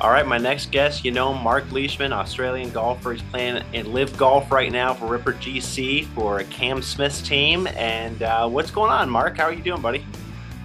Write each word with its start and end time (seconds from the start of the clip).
All 0.00 0.10
right, 0.10 0.26
my 0.26 0.38
next 0.38 0.72
guest, 0.72 1.04
you 1.04 1.12
know, 1.12 1.32
Marc 1.32 1.70
Leishman, 1.70 2.12
Australian 2.12 2.70
golfer. 2.70 3.12
He's 3.12 3.22
playing 3.22 3.62
in 3.72 3.92
LIV 3.92 4.16
Golf 4.16 4.50
right 4.50 4.72
now 4.72 4.92
for 4.92 5.06
Ripper 5.06 5.34
GC 5.34 6.06
for 6.08 6.42
Cam 6.44 6.82
Smith's 6.82 7.22
team. 7.22 7.68
And 7.68 8.20
uh, 8.22 8.48
what's 8.48 8.72
going 8.72 8.90
on, 8.90 9.08
Marc? 9.08 9.36
How 9.36 9.44
are 9.44 9.52
you 9.52 9.62
doing, 9.62 9.80
buddy? 9.80 10.04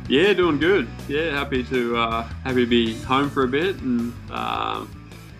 Yeah, 0.07 0.33
doing 0.33 0.57
good. 0.57 0.89
Yeah, 1.07 1.29
happy 1.37 1.63
to 1.65 1.95
uh, 1.95 2.23
happy 2.43 2.65
to 2.65 2.69
be 2.69 2.95
home 3.01 3.29
for 3.29 3.43
a 3.43 3.47
bit, 3.47 3.79
and 3.81 4.11
uh, 4.31 4.85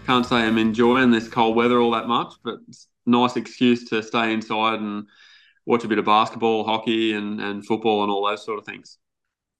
can't 0.06 0.26
say 0.26 0.36
I'm 0.36 0.60
enjoying 0.60 1.10
this 1.10 1.28
cold 1.28 1.56
weather 1.56 1.80
all 1.80 1.92
that 1.92 2.08
much, 2.08 2.36
but 2.44 2.60
it's 2.68 2.88
a 3.08 3.10
nice 3.10 3.36
excuse 3.36 3.86
to 3.86 4.04
stay 4.04 4.32
inside 4.32 4.80
and 4.80 5.08
watch 5.66 5.84
a 5.84 5.88
bit 5.88 5.98
of 5.98 6.06
basketball, 6.06 6.64
hockey, 6.64 7.14
and, 7.14 7.42
and 7.42 7.66
football, 7.66 8.04
and 8.04 8.12
all 8.12 8.28
those 8.28 8.46
sort 8.46 8.60
of 8.60 8.66
things. 8.66 9.00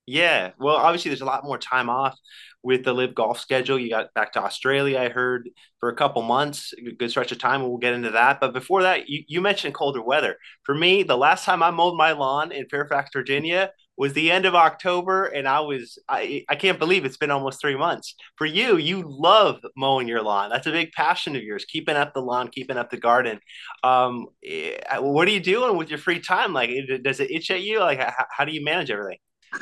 Yeah, 0.06 0.52
well, 0.58 0.76
obviously, 0.76 1.08
there's 1.08 1.20
a 1.20 1.26
lot 1.26 1.44
more 1.44 1.58
time 1.58 1.90
off 1.90 2.16
with 2.62 2.84
the 2.84 2.92
LIV 2.92 3.14
golf 3.14 3.40
schedule. 3.40 3.78
You 3.78 3.90
got 3.90 4.12
back 4.14 4.32
to 4.32 4.42
Australia, 4.42 4.98
I 4.98 5.08
heard, 5.08 5.48
for 5.78 5.88
a 5.88 5.96
couple 5.96 6.22
months, 6.22 6.72
a 6.74 6.92
good 6.92 7.10
stretch 7.10 7.32
of 7.32 7.38
time. 7.38 7.62
We'll 7.62 7.78
get 7.78 7.94
into 7.94 8.10
that. 8.10 8.40
But 8.40 8.52
before 8.52 8.82
that, 8.82 9.08
you, 9.08 9.24
you 9.28 9.40
mentioned 9.40 9.74
colder 9.74 10.02
weather. 10.02 10.36
For 10.64 10.74
me, 10.74 11.02
the 11.02 11.16
last 11.16 11.44
time 11.44 11.62
I 11.62 11.70
mowed 11.70 11.96
my 11.96 12.12
lawn 12.12 12.52
in 12.52 12.68
Fairfax, 12.68 13.10
Virginia 13.12 13.70
was 13.96 14.14
the 14.14 14.30
end 14.30 14.46
of 14.46 14.54
October, 14.54 15.26
and 15.26 15.46
I 15.46 15.60
was 15.60 15.98
I, 16.08 16.42
I 16.48 16.56
can't 16.56 16.78
believe 16.78 17.04
it's 17.04 17.18
been 17.18 17.30
almost 17.30 17.60
three 17.60 17.76
months. 17.76 18.14
For 18.36 18.46
you, 18.46 18.78
you 18.78 19.04
love 19.06 19.60
mowing 19.76 20.08
your 20.08 20.22
lawn. 20.22 20.48
That's 20.48 20.66
a 20.66 20.70
big 20.72 20.92
passion 20.92 21.36
of 21.36 21.42
yours, 21.42 21.66
keeping 21.66 21.96
up 21.96 22.14
the 22.14 22.22
lawn, 22.22 22.48
keeping 22.48 22.78
up 22.78 22.88
the 22.88 22.96
garden. 22.96 23.40
Um, 23.84 24.28
eh, 24.42 24.78
what 25.00 25.28
are 25.28 25.32
you 25.32 25.40
doing 25.40 25.76
with 25.76 25.90
your 25.90 25.98
free 25.98 26.18
time? 26.18 26.54
Like, 26.54 26.70
does 27.02 27.20
it 27.20 27.30
itch 27.30 27.50
at 27.50 27.60
you? 27.60 27.80
Like, 27.80 27.98
how, 27.98 28.24
how 28.30 28.44
do 28.46 28.52
you 28.52 28.64
manage 28.64 28.90
everything? 28.90 29.18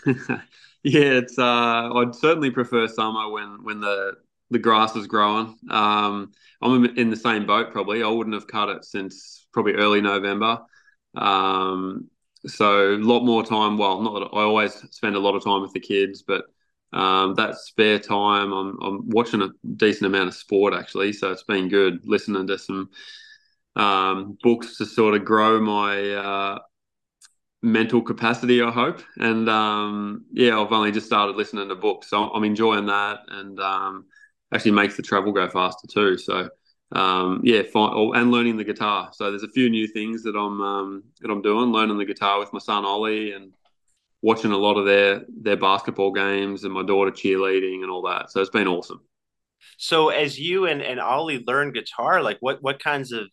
yeah, 0.82 1.18
it's. 1.18 1.38
Uh, 1.38 1.92
I'd 1.94 2.14
certainly 2.14 2.50
prefer 2.50 2.88
summer 2.88 3.30
when 3.30 3.64
when 3.64 3.80
the 3.80 4.14
the 4.50 4.58
grass 4.58 4.96
is 4.96 5.06
growing. 5.06 5.56
Um, 5.70 6.32
I'm 6.62 6.84
in 6.96 7.10
the 7.10 7.16
same 7.16 7.46
boat. 7.46 7.72
Probably 7.72 8.02
I 8.02 8.08
wouldn't 8.08 8.34
have 8.34 8.46
cut 8.46 8.68
it 8.70 8.84
since 8.84 9.46
probably 9.52 9.74
early 9.74 10.00
November. 10.00 10.60
Um, 11.14 12.08
so 12.46 12.94
a 12.94 12.96
lot 12.96 13.24
more 13.24 13.44
time. 13.44 13.76
Well, 13.76 14.00
not 14.02 14.30
I 14.34 14.42
always 14.42 14.74
spend 14.90 15.16
a 15.16 15.20
lot 15.20 15.34
of 15.34 15.44
time 15.44 15.62
with 15.62 15.72
the 15.72 15.80
kids, 15.80 16.22
but 16.22 16.44
um, 16.92 17.34
that 17.34 17.56
spare 17.56 17.98
time, 17.98 18.52
I'm 18.52 18.78
I'm 18.80 19.08
watching 19.10 19.42
a 19.42 19.50
decent 19.76 20.06
amount 20.06 20.28
of 20.28 20.34
sport 20.34 20.74
actually. 20.74 21.12
So 21.12 21.30
it's 21.30 21.42
been 21.44 21.68
good 21.68 22.00
listening 22.04 22.46
to 22.46 22.58
some 22.58 22.88
um, 23.76 24.38
books 24.42 24.76
to 24.78 24.86
sort 24.86 25.14
of 25.14 25.24
grow 25.24 25.60
my 25.60 26.10
uh, 26.14 26.58
mental 27.62 28.02
capacity, 28.02 28.62
I 28.62 28.70
hope. 28.70 29.02
And 29.18 29.48
um, 29.48 30.24
yeah, 30.32 30.58
I've 30.58 30.72
only 30.72 30.92
just 30.92 31.06
started 31.06 31.36
listening 31.36 31.68
to 31.68 31.74
books, 31.74 32.08
so 32.10 32.30
I'm 32.30 32.44
enjoying 32.44 32.86
that, 32.86 33.20
and 33.28 33.58
um, 33.60 34.06
actually 34.52 34.72
makes 34.72 34.96
the 34.96 35.02
travel 35.02 35.32
go 35.32 35.48
faster 35.48 35.86
too. 35.86 36.18
So 36.18 36.48
um, 36.92 37.40
yeah, 37.44 37.62
fine, 37.62 37.92
oh, 37.94 38.12
and 38.12 38.30
learning 38.30 38.56
the 38.56 38.64
guitar. 38.64 39.10
So 39.12 39.30
there's 39.30 39.42
a 39.42 39.48
few 39.48 39.68
new 39.68 39.86
things 39.86 40.22
that 40.22 40.36
I'm 40.36 40.60
um, 40.60 41.04
that 41.20 41.30
I'm 41.30 41.42
doing. 41.42 41.72
Learning 41.72 41.98
the 41.98 42.04
guitar 42.04 42.38
with 42.38 42.52
my 42.52 42.60
son 42.60 42.84
Ollie, 42.84 43.32
and 43.32 43.52
watching 44.22 44.52
a 44.52 44.56
lot 44.56 44.78
of 44.78 44.86
their 44.86 45.24
their 45.28 45.56
basketball 45.56 46.12
games, 46.12 46.64
and 46.64 46.72
my 46.72 46.82
daughter 46.82 47.10
cheerleading 47.10 47.82
and 47.82 47.90
all 47.90 48.02
that. 48.02 48.30
So 48.30 48.40
it's 48.40 48.50
been 48.50 48.68
awesome. 48.68 49.00
So 49.76 50.08
as 50.08 50.38
you 50.38 50.66
and, 50.66 50.82
and 50.82 51.00
Ollie 51.00 51.44
learn 51.46 51.72
guitar, 51.72 52.22
like 52.22 52.38
what 52.40 52.62
what 52.62 52.82
kinds 52.82 53.12
of 53.12 53.28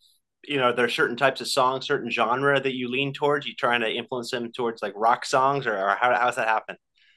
you 0.46 0.58
know, 0.58 0.72
there 0.72 0.84
are 0.84 0.90
certain 0.90 1.16
types 1.16 1.40
of 1.40 1.48
songs, 1.48 1.86
certain 1.86 2.10
genre 2.10 2.60
that 2.60 2.74
you 2.74 2.88
lean 2.88 3.12
towards. 3.12 3.46
You 3.46 3.54
trying 3.54 3.80
to 3.80 3.90
influence 3.90 4.32
him 4.32 4.50
towards 4.52 4.82
like 4.82 4.92
rock 4.96 5.24
songs, 5.24 5.66
or, 5.66 5.76
or 5.76 5.96
how 6.00 6.14
how's 6.14 6.36
that 6.36 6.48
happen? 6.48 6.76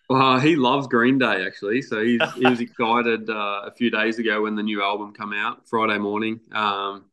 Well, 0.10 0.40
he 0.40 0.56
loves 0.56 0.88
Green 0.88 1.20
Day 1.20 1.46
actually, 1.46 1.84
so 1.84 2.04
he's, 2.04 2.22
he 2.34 2.48
was 2.48 2.60
excited 2.62 3.30
uh, 3.30 3.62
a 3.66 3.72
few 3.78 3.92
days 3.92 4.18
ago 4.18 4.42
when 4.42 4.56
the 4.56 4.64
new 4.64 4.82
album 4.82 5.14
come 5.14 5.34
out 5.34 5.68
Friday 5.68 6.00
morning. 6.00 6.40
Um, 6.52 7.06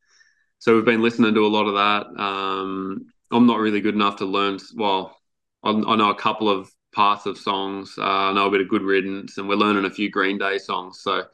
so 0.59 0.75
we've 0.75 0.84
been 0.84 1.03
listening 1.03 1.34
to 1.34 1.47
a 1.47 1.49
lot 1.49 1.66
of 1.66 1.75
that. 1.75 2.22
Um, 2.22 3.12
I'm 3.31 3.47
not 3.47 3.59
really 3.59 3.83
good 3.83 3.94
enough 3.94 4.16
to 4.16 4.25
learn. 4.25 4.59
Well, 4.75 5.15
I, 5.62 5.71
I 5.71 5.97
know 5.97 6.09
a 6.09 6.15
couple 6.15 6.48
of 6.48 6.71
parts 6.93 7.27
of 7.27 7.37
songs. 7.37 7.94
Uh, 7.98 8.03
I 8.03 8.33
know 8.33 8.47
a 8.47 8.50
bit 8.50 8.62
of 8.62 8.69
Good 8.69 8.83
Riddance, 8.83 9.37
and 9.37 9.47
we're 9.47 9.56
learning 9.56 9.84
a 9.84 9.91
few 9.91 10.10
Green 10.10 10.38
Day 10.38 10.56
songs. 10.56 11.00
So 11.03 11.25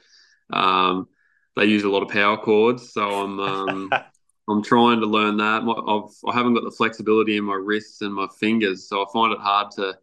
um, 0.53 1.06
they 1.54 1.66
use 1.66 1.84
a 1.84 1.88
lot 1.88 2.03
of 2.03 2.09
power 2.09 2.37
chords. 2.37 2.93
So 2.93 3.09
I'm 3.09 3.38
um, 3.38 3.91
I'm 4.48 4.62
trying 4.62 5.00
to 5.00 5.06
learn 5.06 5.36
that. 5.38 5.62
I've 5.62 6.30
I 6.30 6.36
haven't 6.36 6.54
got 6.54 6.64
the 6.64 6.70
flexibility 6.70 7.36
in 7.36 7.44
my 7.44 7.54
wrists 7.54 8.00
and 8.03 8.12
my 8.14 8.26
fingers, 8.41 8.88
so 8.88 9.03
I 9.03 9.06
find 9.12 9.32
it 9.32 9.38
hard 9.38 9.70
to 9.72 9.97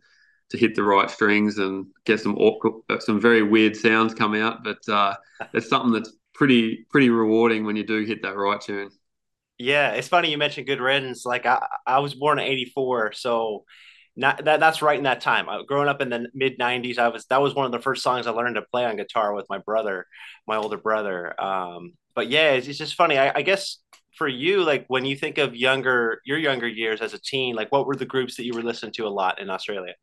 to 0.50 0.58
hit 0.58 0.76
the 0.76 0.84
right 0.84 1.10
strings 1.10 1.58
and 1.60 1.88
get 2.06 2.20
some 2.20 2.36
awkward, 2.38 2.74
some 3.02 3.22
very 3.22 3.44
weird 3.44 3.76
sounds 3.76 4.14
come 4.14 4.34
out. 4.34 4.64
But 4.64 4.88
uh, 4.90 5.16
it's 5.54 5.70
something 5.70 5.92
that's 5.92 6.12
pretty 6.34 6.86
pretty 6.90 7.10
rewarding 7.10 7.66
when 7.66 7.76
you 7.76 7.84
do 7.86 8.04
hit 8.04 8.22
that 8.24 8.36
right 8.36 8.60
tune. 8.60 8.90
Yeah, 9.58 9.92
it's 9.92 10.08
funny 10.08 10.32
you 10.32 10.38
mentioned 10.38 10.68
Good 10.68 10.80
Riddance. 10.80 11.26
Like 11.26 11.46
I, 11.46 11.66
I 11.86 12.00
was 12.00 12.14
born 12.14 12.40
in 12.40 12.46
'84, 12.46 13.12
so 13.12 13.66
not 14.16 14.46
that 14.46 14.60
that's 14.60 14.82
right 14.82 14.98
in 14.98 15.04
that 15.04 15.22
time. 15.22 15.50
I, 15.50 15.64
growing 15.68 15.90
up 15.90 16.02
in 16.02 16.10
the 16.10 16.30
mid 16.34 16.58
'90s, 16.58 16.98
I 16.98 17.10
was 17.10 17.26
that 17.26 17.42
was 17.42 17.54
one 17.54 17.66
of 17.66 17.72
the 17.72 17.80
first 17.80 18.02
songs 18.02 18.26
I 18.26 18.32
learned 18.32 18.56
to 18.56 18.62
play 18.62 18.86
on 18.86 18.96
guitar 18.96 19.34
with 19.34 19.48
my 19.50 19.58
brother, 19.58 20.08
my 20.48 20.56
older 20.56 20.78
brother. 20.78 21.40
Um, 21.42 21.94
but 22.16 22.30
yeah, 22.30 22.52
it's, 22.52 22.68
it's 22.68 22.78
just 22.78 22.96
funny. 22.96 23.18
I, 23.18 23.34
I 23.36 23.42
guess 23.42 23.78
for 24.20 24.28
you, 24.28 24.64
like 24.64 24.86
when 24.90 25.06
you 25.06 25.16
think 25.16 25.38
of 25.38 25.56
younger, 25.56 26.22
your 26.26 26.38
younger 26.38 26.68
years 26.68 27.00
as 27.02 27.14
a 27.16 27.18
teen, 27.18 27.56
like 27.56 27.72
what 27.72 27.88
were 27.88 27.96
the 27.96 28.06
groups 28.06 28.36
that 28.36 28.44
you 28.44 28.54
were 28.54 28.62
listening 28.62 28.92
to 28.92 29.08
a 29.08 29.10
lot 29.10 29.42
in 29.42 29.50
Australia? 29.50 29.94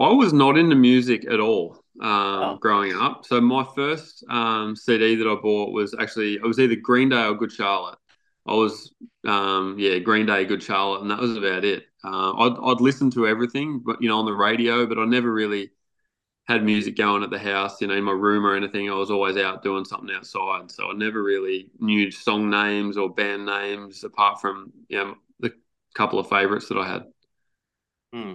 I 0.00 0.10
was 0.12 0.32
not 0.32 0.56
into 0.56 0.74
music 0.74 1.30
at 1.30 1.38
all 1.38 1.76
um, 2.00 2.10
oh. 2.10 2.58
growing 2.60 2.94
up. 2.94 3.26
So 3.26 3.40
my 3.40 3.66
first 3.76 4.24
um, 4.30 4.74
CD 4.74 5.14
that 5.16 5.28
I 5.28 5.34
bought 5.34 5.72
was 5.72 5.94
actually 6.00 6.34
it 6.34 6.42
was 6.42 6.58
either 6.58 6.76
Green 6.76 7.10
Day 7.10 7.24
or 7.24 7.34
Good 7.34 7.52
Charlotte. 7.52 7.98
I 8.46 8.54
was 8.54 8.94
um, 9.26 9.76
yeah 9.78 9.98
Green 9.98 10.24
Day, 10.24 10.46
Good 10.46 10.62
Charlotte, 10.62 11.02
and 11.02 11.10
that 11.10 11.18
was 11.18 11.36
about 11.36 11.64
it. 11.64 11.84
Uh, 12.02 12.32
I'd, 12.32 12.56
I'd 12.62 12.80
listen 12.80 13.10
to 13.10 13.26
everything, 13.26 13.82
but 13.84 14.00
you 14.00 14.08
know 14.08 14.18
on 14.18 14.24
the 14.24 14.32
radio, 14.32 14.86
but 14.86 14.98
I 14.98 15.04
never 15.04 15.30
really 15.30 15.70
had 16.48 16.64
music 16.64 16.96
going 16.96 17.22
at 17.22 17.30
the 17.30 17.38
house, 17.38 17.80
you 17.80 17.86
know, 17.86 17.94
in 17.94 18.04
my 18.04 18.12
room 18.12 18.46
or 18.46 18.56
anything. 18.56 18.90
I 18.90 18.94
was 18.94 19.10
always 19.10 19.36
out 19.36 19.62
doing 19.62 19.84
something 19.84 20.14
outside. 20.14 20.70
So 20.70 20.90
I 20.90 20.94
never 20.94 21.22
really 21.22 21.68
knew 21.78 22.10
song 22.10 22.48
names 22.48 22.96
or 22.96 23.12
band 23.12 23.44
names 23.44 24.02
apart 24.02 24.40
from, 24.40 24.72
you 24.88 24.96
know, 24.96 25.14
the 25.40 25.52
couple 25.94 26.18
of 26.18 26.28
favorites 26.28 26.68
that 26.68 26.78
I 26.78 26.88
had. 26.88 27.02
Hmm. 28.14 28.34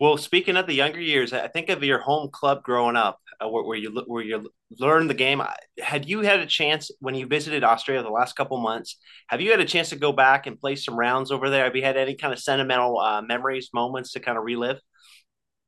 Well, 0.00 0.16
speaking 0.16 0.56
of 0.56 0.66
the 0.66 0.74
younger 0.74 1.00
years, 1.00 1.32
I 1.34 1.48
think 1.48 1.68
of 1.68 1.82
your 1.82 1.98
home 1.98 2.30
club 2.30 2.62
growing 2.62 2.96
up, 2.96 3.18
uh, 3.40 3.48
where, 3.48 3.64
where, 3.64 3.76
you 3.76 3.90
where 4.06 4.22
you 4.22 4.48
learned 4.78 5.10
the 5.10 5.14
game. 5.14 5.42
Had 5.80 6.08
you 6.08 6.20
had 6.20 6.40
a 6.40 6.46
chance 6.46 6.90
when 7.00 7.14
you 7.14 7.26
visited 7.26 7.62
Australia 7.62 8.02
the 8.02 8.08
last 8.08 8.36
couple 8.36 8.56
months? 8.58 8.96
Have 9.26 9.42
you 9.42 9.50
had 9.50 9.60
a 9.60 9.66
chance 9.66 9.90
to 9.90 9.96
go 9.96 10.12
back 10.12 10.46
and 10.46 10.58
play 10.58 10.76
some 10.76 10.96
rounds 10.96 11.30
over 11.30 11.50
there? 11.50 11.64
Have 11.64 11.76
you 11.76 11.82
had 11.82 11.96
any 11.98 12.14
kind 12.14 12.32
of 12.32 12.38
sentimental 12.38 12.98
uh, 12.98 13.20
memories, 13.20 13.70
moments 13.74 14.12
to 14.12 14.20
kind 14.20 14.38
of 14.38 14.44
relive? 14.44 14.80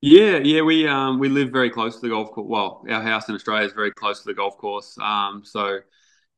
Yeah, 0.03 0.39
yeah, 0.39 0.63
we 0.63 0.87
um 0.89 1.19
we 1.19 1.29
live 1.29 1.51
very 1.51 1.69
close 1.71 1.97
to 1.97 2.01
the 2.01 2.09
golf 2.09 2.31
course. 2.31 2.47
Well, 2.49 2.85
our 2.89 3.03
house 3.03 3.29
in 3.29 3.35
Australia 3.35 3.67
is 3.67 3.73
very 3.75 3.91
close 3.93 4.21
to 4.21 4.27
the 4.27 4.35
golf 4.35 4.57
course. 4.57 4.97
Um, 4.99 5.43
so 5.45 5.81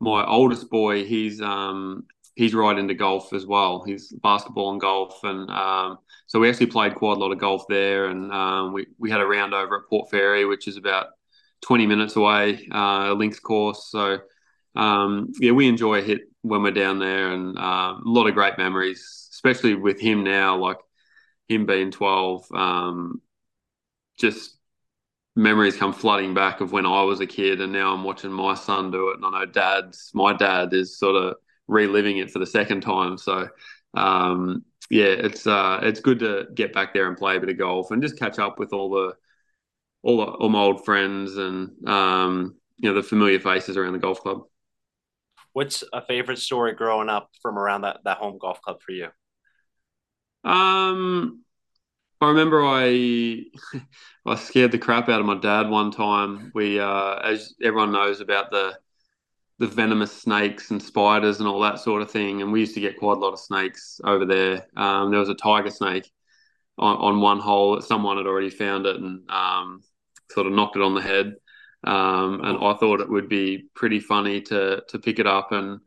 my 0.00 0.25
oldest 0.26 0.69
boy, 0.69 1.05
he's 1.05 1.41
um 1.41 2.06
he's 2.35 2.55
right 2.55 2.76
into 2.76 2.94
golf 2.94 3.32
as 3.32 3.47
well. 3.47 3.85
He's 3.85 4.12
basketball 4.12 4.73
and 4.73 4.81
golf, 4.81 5.23
and 5.23 5.49
um, 5.50 5.99
so 6.26 6.41
we 6.41 6.49
actually 6.50 6.67
played 6.67 6.97
quite 6.97 7.17
a 7.17 7.20
lot 7.20 7.31
of 7.31 7.38
golf 7.38 7.64
there. 7.69 8.06
And 8.06 8.32
um, 8.32 8.73
we 8.73 8.87
we 8.99 9.11
had 9.11 9.20
a 9.20 9.26
round 9.26 9.55
over 9.55 9.76
at 9.76 9.88
Port 9.88 10.11
Fairy, 10.11 10.44
which 10.44 10.67
is 10.67 10.76
about 10.76 11.08
twenty 11.61 11.87
minutes 11.87 12.17
away, 12.17 12.67
uh, 12.73 13.12
links 13.12 13.38
course. 13.38 13.88
So 13.91 14.19
um, 14.75 15.32
yeah, 15.38 15.53
we 15.53 15.69
enjoy 15.69 15.99
a 15.99 16.03
hit 16.03 16.23
when 16.43 16.62
we're 16.65 16.73
down 16.73 16.99
there, 16.99 17.31
and 17.31 17.56
uh, 17.56 17.94
a 17.94 18.00
lot 18.05 18.26
of 18.26 18.35
great 18.35 18.58
memories, 18.58 19.29
especially 19.31 19.76
with 19.76 20.00
him 20.00 20.25
now, 20.25 20.56
like 20.56 20.79
him 21.49 21.65
being 21.65 21.93
twelve. 21.93 22.44
Just 24.22 24.56
memories 25.36 25.76
come 25.76 25.92
flooding 25.92 26.32
back 26.32 26.60
of 26.60 26.72
when 26.72 26.86
I 26.86 27.02
was 27.02 27.20
a 27.20 27.26
kid, 27.26 27.60
and 27.60 27.72
now 27.72 27.92
I'm 27.92 28.04
watching 28.04 28.32
my 28.32 28.54
son 28.54 28.90
do 28.90 29.10
it. 29.10 29.16
And 29.16 29.26
I 29.26 29.30
know 29.30 29.46
dad's 29.46 30.10
my 30.14 30.32
dad 30.32 30.72
is 30.72 30.98
sort 30.98 31.16
of 31.16 31.36
reliving 31.69 32.19
it 32.19 32.30
for 32.30 32.38
the 32.38 32.46
second 32.46 32.80
time. 32.80 33.19
So 33.19 33.48
um, 33.94 34.64
yeah, 34.90 35.06
it's 35.06 35.46
uh, 35.46 35.80
it's 35.82 36.00
good 36.00 36.20
to 36.20 36.46
get 36.54 36.72
back 36.72 36.94
there 36.94 37.08
and 37.08 37.16
play 37.16 37.36
a 37.36 37.40
bit 37.40 37.50
of 37.50 37.58
golf 37.58 37.90
and 37.90 38.02
just 38.02 38.19
catch 38.19 38.38
up 38.38 38.58
with 38.58 38.72
all 38.72 38.90
the 38.90 39.14
all, 40.02 40.19
the, 40.19 40.24
all 40.24 40.48
my 40.48 40.60
old 40.60 40.84
friends 40.84 41.36
and 41.36 41.70
um, 41.88 42.56
you 42.78 42.88
know 42.88 42.94
the 42.94 43.02
familiar 43.02 43.40
faces 43.40 43.76
around 43.76 43.92
the 43.92 43.98
golf 43.98 44.20
club. 44.20 44.42
What's 45.52 45.84
a 45.92 46.00
favorite 46.00 46.38
story 46.38 46.72
growing 46.72 47.10
up 47.10 47.30
from 47.42 47.58
around 47.58 47.82
that, 47.82 47.98
that 48.04 48.16
home 48.16 48.38
golf 48.38 48.62
club 48.62 48.80
for 48.80 48.92
you? 48.92 49.08
Um, 50.44 51.42
I 52.22 52.28
remember 52.28 52.64
I 52.64 53.44
I 54.26 54.36
scared 54.36 54.72
the 54.72 54.78
crap 54.78 55.08
out 55.08 55.20
of 55.20 55.26
my 55.26 55.38
dad 55.38 55.69
one 55.69 55.90
time. 55.90 56.52
We, 56.54 56.78
uh, 56.78 57.16
as 57.16 57.54
everyone 57.62 57.92
knows 57.92 58.20
about 58.20 58.50
the 58.50 58.78
the 59.58 59.66
venomous 59.66 60.12
snakes 60.12 60.70
and 60.70 60.82
spiders 60.82 61.38
and 61.38 61.48
all 61.48 61.60
that 61.60 61.78
sort 61.80 62.02
of 62.02 62.10
thing, 62.10 62.40
and 62.42 62.52
we 62.52 62.60
used 62.60 62.74
to 62.74 62.80
get 62.80 62.98
quite 62.98 63.16
a 63.16 63.20
lot 63.20 63.32
of 63.32 63.40
snakes 63.40 64.00
over 64.04 64.24
there. 64.24 64.66
Um, 64.76 65.10
there 65.10 65.20
was 65.20 65.28
a 65.28 65.34
tiger 65.34 65.70
snake 65.70 66.10
on, 66.78 66.96
on 66.96 67.20
one 67.20 67.40
hole 67.40 67.80
someone 67.80 68.16
had 68.16 68.26
already 68.26 68.50
found 68.50 68.86
it 68.86 68.96
and 68.96 69.28
um, 69.30 69.82
sort 70.30 70.46
of 70.46 70.52
knocked 70.52 70.76
it 70.76 70.82
on 70.82 70.94
the 70.94 71.02
head. 71.02 71.34
Um, 71.84 72.40
and 72.44 72.58
I 72.64 72.74
thought 72.74 73.00
it 73.00 73.10
would 73.10 73.28
be 73.28 73.69
pretty 73.74 73.98
funny 74.00 74.40
to 74.42 74.84
to 74.88 74.98
pick 75.00 75.19
it 75.19 75.26
up 75.26 75.50
and 75.52 75.80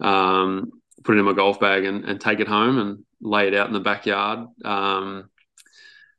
um, 0.00 0.72
put 1.04 1.16
it 1.16 1.20
in 1.20 1.24
my 1.26 1.32
golf 1.32 1.60
bag 1.60 1.84
and, 1.84 2.04
and 2.04 2.20
take 2.20 2.40
it 2.40 2.48
home 2.48 2.78
and 2.78 3.04
lay 3.20 3.46
it 3.46 3.54
out 3.54 3.68
in 3.68 3.72
the 3.72 3.80
backyard. 3.80 4.48
Um, 4.64 5.30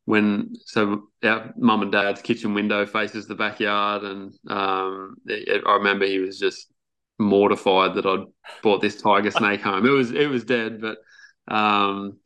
when 0.07 0.56
so 0.63 1.09
our 1.21 1.54
mum 1.57 1.81
and 1.81 1.92
dad's 1.92 2.21
kitchen 2.21 2.54
window 2.54 2.86
faces 2.86 3.27
the 3.27 3.36
backyard, 3.36 4.04
and 4.04 4.33
um, 4.48 5.18
it, 5.25 5.62
I 5.68 5.74
remember 5.74 6.06
he 6.06 6.19
was 6.19 6.39
just 6.39 6.71
mortified 7.19 7.95
that 7.95 8.06
I'd 8.06 8.24
brought 8.62 8.81
this 8.81 9.01
tiger 9.01 9.31
snake 9.31 9.59
home. 9.59 9.86
It 9.86 9.89
was 9.89 10.12
it 10.12 10.30
was 10.30 10.45
dead, 10.45 10.80
but 10.80 11.00
um, 11.54 12.19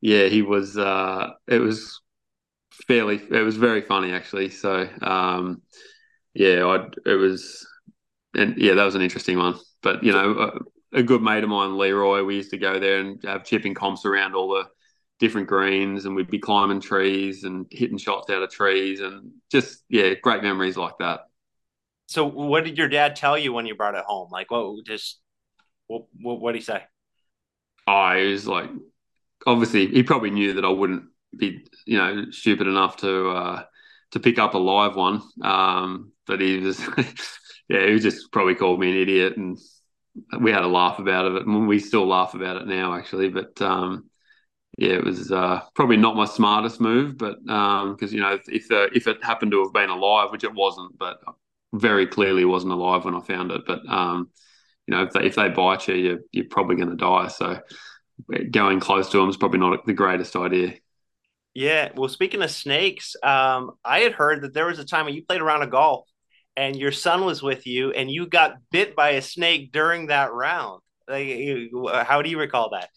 yeah, 0.00 0.26
he 0.26 0.42
was. 0.42 0.76
Uh, 0.76 1.28
it 1.46 1.60
was 1.60 2.00
fairly. 2.88 3.22
It 3.30 3.44
was 3.44 3.56
very 3.56 3.82
funny 3.82 4.10
actually. 4.10 4.50
So 4.50 4.88
um, 5.00 5.62
yeah, 6.34 6.64
I 6.66 6.88
it 7.08 7.14
was, 7.14 7.64
and 8.34 8.58
yeah, 8.58 8.74
that 8.74 8.84
was 8.84 8.96
an 8.96 9.02
interesting 9.02 9.38
one. 9.38 9.54
But 9.84 10.02
you 10.02 10.10
know, 10.10 10.50
a, 10.92 10.98
a, 10.98 11.02
good 11.04 11.22
mate 11.22 11.44
of 11.44 11.50
mine, 11.50 11.78
Leroy, 11.78 12.24
we 12.24 12.34
used 12.34 12.50
to 12.50 12.58
go 12.58 12.80
there 12.80 12.98
and 12.98 13.22
have 13.22 13.44
chipping 13.44 13.74
comps 13.74 14.04
around 14.04 14.34
all 14.34 14.48
the 14.48 14.64
different 15.20 15.46
greens, 15.46 16.06
and 16.06 16.16
we'd 16.16 16.30
be 16.30 16.38
climbing 16.38 16.80
trees 16.80 17.44
and 17.44 17.66
hitting 17.70 17.98
shots 17.98 18.30
out 18.30 18.42
of 18.42 18.50
trees, 18.50 19.00
and 19.00 19.30
just 19.50 19.84
yeah, 19.88 20.14
great 20.14 20.42
memories 20.42 20.76
like 20.76 20.98
that. 20.98 21.20
So, 22.06 22.24
what 22.26 22.64
did 22.64 22.76
your 22.76 22.88
dad 22.88 23.14
tell 23.14 23.38
you 23.38 23.52
when 23.52 23.66
you 23.66 23.76
brought 23.76 23.94
it 23.94 24.04
home? 24.04 24.30
Like, 24.32 24.50
what 24.50 24.84
just 24.84 25.20
what 25.86 26.06
what 26.16 26.52
did 26.52 26.58
he 26.58 26.64
say? 26.64 26.82
Oh, 27.86 28.16
he 28.16 28.32
was 28.32 28.46
like, 28.46 28.70
obviously, 29.46 29.86
he 29.86 30.02
probably 30.02 30.30
knew 30.30 30.54
that 30.54 30.64
I 30.64 30.70
wouldn't 30.70 31.04
be, 31.36 31.64
you 31.86 31.98
know, 31.98 32.26
stupid 32.30 32.66
enough 32.66 32.96
to 32.98 33.30
uh, 33.30 33.62
to 34.12 34.20
pick 34.20 34.38
up 34.38 34.54
a 34.54 34.58
live 34.58 34.96
one. 34.96 35.22
Um, 35.42 36.12
but 36.26 36.40
he 36.40 36.58
was, 36.58 36.80
yeah, 37.68 37.86
he 37.86 37.98
just 37.98 38.32
probably 38.32 38.54
called 38.54 38.80
me 38.80 38.90
an 38.90 38.98
idiot, 38.98 39.36
and 39.36 39.58
we 40.40 40.52
had 40.52 40.62
a 40.62 40.68
laugh 40.68 40.98
about 40.98 41.26
it. 41.26 41.46
And 41.46 41.68
we 41.68 41.78
still 41.78 42.06
laugh 42.06 42.34
about 42.34 42.56
it 42.56 42.66
now, 42.66 42.94
actually. 42.94 43.28
But 43.28 43.60
um, 43.62 44.09
yeah, 44.80 44.94
it 44.94 45.04
was 45.04 45.30
uh, 45.30 45.60
probably 45.74 45.98
not 45.98 46.16
my 46.16 46.24
smartest 46.24 46.80
move, 46.80 47.18
but 47.18 47.38
because 47.44 48.12
um, 48.12 48.14
you 48.14 48.20
know, 48.20 48.38
if 48.48 48.66
the, 48.68 48.88
if 48.94 49.06
it 49.06 49.22
happened 49.22 49.52
to 49.52 49.62
have 49.62 49.74
been 49.74 49.90
alive, 49.90 50.32
which 50.32 50.42
it 50.42 50.54
wasn't, 50.54 50.96
but 50.98 51.20
very 51.74 52.06
clearly 52.06 52.46
wasn't 52.46 52.72
alive 52.72 53.04
when 53.04 53.14
I 53.14 53.20
found 53.20 53.52
it. 53.52 53.60
But 53.66 53.86
um, 53.86 54.30
you 54.86 54.94
know, 54.94 55.02
if 55.02 55.12
they 55.12 55.26
if 55.26 55.34
they 55.34 55.50
bite 55.50 55.86
you, 55.86 55.94
you're, 55.96 56.18
you're 56.32 56.46
probably 56.46 56.76
going 56.76 56.88
to 56.88 56.96
die. 56.96 57.28
So 57.28 57.60
going 58.50 58.80
close 58.80 59.10
to 59.10 59.18
them 59.18 59.28
is 59.28 59.36
probably 59.36 59.58
not 59.58 59.84
the 59.84 59.92
greatest 59.92 60.34
idea. 60.34 60.76
Yeah. 61.52 61.90
Well, 61.94 62.08
speaking 62.08 62.40
of 62.40 62.50
snakes, 62.50 63.16
um, 63.22 63.72
I 63.84 63.98
had 64.00 64.12
heard 64.12 64.44
that 64.44 64.54
there 64.54 64.66
was 64.66 64.78
a 64.78 64.84
time 64.86 65.04
when 65.04 65.14
you 65.14 65.26
played 65.26 65.42
around 65.42 65.60
a 65.60 65.66
golf 65.66 66.08
and 66.56 66.74
your 66.74 66.92
son 66.92 67.26
was 67.26 67.42
with 67.42 67.66
you 67.66 67.90
and 67.90 68.10
you 68.10 68.26
got 68.26 68.54
bit 68.70 68.96
by 68.96 69.10
a 69.10 69.22
snake 69.22 69.72
during 69.72 70.06
that 70.06 70.32
round. 70.32 70.80
Like, 71.06 71.70
how 72.06 72.22
do 72.22 72.30
you 72.30 72.38
recall 72.38 72.70
that? 72.70 72.88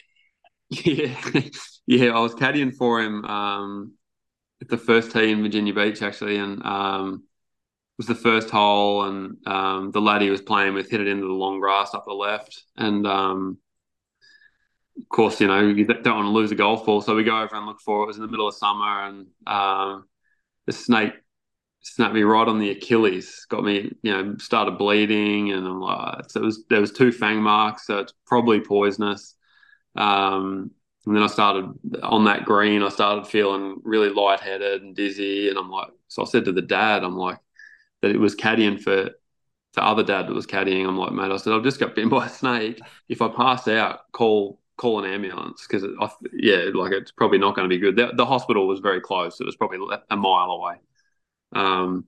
Yeah. 0.86 1.20
yeah. 1.88 2.12
I 2.12 2.20
was 2.20 2.36
caddying 2.36 2.76
for 2.76 3.02
him 3.02 3.26
um, 3.26 3.94
at 4.62 4.70
the 4.70 4.78
first 4.78 5.12
tee 5.12 5.32
in 5.32 5.42
Virginia 5.42 5.74
Beach, 5.74 6.02
actually. 6.02 6.38
And 6.38 6.64
um, 6.66 7.24
was 7.98 8.08
the 8.08 8.16
first 8.16 8.50
hole, 8.50 9.04
and 9.04 9.38
um, 9.48 9.92
the 9.92 10.02
lad 10.02 10.22
he 10.22 10.30
was 10.30 10.42
playing 10.42 10.74
with 10.74 10.90
hit 10.90 11.02
it 11.02 11.08
into 11.08 11.28
the 11.28 11.34
long 11.34 11.60
grass 11.60 11.94
up 11.94 12.06
the 12.06 12.14
left. 12.14 12.64
And 12.76 13.06
um, 13.06 13.58
of 14.98 15.10
course, 15.10 15.40
you 15.40 15.48
know, 15.48 15.60
you 15.60 15.86
don't 15.86 16.16
want 16.16 16.26
to 16.26 16.32
lose 16.32 16.52
a 16.52 16.56
golf 16.56 16.86
ball. 16.86 17.02
So 17.02 17.16
we 17.16 17.24
go 17.24 17.40
over 17.40 17.56
and 17.56 17.66
look 17.66 17.82
for 17.82 18.02
it. 18.02 18.04
It 18.04 18.08
was 18.08 18.18
in 18.18 18.24
the 18.24 18.30
middle 18.30 18.48
of 18.48 18.56
summer, 18.56 19.06
and 19.06 19.28
um, 19.46 20.06
the 20.66 20.74
snake 20.74 21.14
snapped 21.82 22.14
me 22.14 22.24
right 22.24 22.48
on 22.48 22.60
the 22.60 22.72
Achilles. 22.72 23.46
Got 23.50 23.64
me, 23.64 23.92
you 24.02 24.12
know, 24.12 24.36
started 24.40 24.78
bleeding, 24.78 25.52
and 25.52 25.68
I'm 25.68 25.80
like, 25.80 26.30
so 26.30 26.42
it 26.42 26.46
was 26.46 26.64
there 26.70 26.82
was 26.82 26.92
two 26.92 27.12
fang 27.12 27.42
marks, 27.42 27.88
so 27.88 28.00
it's 28.00 28.14
probably 28.26 28.60
poisonous. 28.60 29.36
Um, 29.96 30.72
and 31.06 31.16
then 31.16 31.24
I 31.24 31.28
started 31.28 31.74
on 32.02 32.26
that 32.26 32.46
green. 32.46 32.82
I 32.82 32.90
started 32.90 33.28
feeling 33.28 33.82
really 33.84 34.10
lightheaded 34.10 34.82
and 34.82 34.96
dizzy, 34.96 35.50
and 35.50 35.58
I'm 35.58 35.70
like, 35.70 35.90
so 36.08 36.22
I 36.22 36.26
said 36.26 36.46
to 36.46 36.52
the 36.52 36.62
dad, 36.62 37.04
I'm 37.04 37.18
like, 37.18 37.40
that 38.02 38.12
it 38.12 38.20
was 38.20 38.36
caddying 38.36 38.82
for 38.82 39.12
the 39.74 39.84
other 39.84 40.04
dad 40.04 40.28
that 40.28 40.34
was 40.34 40.48
caddying. 40.48 40.88
I'm 40.88 40.98
like, 40.98 41.12
mate, 41.12 41.32
I 41.32 41.38
said, 41.38 41.54
I've 41.54 41.64
just 41.64 41.80
got 41.80 41.96
bitten 41.96 42.10
by 42.10 42.28
a 42.28 42.30
snake. 42.30 42.80
If 43.10 43.22
I 43.22 43.30
pass 43.30 43.68
out, 43.68 44.12
call 44.12 44.60
call 44.78 45.04
an 45.04 45.12
ambulance 45.12 45.68
because 45.68 45.84
yeah, 46.34 46.70
like 46.74 46.92
it's 46.94 47.12
probably 47.12 47.38
not 47.38 47.56
going 47.56 47.70
to 47.70 47.74
be 47.74 47.80
good. 47.80 47.96
The, 47.96 48.12
the, 48.16 48.26
hospital 48.26 48.68
was 48.68 48.80
very 48.80 49.02
close; 49.02 49.40
it 49.40 49.46
was 49.46 49.56
probably 49.56 49.80
a 50.10 50.18
mile 50.18 50.52
away. 50.52 50.76
Um, 51.54 52.06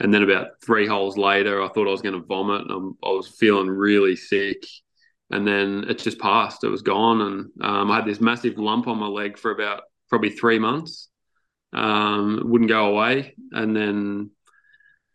and 0.00 0.12
then 0.12 0.22
about 0.22 0.60
three 0.64 0.86
holes 0.86 1.16
later, 1.16 1.62
I 1.62 1.68
thought 1.68 1.86
I 1.86 1.92
was 1.92 2.02
going 2.02 2.20
to 2.20 2.26
vomit, 2.26 2.66
i 2.70 3.08
was 3.08 3.28
feeling 3.28 3.68
really 3.68 4.16
sick. 4.16 4.64
And 5.32 5.46
then 5.46 5.86
it 5.88 5.98
just 5.98 6.18
passed; 6.18 6.62
it 6.62 6.68
was 6.68 6.82
gone, 6.82 7.20
and 7.22 7.50
um, 7.62 7.90
I 7.90 7.96
had 7.96 8.04
this 8.04 8.20
massive 8.20 8.58
lump 8.58 8.86
on 8.86 8.98
my 8.98 9.06
leg 9.06 9.38
for 9.38 9.50
about 9.50 9.82
probably 10.08 10.30
three 10.30 10.58
months. 10.58 11.08
Um, 11.72 12.42
wouldn't 12.44 12.68
go 12.68 12.86
away, 12.86 13.34
and 13.52 13.74
then 13.74 14.30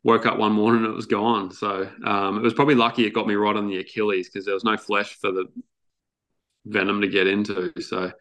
woke 0.04 0.26
up 0.26 0.38
one 0.40 0.54
morning 0.54 0.86
and 0.86 0.94
it 0.94 0.96
was 0.96 1.06
gone. 1.06 1.52
So 1.52 1.90
um, 2.06 2.38
it 2.38 2.42
was 2.42 2.54
probably 2.54 2.76
lucky 2.76 3.06
it 3.06 3.14
got 3.14 3.28
me 3.28 3.36
right 3.36 3.56
on 3.56 3.68
the 3.68 3.78
Achilles 3.78 4.30
because 4.30 4.46
there 4.46 4.54
was 4.54 4.64
no 4.64 4.78
flesh 4.78 5.18
for 5.20 5.32
the 5.32 5.46
venom 6.66 7.02
to 7.02 7.08
get 7.08 7.28
into. 7.28 7.74
So 7.82 8.12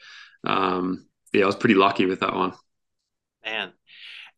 um, 0.44 1.06
yeah, 1.32 1.44
I 1.44 1.46
was 1.46 1.56
pretty 1.56 1.76
lucky 1.76 2.06
with 2.06 2.20
that 2.20 2.34
one. 2.34 2.52
Man, 3.44 3.72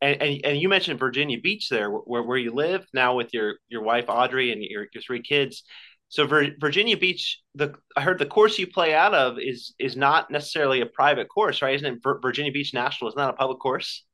and, 0.00 0.22
and 0.22 0.40
and 0.44 0.60
you 0.60 0.68
mentioned 0.68 1.00
Virginia 1.00 1.40
Beach 1.40 1.68
there, 1.70 1.90
where 1.90 2.22
where 2.22 2.36
you 2.36 2.52
live 2.52 2.86
now 2.92 3.16
with 3.16 3.32
your 3.32 3.54
your 3.68 3.82
wife 3.82 4.04
Audrey 4.08 4.52
and 4.52 4.62
your 4.62 4.86
your 4.92 5.02
three 5.02 5.22
kids. 5.22 5.64
So 6.10 6.26
Virginia 6.26 6.96
Beach, 6.96 7.42
the 7.54 7.74
I 7.96 8.00
heard 8.00 8.18
the 8.18 8.26
course 8.26 8.58
you 8.58 8.66
play 8.66 8.94
out 8.94 9.14
of 9.14 9.38
is 9.38 9.74
is 9.78 9.96
not 9.96 10.30
necessarily 10.30 10.80
a 10.80 10.86
private 10.86 11.28
course, 11.28 11.60
right? 11.60 11.74
Isn't 11.74 11.96
it 11.96 12.02
Virginia 12.22 12.50
Beach 12.50 12.72
National? 12.72 13.10
Is 13.10 13.16
not 13.16 13.30
a 13.30 13.34
public 13.34 13.58
course. 13.58 14.04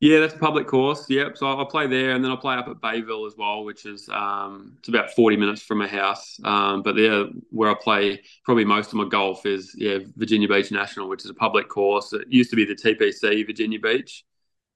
Yeah, 0.00 0.20
that's 0.20 0.34
a 0.34 0.38
public 0.38 0.66
course. 0.66 1.08
Yep. 1.08 1.38
So 1.38 1.58
I 1.58 1.64
play 1.68 1.86
there, 1.86 2.10
and 2.10 2.22
then 2.22 2.30
I 2.30 2.36
play 2.36 2.56
up 2.56 2.68
at 2.68 2.80
Bayville 2.80 3.26
as 3.26 3.34
well, 3.38 3.64
which 3.64 3.86
is 3.86 4.08
um, 4.10 4.74
it's 4.78 4.88
about 4.88 5.10
forty 5.12 5.36
minutes 5.36 5.62
from 5.62 5.78
my 5.78 5.88
house. 5.88 6.38
Um, 6.44 6.82
but 6.82 6.96
yeah, 6.96 7.24
where 7.50 7.70
I 7.70 7.74
play 7.74 8.22
probably 8.44 8.64
most 8.64 8.88
of 8.88 8.94
my 8.94 9.08
golf 9.08 9.46
is 9.46 9.74
yeah 9.76 9.98
Virginia 10.16 10.46
Beach 10.46 10.70
National, 10.70 11.08
which 11.08 11.24
is 11.24 11.30
a 11.30 11.34
public 11.34 11.68
course. 11.68 12.12
It 12.12 12.26
used 12.28 12.50
to 12.50 12.56
be 12.56 12.64
the 12.64 12.76
TPC 12.76 13.46
Virginia 13.46 13.80
Beach, 13.80 14.24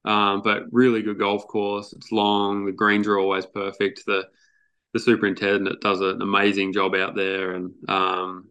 um, 0.04 0.42
but 0.42 0.62
really 0.72 1.02
good 1.02 1.18
golf 1.18 1.46
course. 1.46 1.92
It's 1.92 2.10
long. 2.10 2.64
The 2.64 2.72
greens 2.72 3.06
are 3.06 3.18
always 3.18 3.46
perfect. 3.46 4.06
The 4.06 4.28
the 4.95 5.00
superintendent 5.00 5.80
does 5.80 6.00
an 6.00 6.23
amazing 6.23 6.73
job 6.73 6.95
out 6.95 7.14
there, 7.14 7.52
and 7.52 7.73
um, 7.88 8.49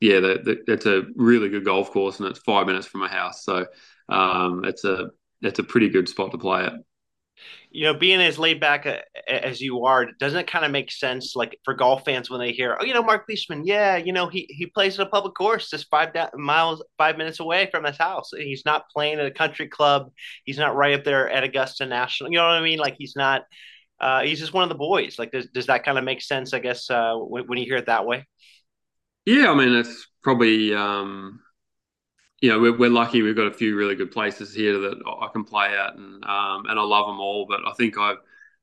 yeah, 0.00 0.20
the, 0.20 0.40
the, 0.66 0.72
it's 0.72 0.86
a 0.86 1.04
really 1.16 1.48
good 1.48 1.64
golf 1.64 1.90
course, 1.92 2.18
and 2.18 2.28
it's 2.28 2.40
five 2.40 2.66
minutes 2.66 2.86
from 2.86 3.00
my 3.00 3.08
house. 3.08 3.44
So 3.44 3.66
um, 4.08 4.64
it's 4.64 4.84
a 4.84 5.10
it's 5.40 5.58
a 5.58 5.64
pretty 5.64 5.88
good 5.88 6.08
spot 6.08 6.32
to 6.32 6.38
play 6.38 6.64
at. 6.64 6.74
You 7.70 7.84
know, 7.84 7.94
being 7.94 8.20
as 8.20 8.38
laid 8.38 8.60
back 8.60 8.84
uh, 8.84 8.98
as 9.26 9.60
you 9.60 9.84
are, 9.86 10.06
doesn't 10.20 10.38
it 10.38 10.46
kind 10.46 10.64
of 10.64 10.70
make 10.70 10.92
sense, 10.92 11.34
like 11.34 11.58
for 11.64 11.72
golf 11.72 12.04
fans 12.04 12.28
when 12.28 12.38
they 12.38 12.52
hear, 12.52 12.76
oh, 12.78 12.84
you 12.84 12.92
know, 12.92 13.02
Marc 13.02 13.24
Leishman, 13.28 13.64
yeah, 13.64 13.96
you 13.96 14.12
know, 14.12 14.26
he 14.28 14.46
he 14.50 14.66
plays 14.66 14.98
at 15.00 15.06
a 15.06 15.10
public 15.10 15.34
course 15.34 15.70
just 15.70 15.88
five 15.88 16.12
da- 16.12 16.28
miles, 16.34 16.82
five 16.98 17.16
minutes 17.16 17.40
away 17.40 17.68
from 17.70 17.84
his 17.84 17.96
house. 17.96 18.30
He's 18.36 18.64
not 18.66 18.90
playing 18.90 19.20
at 19.20 19.26
a 19.26 19.30
country 19.30 19.68
club. 19.68 20.10
He's 20.44 20.58
not 20.58 20.76
right 20.76 20.98
up 20.98 21.04
there 21.04 21.30
at 21.30 21.44
Augusta 21.44 21.86
National. 21.86 22.30
You 22.30 22.38
know 22.38 22.44
what 22.44 22.54
I 22.54 22.62
mean? 22.62 22.78
Like 22.78 22.96
he's 22.98 23.14
not. 23.16 23.42
Uh, 24.02 24.22
he's 24.22 24.40
just 24.40 24.52
one 24.52 24.64
of 24.64 24.68
the 24.68 24.74
boys. 24.74 25.18
Like, 25.18 25.30
does, 25.30 25.46
does 25.46 25.66
that 25.66 25.84
kind 25.84 25.96
of 25.96 26.04
make 26.04 26.20
sense? 26.20 26.52
I 26.52 26.58
guess 26.58 26.90
uh, 26.90 27.14
when, 27.14 27.46
when 27.46 27.58
you 27.58 27.64
hear 27.64 27.76
it 27.76 27.86
that 27.86 28.04
way. 28.04 28.26
Yeah, 29.24 29.50
I 29.50 29.54
mean, 29.54 29.72
it's 29.74 30.08
probably 30.22 30.74
um, 30.74 31.40
you 32.42 32.48
know, 32.48 32.58
we're, 32.58 32.76
we're 32.76 32.90
lucky 32.90 33.22
we've 33.22 33.36
got 33.36 33.46
a 33.46 33.54
few 33.54 33.76
really 33.76 33.94
good 33.94 34.10
places 34.10 34.52
here 34.52 34.76
that 34.80 35.00
I 35.06 35.28
can 35.32 35.44
play 35.44 35.68
at, 35.78 35.94
and 35.94 36.24
um, 36.24 36.66
and 36.66 36.78
I 36.78 36.82
love 36.82 37.06
them 37.06 37.20
all. 37.20 37.46
But 37.48 37.60
I 37.66 37.72
think 37.74 37.96
I 37.96 38.14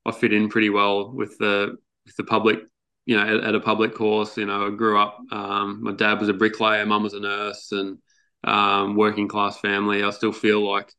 I 0.06 0.12
fit 0.12 0.34
in 0.34 0.50
pretty 0.50 0.70
well 0.70 1.12
with 1.12 1.38
the 1.38 1.78
with 2.06 2.18
the 2.18 2.26
public, 2.26 2.60
you 3.06 3.16
know, 3.16 3.24
at, 3.24 3.46
at, 3.46 3.56
a 3.56 3.60
public 3.62 3.96
course. 3.96 4.36
You 4.38 4.48
know, 4.48 4.68
I 4.68 4.70
grew 4.72 5.00
up. 5.00 5.20
Um, 5.32 5.82
my 5.82 5.94
dad 5.94 6.20
was 6.20 6.28
a 6.28 6.34
bricklayer, 6.34 6.86
mum 6.86 7.04
was 7.04 7.14
a 7.14 7.22
nurse, 7.22 7.72
and 7.72 8.00
um, 8.44 8.98
working 8.98 9.30
class 9.30 9.58
family. 9.60 10.04
I 10.04 10.10
still 10.10 10.34
feel 10.34 10.70
like, 10.70 10.94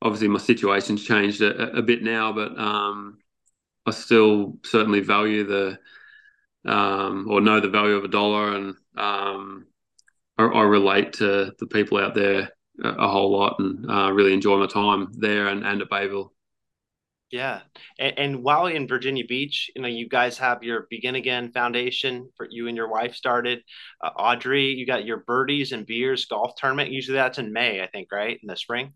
obviously, 0.00 0.28
my 0.28 0.38
situation's 0.38 1.04
changed 1.04 1.42
a, 1.42 1.78
a 1.78 1.82
bit 1.82 2.04
now, 2.04 2.32
but 2.32 2.56
um, 2.56 3.17
I 3.88 3.90
still 3.90 4.58
certainly 4.64 5.00
value 5.00 5.44
the 5.44 5.78
um, 6.64 7.26
or 7.28 7.40
know 7.40 7.60
the 7.60 7.68
value 7.68 7.94
of 7.94 8.04
a 8.04 8.08
dollar, 8.08 8.54
and 8.54 8.74
um, 8.96 9.66
I, 10.36 10.44
I, 10.44 10.62
relate 10.62 11.14
to 11.14 11.52
the 11.58 11.66
people 11.66 11.98
out 11.98 12.14
there 12.14 12.50
a, 12.82 12.88
a 12.88 13.08
whole 13.08 13.32
lot, 13.32 13.56
and 13.58 13.90
uh, 13.90 14.12
really 14.12 14.34
enjoy 14.34 14.58
my 14.58 14.66
time 14.66 15.08
there 15.12 15.46
and, 15.48 15.64
and 15.64 15.80
at 15.80 15.88
Bayville. 15.88 16.32
Yeah, 17.30 17.60
and, 17.98 18.18
and, 18.18 18.42
while 18.42 18.66
in 18.66 18.88
Virginia 18.88 19.24
Beach, 19.26 19.70
you 19.76 19.82
know, 19.82 19.88
you 19.88 20.08
guys 20.08 20.38
have 20.38 20.62
your 20.62 20.86
Begin 20.88 21.14
Again 21.14 21.52
Foundation 21.52 22.30
for 22.36 22.46
you 22.50 22.68
and 22.68 22.76
your 22.76 22.88
wife 22.88 23.14
started. 23.14 23.60
Uh, 24.02 24.08
Audrey, 24.16 24.72
you 24.72 24.86
got 24.86 25.04
your 25.04 25.18
Birdies 25.18 25.72
and 25.72 25.86
Beers 25.86 26.24
golf 26.24 26.52
tournament. 26.56 26.90
Usually 26.90 27.16
that's 27.16 27.38
in 27.38 27.52
May, 27.52 27.82
I 27.82 27.86
think, 27.86 28.10
right 28.10 28.38
in 28.42 28.46
the 28.46 28.56
spring. 28.56 28.94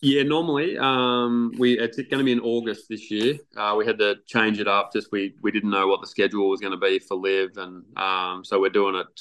Yeah, 0.00 0.22
normally 0.22 0.78
um, 0.78 1.52
we 1.58 1.78
it's 1.78 1.96
going 1.96 2.18
to 2.18 2.24
be 2.24 2.32
in 2.32 2.40
August 2.40 2.86
this 2.88 3.10
year. 3.10 3.36
Uh, 3.56 3.74
we 3.76 3.84
had 3.84 3.98
to 3.98 4.16
change 4.26 4.60
it 4.60 4.68
up. 4.68 4.92
Just 4.92 5.10
we 5.10 5.34
we 5.42 5.50
didn't 5.50 5.70
know 5.70 5.88
what 5.88 6.00
the 6.00 6.06
schedule 6.06 6.48
was 6.48 6.60
going 6.60 6.72
to 6.72 6.78
be 6.78 7.00
for 7.00 7.16
LIV, 7.16 7.56
and 7.56 7.84
um, 7.96 8.44
so 8.44 8.60
we're 8.60 8.70
doing 8.70 8.94
it. 8.94 9.20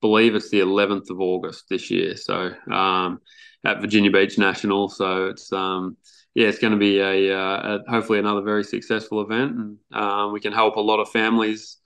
Believe 0.00 0.34
it's 0.34 0.50
the 0.50 0.60
11th 0.60 1.10
of 1.10 1.20
August 1.20 1.64
this 1.68 1.90
year. 1.90 2.16
So 2.16 2.54
um, 2.70 3.20
at 3.64 3.80
Virginia 3.80 4.10
Beach 4.10 4.38
National. 4.38 4.88
So 4.88 5.26
it's 5.26 5.52
um, 5.52 5.96
yeah, 6.34 6.48
it's 6.48 6.58
going 6.58 6.72
to 6.72 6.78
be 6.78 7.00
a, 7.00 7.36
uh, 7.36 7.78
a, 7.86 7.90
hopefully 7.90 8.18
another 8.18 8.42
very 8.42 8.64
successful 8.64 9.20
event, 9.22 9.56
and 9.56 9.78
uh, 9.92 10.28
we 10.32 10.40
can 10.40 10.52
help 10.52 10.76
a 10.76 10.80
lot 10.80 11.00
of 11.00 11.10
families 11.10 11.78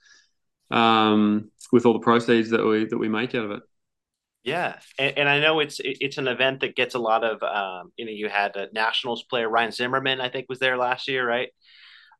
um, 0.71 1.49
with 1.71 1.85
all 1.85 1.93
the 1.93 1.99
proceeds 1.99 2.51
that 2.51 2.65
we 2.65 2.85
that 2.85 2.97
we 2.97 3.09
make 3.09 3.35
out 3.35 3.45
of 3.45 3.51
it. 3.51 3.63
Yeah, 4.43 4.75
and, 4.99 5.17
and 5.19 5.29
I 5.29 5.39
know 5.39 5.59
it's 5.59 5.79
it's 5.83 6.17
an 6.17 6.27
event 6.27 6.59
that 6.61 6.75
gets 6.75 6.95
a 6.95 6.99
lot 6.99 7.23
of 7.23 7.41
um, 7.43 7.91
you 7.95 8.05
know 8.05 8.11
you 8.11 8.27
had 8.27 8.55
a 8.55 8.67
Nationals 8.73 9.23
player 9.23 9.47
Ryan 9.47 9.71
Zimmerman 9.71 10.19
I 10.19 10.29
think 10.29 10.47
was 10.49 10.59
there 10.59 10.77
last 10.77 11.07
year, 11.07 11.27
right? 11.27 11.49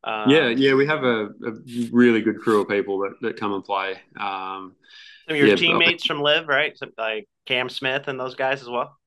Um, 0.04 0.30
yeah, 0.30 0.48
yeah, 0.48 0.74
we 0.74 0.86
have 0.86 1.02
a, 1.02 1.26
a, 1.26 1.52
really 1.90 2.20
good 2.20 2.38
crew 2.38 2.60
of 2.60 2.68
people 2.68 2.98
that, 3.00 3.14
that 3.22 3.40
come 3.40 3.54
and 3.54 3.64
play. 3.64 3.92
Um, 4.20 4.74
some 5.26 5.34
of 5.34 5.36
your 5.36 5.48
yeah, 5.48 5.56
teammates 5.56 6.04
from 6.04 6.20
LIV, 6.20 6.46
right? 6.46 6.78
like 6.98 7.26
Cam 7.46 7.70
Smith 7.70 8.06
and 8.08 8.20
those 8.20 8.34
guys 8.34 8.60
as 8.60 8.68
well. 8.68 8.98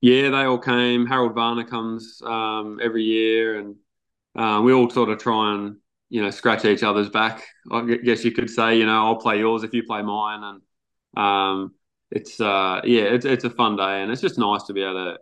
Yeah, 0.00 0.30
they 0.30 0.44
all 0.44 0.58
came. 0.58 1.04
Harold 1.04 1.34
Varner 1.34 1.64
comes 1.64 2.22
um, 2.24 2.80
every 2.82 3.02
year, 3.02 3.58
and 3.58 3.76
uh, 4.34 4.62
we 4.62 4.72
all 4.72 4.88
sort 4.88 5.10
of 5.10 5.18
try 5.18 5.54
and 5.54 5.76
you 6.08 6.22
know 6.22 6.30
scratch 6.30 6.64
each 6.64 6.82
other's 6.82 7.10
back. 7.10 7.42
I 7.70 7.96
guess 8.02 8.24
you 8.24 8.32
could 8.32 8.48
say, 8.48 8.78
you 8.78 8.86
know, 8.86 9.04
I'll 9.04 9.16
play 9.16 9.38
yours 9.38 9.62
if 9.62 9.74
you 9.74 9.82
play 9.82 10.02
mine, 10.02 10.42
and 10.42 11.22
um, 11.22 11.74
it's 12.10 12.40
uh, 12.40 12.80
yeah, 12.84 13.02
it's 13.02 13.24
it's 13.24 13.44
a 13.44 13.50
fun 13.50 13.76
day, 13.76 14.02
and 14.02 14.10
it's 14.10 14.20
just 14.20 14.38
nice 14.38 14.64
to 14.64 14.72
be 14.72 14.82
able 14.82 14.94
to 14.94 15.18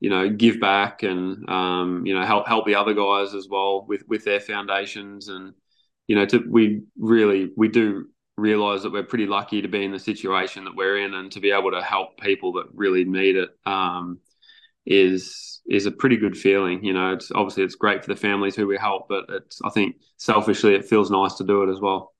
you 0.00 0.10
know 0.10 0.28
give 0.28 0.60
back 0.60 1.02
and 1.02 1.48
um, 1.48 2.06
you 2.06 2.14
know 2.14 2.24
help 2.24 2.46
help 2.46 2.66
the 2.66 2.74
other 2.74 2.94
guys 2.94 3.34
as 3.34 3.48
well 3.48 3.84
with 3.86 4.02
with 4.08 4.24
their 4.24 4.40
foundations, 4.40 5.28
and 5.28 5.54
you 6.06 6.16
know 6.16 6.26
to 6.26 6.38
we 6.48 6.82
really 6.98 7.50
we 7.56 7.68
do 7.68 8.06
realize 8.36 8.82
that 8.82 8.92
we're 8.92 9.04
pretty 9.04 9.26
lucky 9.26 9.62
to 9.62 9.68
be 9.68 9.84
in 9.84 9.92
the 9.92 9.98
situation 9.98 10.64
that 10.64 10.74
we're 10.74 10.98
in 10.98 11.14
and 11.14 11.30
to 11.32 11.40
be 11.40 11.52
able 11.52 11.70
to 11.70 11.82
help 11.82 12.18
people 12.20 12.54
that 12.54 12.66
really 12.74 13.04
need 13.04 13.36
it 13.36 13.50
um, 13.64 14.18
is 14.86 15.60
is 15.68 15.86
a 15.86 15.90
pretty 15.90 16.16
good 16.16 16.36
feeling. 16.36 16.84
You 16.84 16.92
know, 16.94 17.12
it's 17.12 17.30
obviously 17.32 17.64
it's 17.64 17.74
great 17.74 18.04
for 18.04 18.12
the 18.12 18.20
families 18.20 18.56
who 18.56 18.66
we 18.66 18.76
help, 18.76 19.08
but 19.08 19.26
it's 19.28 19.60
I 19.64 19.70
think 19.70 19.96
selfishly 20.16 20.74
it 20.74 20.86
feels 20.86 21.10
nice 21.10 21.34
to 21.34 21.44
do 21.44 21.62
it 21.62 21.70
as 21.70 21.80
well. 21.80 22.14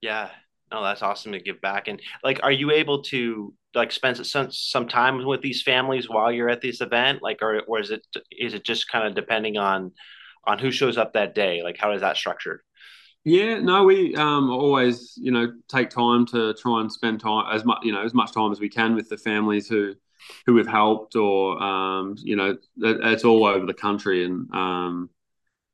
Yeah, 0.00 0.30
no, 0.70 0.82
that's 0.82 1.02
awesome 1.02 1.32
to 1.32 1.40
give 1.40 1.60
back. 1.60 1.88
And 1.88 2.00
like, 2.22 2.40
are 2.42 2.52
you 2.52 2.70
able 2.70 3.02
to 3.04 3.54
like 3.74 3.92
spend 3.92 4.24
some 4.26 4.50
some 4.50 4.88
time 4.88 5.24
with 5.24 5.42
these 5.42 5.62
families 5.62 6.08
while 6.08 6.32
you're 6.32 6.50
at 6.50 6.60
this 6.60 6.80
event? 6.80 7.22
Like, 7.22 7.42
or 7.42 7.60
or 7.60 7.80
is 7.80 7.90
it 7.90 8.06
is 8.30 8.54
it 8.54 8.64
just 8.64 8.90
kind 8.90 9.06
of 9.06 9.14
depending 9.14 9.56
on 9.56 9.92
on 10.44 10.58
who 10.58 10.70
shows 10.70 10.98
up 10.98 11.12
that 11.12 11.34
day? 11.34 11.62
Like, 11.62 11.78
how 11.78 11.92
is 11.92 12.00
that 12.00 12.16
structured? 12.16 12.60
Yeah, 13.24 13.58
no, 13.58 13.84
we 13.84 14.14
um, 14.14 14.48
always, 14.48 15.14
you 15.20 15.32
know, 15.32 15.52
take 15.68 15.90
time 15.90 16.24
to 16.26 16.54
try 16.54 16.80
and 16.80 16.90
spend 16.90 17.20
time 17.20 17.44
as 17.52 17.64
much, 17.64 17.80
you 17.82 17.92
know, 17.92 18.02
as 18.02 18.14
much 18.14 18.32
time 18.32 18.52
as 18.52 18.60
we 18.60 18.68
can 18.68 18.94
with 18.94 19.08
the 19.08 19.18
families 19.18 19.68
who 19.68 19.94
who 20.46 20.54
we've 20.54 20.66
helped, 20.68 21.16
or 21.16 21.62
um, 21.62 22.16
you 22.18 22.36
know, 22.36 22.50
it, 22.50 22.60
it's 22.76 23.24
all 23.24 23.44
over 23.44 23.66
the 23.66 23.74
country, 23.74 24.24
and 24.24 24.48
um, 24.54 25.10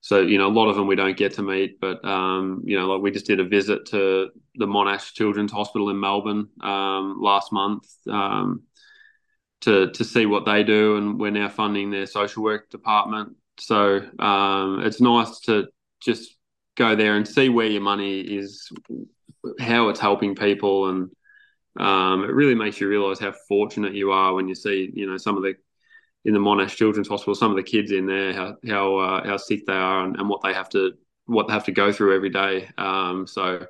so 0.05 0.21
you 0.21 0.37
know, 0.37 0.49
a 0.49 0.53
lot 0.53 0.69
of 0.69 0.77
them 0.77 0.87
we 0.87 0.97
don't 0.97 1.17
get 1.17 1.33
to 1.37 1.43
meet, 1.43 1.81
but 1.81 2.05
um, 2.05 2.61
you 2.67 2.79
know, 2.79 2.93
like 2.93 3.01
we 3.01 3.11
just 3.11 3.25
did 3.25 3.41
a 3.41 3.45
visit 3.45 3.87
to 3.87 4.29
the 4.55 4.67
Monash 4.67 5.15
Children's 5.15 5.51
Hospital 5.51 5.89
in 5.89 5.99
Melbourne 5.99 6.49
um, 6.61 7.17
last 7.23 7.55
month 7.55 7.87
um, 8.11 8.65
to 9.63 9.91
to 9.93 10.05
see 10.05 10.27
what 10.27 10.45
they 10.45 10.63
do, 10.63 10.99
and 10.99 11.19
we're 11.19 11.31
now 11.31 11.49
funding 11.49 11.91
their 11.91 12.05
social 12.05 12.43
work 12.43 12.69
department. 12.69 13.35
So 13.59 14.07
um, 14.19 14.83
it's 14.85 15.01
nice 15.01 15.41
to 15.47 15.69
just 16.03 16.37
go 16.75 16.95
there 16.95 17.17
and 17.17 17.27
see 17.27 17.49
where 17.49 17.69
your 17.69 17.81
money 17.81 18.21
is, 18.21 18.71
how 19.59 19.89
it's 19.89 20.01
helping 20.01 20.35
people, 20.35 20.91
and 20.91 21.11
um, 21.81 22.25
it 22.25 22.35
really 22.35 22.55
makes 22.55 22.79
you 22.79 22.91
realize 22.91 23.21
how 23.21 23.33
fortunate 23.49 23.95
you 23.95 24.13
are 24.13 24.35
when 24.35 24.49
you 24.49 24.55
see, 24.55 24.91
you 24.93 25.07
know, 25.07 25.17
some 25.17 25.39
of 25.39 25.43
the 25.43 25.55
in 26.25 26.33
the 26.33 26.41
Monash 26.41 26.77
Children's 26.77 27.09
Hospital, 27.09 27.35
some 27.35 27.51
of 27.51 27.57
the 27.57 27.63
kids 27.63 27.91
in 27.91 28.07
there, 28.07 28.33
how 28.33 28.57
how 28.67 28.97
uh, 28.97 29.27
how 29.27 29.37
sick 29.37 29.67
they 29.67 29.75
are, 29.75 30.05
and, 30.05 30.17
and, 30.17 30.29
what 30.29 30.43
they 30.43 30.55
have 30.55 30.69
to 30.71 30.93
what 31.27 31.47
they 31.47 31.53
have 31.53 31.65
to 31.65 31.73
go 31.73 31.93
through 31.93 32.15
every 32.15 32.31
day. 32.31 32.69
Um, 32.79 33.27
so 33.27 33.67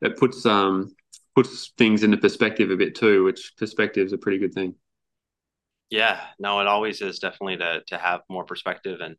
it 0.00 0.16
puts 0.16 0.46
um, 0.46 0.94
puts 1.34 1.72
things 1.76 2.02
into 2.02 2.16
perspective 2.16 2.70
a 2.70 2.76
bit 2.76 2.94
too, 2.94 3.24
which 3.24 3.52
perspective 3.56 4.06
is 4.06 4.12
a 4.12 4.18
pretty 4.18 4.38
good 4.38 4.54
thing. 4.54 4.74
Yeah, 5.90 6.20
no, 6.38 6.60
it 6.60 6.68
always 6.68 7.02
is 7.02 7.18
definitely 7.18 7.58
to 7.58 7.82
to 7.88 7.98
have 7.98 8.20
more 8.30 8.44
perspective 8.44 9.00
and 9.00 9.16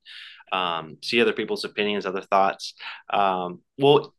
um, 0.52 0.98
see 1.04 1.22
other 1.22 1.34
people's 1.34 1.66
opinions, 1.66 2.06
other 2.06 2.22
thoughts. 2.22 2.74
Um, 3.10 3.60
well, 3.78 4.14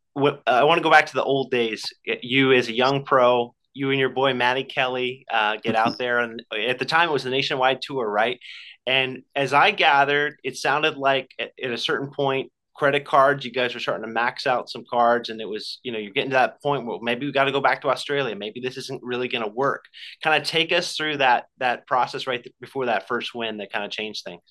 I 0.46 0.64
want 0.64 0.78
to 0.78 0.82
go 0.82 0.90
back 0.90 1.06
to 1.06 1.14
the 1.14 1.22
old 1.22 1.50
days. 1.50 1.84
You 2.04 2.52
as 2.52 2.68
a 2.68 2.76
young 2.76 3.04
pro, 3.04 3.54
you 3.74 3.90
and 3.90 3.98
your 3.98 4.10
boy 4.10 4.34
Matty 4.34 4.64
Kelly 4.64 5.24
uh, 5.30 5.56
get 5.62 5.76
out 5.76 5.98
there, 5.98 6.20
and 6.20 6.42
at 6.52 6.78
the 6.78 6.84
time 6.84 7.08
it 7.08 7.12
was 7.12 7.26
a 7.26 7.30
nationwide 7.30 7.80
tour, 7.82 8.08
right? 8.08 8.38
And 8.86 9.22
as 9.34 9.52
I 9.52 9.70
gathered, 9.70 10.36
it 10.42 10.56
sounded 10.56 10.96
like 10.96 11.30
at, 11.38 11.52
at 11.62 11.70
a 11.70 11.78
certain 11.78 12.10
point, 12.10 12.50
credit 12.74 13.04
cards, 13.04 13.44
you 13.44 13.52
guys 13.52 13.74
were 13.74 13.80
starting 13.80 14.06
to 14.06 14.12
max 14.12 14.46
out 14.46 14.70
some 14.70 14.84
cards, 14.88 15.28
and 15.28 15.40
it 15.40 15.48
was, 15.48 15.78
you 15.82 15.92
know, 15.92 15.98
you're 15.98 16.12
getting 16.12 16.30
to 16.30 16.34
that 16.34 16.60
point 16.62 16.86
where 16.86 16.98
maybe 17.02 17.26
we 17.26 17.32
got 17.32 17.44
to 17.44 17.52
go 17.52 17.60
back 17.60 17.82
to 17.82 17.88
Australia. 17.88 18.34
Maybe 18.34 18.60
this 18.60 18.76
isn't 18.76 19.02
really 19.02 19.28
going 19.28 19.44
to 19.44 19.50
work. 19.50 19.84
Kind 20.22 20.40
of 20.40 20.48
take 20.48 20.72
us 20.72 20.96
through 20.96 21.18
that 21.18 21.46
that 21.58 21.86
process 21.86 22.26
right 22.26 22.44
before 22.60 22.86
that 22.86 23.08
first 23.08 23.34
win 23.34 23.58
that 23.58 23.72
kind 23.72 23.84
of 23.84 23.90
changed 23.90 24.24
things. 24.24 24.42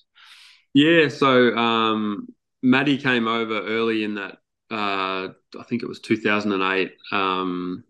Yeah, 0.74 1.08
so 1.08 1.54
um, 1.56 2.28
Matty 2.62 2.96
came 2.96 3.28
over 3.28 3.60
early 3.62 4.04
in 4.04 4.14
that. 4.14 4.38
Uh, 4.70 5.28
I 5.60 5.64
think 5.68 5.82
it 5.82 5.88
was 5.88 6.00
2008 6.00 6.92
um, 7.12 7.84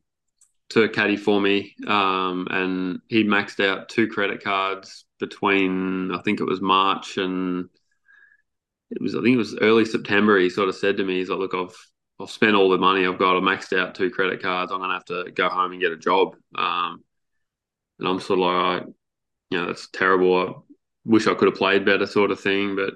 to 0.75 0.89
caddy 0.89 1.17
for 1.17 1.41
me, 1.41 1.75
um, 1.87 2.47
and 2.51 3.01
he 3.09 3.25
maxed 3.25 3.65
out 3.65 3.89
two 3.89 4.09
credit 4.09 4.43
cards 4.43 5.05
between 5.19 6.13
I 6.13 6.21
think 6.23 6.41
it 6.41 6.47
was 6.47 6.61
March 6.61 7.17
and 7.17 7.69
it 8.91 9.01
was 9.01 9.15
I 9.15 9.23
think 9.23 9.35
it 9.35 9.39
was 9.39 9.57
early 9.61 9.85
September. 9.85 10.39
He 10.39 10.51
sort 10.51 10.69
of 10.69 10.77
said 10.77 10.97
to 10.99 11.05
me, 11.05 11.19
"He's 11.19 11.29
like, 11.29 11.39
look, 11.39 11.55
I've 11.55 11.77
I've 12.21 12.31
spent 12.31 12.57
all 12.57 12.69
the 12.69 12.79
money 12.79 13.07
I've 13.07 13.19
got. 13.19 13.37
I 13.37 13.41
maxed 13.41 13.77
out 13.77 13.95
two 13.95 14.11
credit 14.11 14.43
cards. 14.43 14.73
I'm 14.73 14.81
gonna 14.81 14.95
have 14.95 15.05
to 15.07 15.31
go 15.35 15.49
home 15.49 15.73
and 15.73 15.81
get 15.81 15.93
a 15.93 15.97
job." 15.97 16.37
Um, 16.55 17.03
and 17.99 18.09
I'm 18.09 18.21
sort 18.21 18.41
of 18.41 18.47
like, 18.47 18.95
you 19.51 19.59
know, 19.61 19.67
that's 19.67 19.89
terrible 19.89 20.37
I 20.49 20.53
wish 21.05 21.27
I 21.27 21.35
could 21.35 21.49
have 21.49 21.57
played 21.57 21.85
better, 21.85 22.07
sort 22.07 22.31
of 22.31 22.41
thing. 22.41 22.77
But 22.77 22.95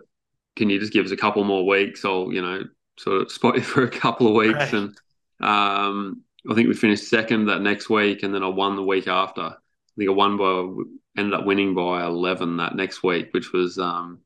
can 0.57 0.69
you 0.71 0.81
just 0.81 0.93
give 0.93 1.05
us 1.05 1.13
a 1.13 1.17
couple 1.17 1.45
more 1.45 1.67
weeks? 1.67 2.05
I'll, 2.05 2.33
you 2.33 2.43
know, 2.43 2.65
sort 2.99 3.23
of 3.23 3.31
spot 3.31 3.57
you 3.57 3.63
for 3.63 3.85
a 3.85 3.91
couple 3.91 4.27
of 4.27 4.35
weeks. 4.35 4.73
Right. 4.73 4.75
And 4.75 4.97
um, 5.41 6.23
I 6.51 6.55
think 6.55 6.69
we 6.69 6.75
finished 6.75 7.09
second 7.09 7.47
that 7.47 7.63
next 7.63 7.91
week, 7.91 8.23
and 8.23 8.35
then 8.35 8.43
I 8.43 8.49
won 8.49 8.77
the 8.77 8.83
week 8.83 9.09
after. 9.09 9.43
I 9.43 9.55
think 9.97 10.11
I 10.11 10.13
won 10.13 10.37
by 10.37 10.85
ended 11.19 11.35
up 11.35 11.47
winning 11.47 11.75
by 11.75 12.05
eleven 12.05 12.59
that 12.59 12.77
next 12.77 13.03
week, 13.03 13.29
which 13.33 13.53
was 13.53 13.79
um, 13.79 14.21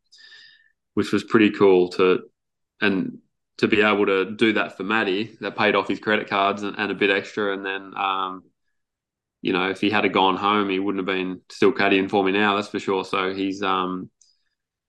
which 0.95 1.13
was 1.13 1.25
pretty 1.25 1.51
cool 1.51 1.89
to 1.91 2.21
and 2.81 3.19
to 3.59 3.69
be 3.69 3.83
able 3.83 4.07
to 4.07 4.31
do 4.33 4.55
that 4.55 4.77
for 4.77 4.85
Matty. 4.85 5.37
That 5.41 5.57
paid 5.57 5.75
off 5.75 5.89
his 5.89 6.01
credit 6.01 6.29
cards 6.29 6.63
and, 6.63 6.77
and 6.79 6.91
a 6.91 6.95
bit 6.95 7.11
extra, 7.11 7.55
and 7.55 7.65
then 7.65 7.93
um, 7.97 8.45
you 9.43 9.53
know, 9.53 9.71
if 9.71 9.81
he 9.81 9.91
had 9.91 10.11
gone 10.13 10.37
home, 10.37 10.69
he 10.69 10.79
wouldn't 10.79 11.07
have 11.07 11.17
been 11.17 11.41
still 11.51 11.73
caddying 11.73 12.11
for 12.11 12.23
me 12.23 12.33
now. 12.33 12.57
That's 12.57 12.69
for 12.69 12.79
sure. 12.79 13.05
So 13.05 13.33
he's, 13.33 13.63
um, 13.63 14.11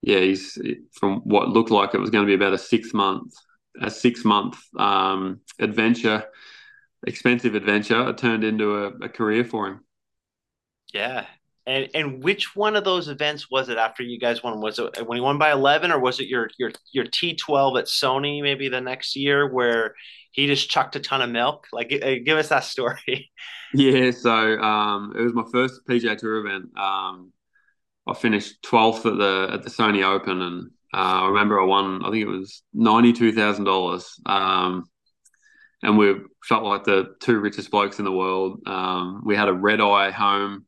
yeah, 0.02 0.20
he's 0.20 0.58
from 0.92 1.22
what 1.22 1.50
looked 1.50 1.72
like 1.72 1.94
it 1.94 2.00
was 2.00 2.10
going 2.10 2.26
to 2.26 2.30
be 2.30 2.36
about 2.36 2.54
a 2.54 2.58
six 2.58 2.94
month, 2.94 3.34
a 3.82 3.90
six 3.90 4.26
month 4.26 4.58
um, 4.78 5.40
adventure, 5.60 6.26
expensive 7.08 7.56
adventure. 7.56 8.14
Turned 8.14 8.44
into 8.44 8.76
a, 8.86 8.88
a 9.06 9.10
career 9.10 9.44
for 9.44 9.68
him. 9.68 9.82
Yeah, 10.94 11.26
And 11.66 11.90
and 11.94 12.24
which 12.24 12.56
one 12.56 12.76
of 12.76 12.84
those 12.84 13.08
events 13.08 13.50
was 13.50 13.70
it 13.70 13.78
after 13.78 14.04
you 14.04 14.20
guys 14.20 14.44
won? 14.44 14.60
Was 14.62 14.80
it 14.80 15.08
when 15.08 15.18
you 15.18 15.24
won 15.24 15.38
by 15.38 15.52
eleven, 15.52 15.92
or 15.92 16.00
was 16.00 16.20
it 16.20 16.28
your 16.28 16.50
your 16.58 16.72
your 16.92 17.06
T 17.06 17.36
twelve 17.36 17.78
at 17.78 17.86
Sony 17.86 18.42
maybe 18.42 18.68
the 18.70 18.82
next 18.82 19.16
year 19.16 19.52
where 19.52 19.96
he 20.32 20.48
just 20.48 20.70
chucked 20.70 20.96
a 20.96 21.00
ton 21.00 21.22
of 21.22 21.30
milk? 21.30 21.68
Like, 21.72 21.90
give 21.90 22.38
us 22.38 22.50
that 22.50 22.64
story. 22.66 23.32
Yeah, 23.74 24.12
so 24.12 24.60
um, 24.60 25.14
it 25.18 25.22
was 25.22 25.34
my 25.34 25.46
first 25.52 25.82
PGA 25.88 26.16
Tour 26.16 26.46
event. 26.46 26.78
Um, 26.78 27.32
I 28.08 28.14
finished 28.16 28.64
twelfth 28.64 29.06
at 29.06 29.18
the 29.18 29.50
at 29.54 29.64
the 29.64 29.70
Sony 29.72 30.04
Open, 30.06 30.42
and 30.42 30.72
uh, 30.94 31.24
I 31.24 31.28
remember 31.28 31.62
I 31.62 31.66
won. 31.66 32.06
I 32.06 32.12
think 32.12 32.24
it 32.24 32.28
was 32.30 32.64
ninety 32.74 33.14
two 33.14 33.34
thousand 33.34 33.68
um, 33.68 33.74
dollars 33.74 34.20
and 35.84 35.98
we 35.98 36.16
felt 36.44 36.64
like 36.64 36.84
the 36.84 37.16
two 37.20 37.40
richest 37.40 37.72
blokes 37.72 38.00
in 38.00 38.06
the 38.06 38.12
world. 38.12 38.62
Um, 38.66 39.24
we 39.26 39.36
had 39.36 39.48
a 39.48 39.54
red 39.54 39.82
eye 39.82 40.12
home 40.12 40.66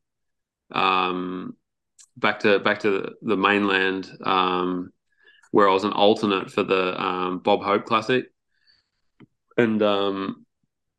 um, 0.72 1.56
back 2.18 2.40
to 2.42 2.60
back 2.60 2.80
to 2.82 3.14
the 3.22 3.38
mainland 3.38 4.10
um, 4.24 4.92
where 5.52 5.70
I 5.70 5.74
was 5.74 5.84
an 5.84 5.94
alternate 5.94 6.52
for 6.52 6.64
the 6.64 7.00
um, 7.02 7.40
Bob 7.40 7.62
Hope 7.62 7.86
Classic, 7.86 8.26
and 9.58 9.82
um, 9.84 10.46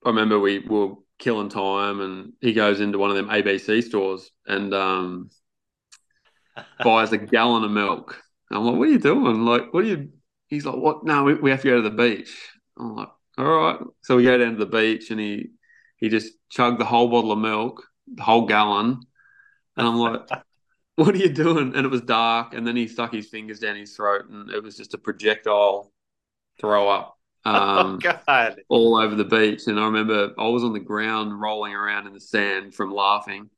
I 0.04 0.10
remember 0.10 0.38
we 0.38 0.60
were 0.60 0.94
killing 1.18 1.48
time, 1.48 2.00
and 2.00 2.32
he 2.40 2.52
goes 2.52 2.80
into 2.80 2.98
one 2.98 3.10
of 3.10 3.16
them 3.16 3.28
ABC 3.28 3.82
stores 3.82 4.30
and 4.46 4.72
um, 4.72 5.30
buys 6.84 7.12
a 7.12 7.18
gallon 7.18 7.64
of 7.64 7.70
milk. 7.70 8.22
I'm 8.50 8.64
like, 8.64 8.76
"What 8.76 8.88
are 8.88 8.92
you 8.92 8.98
doing? 8.98 9.44
Like, 9.44 9.72
what 9.74 9.84
are 9.84 9.88
you?" 9.88 10.10
He's 10.46 10.64
like, 10.64 10.76
"What? 10.76 11.04
No, 11.04 11.24
we, 11.24 11.34
we 11.34 11.50
have 11.50 11.62
to 11.62 11.68
go 11.68 11.82
to 11.82 11.88
the 11.88 11.96
beach." 11.96 12.32
I'm 12.78 12.94
like, 12.94 13.08
all 13.38 13.44
right. 13.44 13.80
So 14.02 14.16
we 14.16 14.24
go 14.24 14.38
down 14.38 14.52
to 14.52 14.58
the 14.58 14.66
beach 14.66 15.10
and 15.10 15.20
he 15.20 15.50
he 15.96 16.08
just 16.08 16.32
chugged 16.50 16.80
the 16.80 16.84
whole 16.84 17.08
bottle 17.08 17.32
of 17.32 17.38
milk, 17.38 17.82
the 18.12 18.22
whole 18.22 18.46
gallon. 18.46 19.00
And 19.76 19.86
I'm 19.86 19.96
like, 19.96 20.28
what 20.96 21.14
are 21.14 21.18
you 21.18 21.30
doing? 21.30 21.74
And 21.74 21.84
it 21.84 21.90
was 21.90 22.02
dark. 22.02 22.54
And 22.54 22.66
then 22.66 22.76
he 22.76 22.88
stuck 22.88 23.12
his 23.12 23.28
fingers 23.28 23.60
down 23.60 23.76
his 23.76 23.96
throat 23.96 24.28
and 24.28 24.50
it 24.50 24.62
was 24.62 24.76
just 24.76 24.94
a 24.94 24.98
projectile 24.98 25.92
throw 26.60 26.88
up 26.88 27.18
oh, 27.46 27.54
um, 27.54 28.00
oh, 28.04 28.20
God. 28.26 28.60
all 28.68 28.96
over 28.96 29.14
the 29.14 29.24
beach. 29.24 29.66
And 29.66 29.78
I 29.78 29.84
remember 29.84 30.32
I 30.38 30.48
was 30.48 30.64
on 30.64 30.72
the 30.72 30.80
ground 30.80 31.40
rolling 31.40 31.74
around 31.74 32.06
in 32.06 32.12
the 32.12 32.20
sand 32.20 32.74
from 32.74 32.92
laughing. 32.92 33.50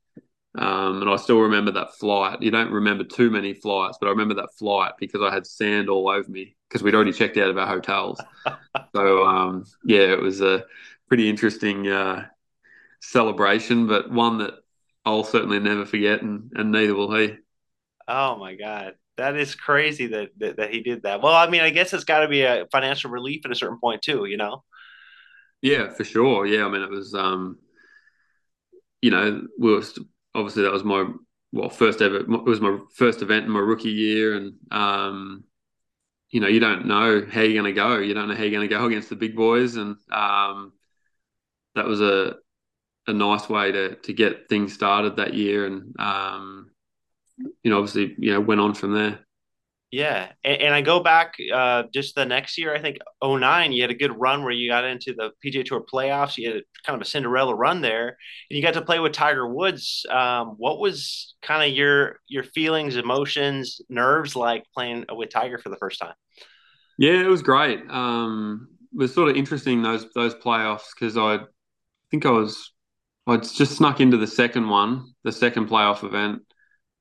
Um, 0.56 1.02
and 1.02 1.10
I 1.10 1.16
still 1.16 1.40
remember 1.40 1.70
that 1.72 1.94
flight. 1.94 2.40
You 2.40 2.50
don't 2.50 2.72
remember 2.72 3.04
too 3.04 3.30
many 3.30 3.52
flights, 3.52 3.98
but 4.00 4.06
I 4.06 4.10
remember 4.10 4.34
that 4.34 4.54
flight 4.58 4.92
because 4.98 5.20
I 5.22 5.32
had 5.32 5.46
sand 5.46 5.90
all 5.90 6.08
over 6.08 6.30
me 6.30 6.56
because 6.68 6.82
we'd 6.82 6.94
already 6.94 7.12
checked 7.12 7.36
out 7.36 7.50
of 7.50 7.58
our 7.58 7.66
hotels. 7.66 8.22
so 8.94 9.26
um, 9.26 9.64
yeah, 9.84 10.12
it 10.12 10.20
was 10.20 10.40
a 10.40 10.64
pretty 11.08 11.28
interesting 11.28 11.88
uh, 11.88 12.26
celebration, 13.00 13.86
but 13.86 14.10
one 14.10 14.38
that 14.38 14.54
I'll 15.04 15.24
certainly 15.24 15.60
never 15.60 15.84
forget, 15.84 16.22
and, 16.22 16.50
and 16.54 16.72
neither 16.72 16.94
will 16.94 17.14
he. 17.14 17.36
Oh 18.08 18.36
my 18.36 18.54
god, 18.54 18.94
that 19.18 19.36
is 19.36 19.54
crazy 19.54 20.06
that 20.08 20.30
that, 20.38 20.56
that 20.56 20.72
he 20.72 20.80
did 20.80 21.02
that. 21.02 21.22
Well, 21.22 21.34
I 21.34 21.48
mean, 21.48 21.60
I 21.60 21.70
guess 21.70 21.92
it's 21.92 22.04
got 22.04 22.20
to 22.20 22.28
be 22.28 22.42
a 22.42 22.66
financial 22.72 23.10
relief 23.10 23.44
at 23.44 23.52
a 23.52 23.56
certain 23.56 23.78
point 23.78 24.02
too, 24.02 24.24
you 24.24 24.36
know. 24.36 24.64
Yeah, 25.60 25.90
for 25.90 26.04
sure. 26.04 26.46
Yeah, 26.46 26.64
I 26.64 26.68
mean, 26.68 26.82
it 26.82 26.90
was, 26.90 27.14
um, 27.14 27.58
you 29.00 29.10
know, 29.10 29.42
we 29.58 29.72
were 29.72 29.82
obviously 30.36 30.62
that 30.62 30.72
was 30.72 30.84
my 30.84 31.06
well 31.52 31.70
first 31.70 32.02
ever. 32.02 32.16
It 32.16 32.28
was 32.28 32.60
my 32.60 32.78
first 32.94 33.22
event 33.22 33.46
in 33.46 33.50
my 33.50 33.60
rookie 33.60 33.90
year, 33.90 34.36
and 34.36 34.54
um, 34.70 35.44
you 36.30 36.40
know, 36.40 36.48
you 36.48 36.60
don't 36.60 36.86
know 36.86 37.26
how 37.30 37.40
you're 37.40 37.60
going 37.60 37.72
to 37.74 37.80
go. 37.80 37.98
You 37.98 38.14
don't 38.14 38.28
know 38.28 38.34
how 38.34 38.42
you're 38.42 38.52
going 38.52 38.68
to 38.68 38.74
go 38.74 38.86
against 38.86 39.08
the 39.08 39.16
big 39.16 39.36
boys, 39.36 39.76
and 39.76 39.96
um, 40.12 40.72
that 41.74 41.86
was 41.86 42.00
a 42.00 42.36
a 43.08 43.12
nice 43.12 43.48
way 43.48 43.72
to 43.72 43.96
to 43.96 44.12
get 44.12 44.48
things 44.48 44.72
started 44.72 45.16
that 45.16 45.34
year, 45.34 45.66
and 45.66 45.94
um, 45.98 46.70
you 47.62 47.70
know, 47.70 47.78
obviously, 47.78 48.14
you 48.18 48.32
know, 48.32 48.40
went 48.40 48.60
on 48.60 48.74
from 48.74 48.92
there. 48.92 49.20
Yeah, 49.92 50.32
and, 50.42 50.62
and 50.62 50.74
I 50.74 50.80
go 50.82 51.00
back 51.00 51.34
uh, 51.54 51.84
just 51.94 52.16
the 52.16 52.24
next 52.24 52.58
year. 52.58 52.74
I 52.74 52.80
think 52.80 52.98
09, 53.22 53.72
you 53.72 53.82
had 53.82 53.90
a 53.90 53.94
good 53.94 54.18
run 54.18 54.42
where 54.42 54.52
you 54.52 54.68
got 54.68 54.84
into 54.84 55.14
the 55.14 55.30
PGA 55.44 55.64
Tour 55.64 55.80
playoffs. 55.80 56.36
You 56.36 56.48
had 56.48 56.56
a, 56.58 56.62
kind 56.84 57.00
of 57.00 57.06
a 57.06 57.08
Cinderella 57.08 57.54
run 57.54 57.80
there, 57.80 58.08
and 58.08 58.56
you 58.56 58.62
got 58.62 58.74
to 58.74 58.82
play 58.82 58.98
with 58.98 59.12
Tiger 59.12 59.46
Woods. 59.46 60.04
Um, 60.10 60.54
what 60.58 60.80
was 60.80 61.34
kind 61.40 61.68
of 61.68 61.76
your 61.76 62.20
your 62.26 62.42
feelings, 62.42 62.96
emotions, 62.96 63.80
nerves 63.88 64.34
like 64.34 64.64
playing 64.74 65.04
with 65.10 65.30
Tiger 65.30 65.58
for 65.58 65.68
the 65.68 65.76
first 65.76 66.00
time? 66.00 66.14
Yeah, 66.98 67.20
it 67.20 67.28
was 67.28 67.42
great. 67.42 67.80
Um, 67.88 68.68
it 68.92 68.98
was 68.98 69.14
sort 69.14 69.28
of 69.28 69.36
interesting 69.36 69.82
those 69.82 70.12
those 70.14 70.34
playoffs 70.34 70.88
because 70.98 71.16
I 71.16 71.40
think 72.10 72.26
I 72.26 72.30
was 72.30 72.72
I 73.26 73.36
just 73.36 73.76
snuck 73.76 74.00
into 74.00 74.16
the 74.16 74.26
second 74.26 74.68
one, 74.68 75.14
the 75.22 75.32
second 75.32 75.68
playoff 75.68 76.04
event, 76.04 76.42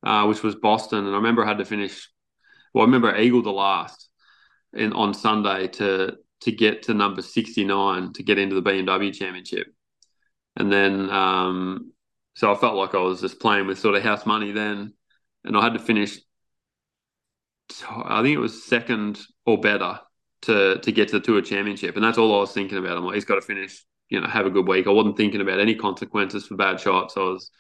uh, 0.04 0.26
which 0.26 0.44
was 0.44 0.56
Boston, 0.56 1.00
and 1.00 1.14
I 1.14 1.18
remember 1.18 1.44
I 1.44 1.48
had 1.48 1.58
to 1.58 1.66
finish 1.66 2.10
well, 2.76 2.82
I 2.82 2.88
remember 2.88 3.18
Eagle 3.18 3.42
the 3.42 3.52
last 3.52 4.10
in 4.74 4.92
on 4.92 5.14
Sunday 5.14 5.68
to 5.68 6.18
to 6.42 6.52
get 6.52 6.84
to 6.84 6.94
number 6.94 7.22
sixty 7.22 7.64
nine 7.64 8.12
to 8.14 8.24
get 8.24 8.38
into 8.38 8.60
the 8.60 8.62
BMW 8.62 9.14
Championship, 9.14 9.68
and 10.58 10.70
then 10.70 11.10
um, 11.10 11.94
so 12.34 12.52
I 12.52 12.56
felt 12.56 12.76
like 12.76 12.94
I 12.94 13.00
was 13.00 13.22
just 13.22 13.40
playing 13.40 13.68
with 13.68 13.80
sort 13.80 13.96
of 13.96 14.04
house 14.04 14.26
money 14.26 14.52
then, 14.52 14.94
and 15.46 15.56
I 15.56 15.64
had 15.64 15.74
to 15.74 15.80
finish. 15.80 16.20
I 17.88 18.22
think 18.22 18.36
it 18.36 18.40
was 18.40 18.66
second 18.66 19.22
or 19.46 19.58
better 19.58 20.02
to 20.42 20.80
to 20.80 20.92
get 20.92 21.08
to 21.10 21.20
the 21.20 21.26
Tour 21.26 21.42
Championship, 21.42 21.96
and 21.96 22.04
that's 22.04 22.18
all 22.18 22.36
I 22.36 22.42
was 22.42 22.52
thinking 22.52 22.78
about. 22.78 22.98
I'm 22.98 23.06
like, 23.06 23.16
he's 23.16 23.24
got 23.24 23.36
to 23.36 23.42
finish, 23.42 23.86
you 24.10 24.20
know, 24.20 24.28
have 24.28 24.48
a 24.48 24.52
good 24.52 24.68
week. 24.68 24.86
I 24.86 24.92
wasn't 24.92 25.16
thinking 25.16 25.40
about 25.40 25.62
any 25.62 25.76
consequences 25.76 26.46
for 26.46 26.58
bad 26.58 26.82
shots. 26.82 27.16
I 27.16 27.22
was 27.22 27.52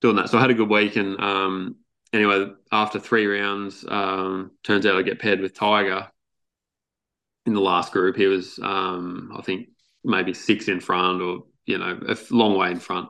doing 0.00 0.16
that, 0.16 0.30
so 0.30 0.38
I 0.38 0.40
had 0.40 0.50
a 0.50 0.54
good 0.54 0.70
week, 0.70 0.96
and 0.96 1.20
um, 1.20 1.76
anyway, 2.12 2.52
after 2.72 2.98
three 2.98 3.26
rounds, 3.26 3.84
um, 3.88 4.52
turns 4.62 4.86
out 4.86 4.96
I 4.96 5.02
get 5.02 5.20
paired 5.20 5.40
with 5.40 5.54
Tiger 5.54 6.08
in 7.46 7.54
the 7.54 7.60
last 7.60 7.92
group. 7.92 8.16
He 8.16 8.26
was, 8.26 8.58
um, 8.62 9.32
I 9.36 9.42
think, 9.42 9.68
maybe 10.04 10.32
six 10.32 10.68
in 10.68 10.80
front 10.80 11.20
or, 11.22 11.44
you 11.66 11.78
know, 11.78 11.98
a 12.08 12.16
long 12.30 12.56
way 12.56 12.70
in 12.70 12.80
front. 12.80 13.08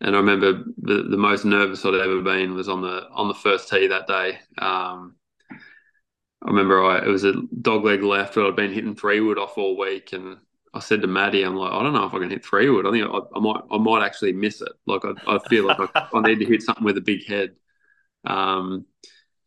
And 0.00 0.14
I 0.14 0.18
remember 0.18 0.64
the, 0.78 1.02
the 1.10 1.16
most 1.16 1.44
nervous 1.44 1.84
I'd 1.84 1.94
ever 1.94 2.22
been 2.22 2.54
was 2.54 2.68
on 2.68 2.82
the 2.82 3.08
on 3.10 3.28
the 3.28 3.34
first 3.34 3.68
tee 3.68 3.88
that 3.88 4.06
day. 4.06 4.38
Um, 4.58 5.16
I 5.50 6.46
remember 6.46 6.84
I, 6.84 6.98
it 6.98 7.08
was 7.08 7.24
a 7.24 7.34
dog 7.60 7.84
leg 7.84 8.02
left, 8.02 8.36
but 8.36 8.46
I'd 8.46 8.54
been 8.54 8.72
hitting 8.72 8.94
three 8.94 9.20
wood 9.20 9.38
off 9.38 9.58
all 9.58 9.76
week, 9.76 10.12
and 10.12 10.36
I 10.72 10.78
said 10.78 11.02
to 11.02 11.08
Matty, 11.08 11.42
I'm 11.42 11.56
like, 11.56 11.72
I 11.72 11.82
don't 11.82 11.92
know 11.92 12.06
if 12.06 12.14
I 12.14 12.18
can 12.20 12.30
hit 12.30 12.44
three 12.44 12.70
wood. 12.70 12.86
I 12.86 12.92
think 12.92 13.04
I, 13.10 13.18
I 13.36 13.40
might 13.40 13.62
I 13.72 13.78
might 13.78 14.06
actually 14.06 14.32
miss 14.32 14.60
it. 14.60 14.72
Like 14.86 15.02
I, 15.04 15.34
I 15.34 15.38
feel 15.48 15.66
like 15.66 15.78
I, 15.80 16.06
I 16.14 16.20
need 16.20 16.38
to 16.38 16.46
hit 16.46 16.62
something 16.62 16.84
with 16.84 16.96
a 16.96 17.00
big 17.02 17.26
head. 17.26 17.56
Um, 18.24 18.86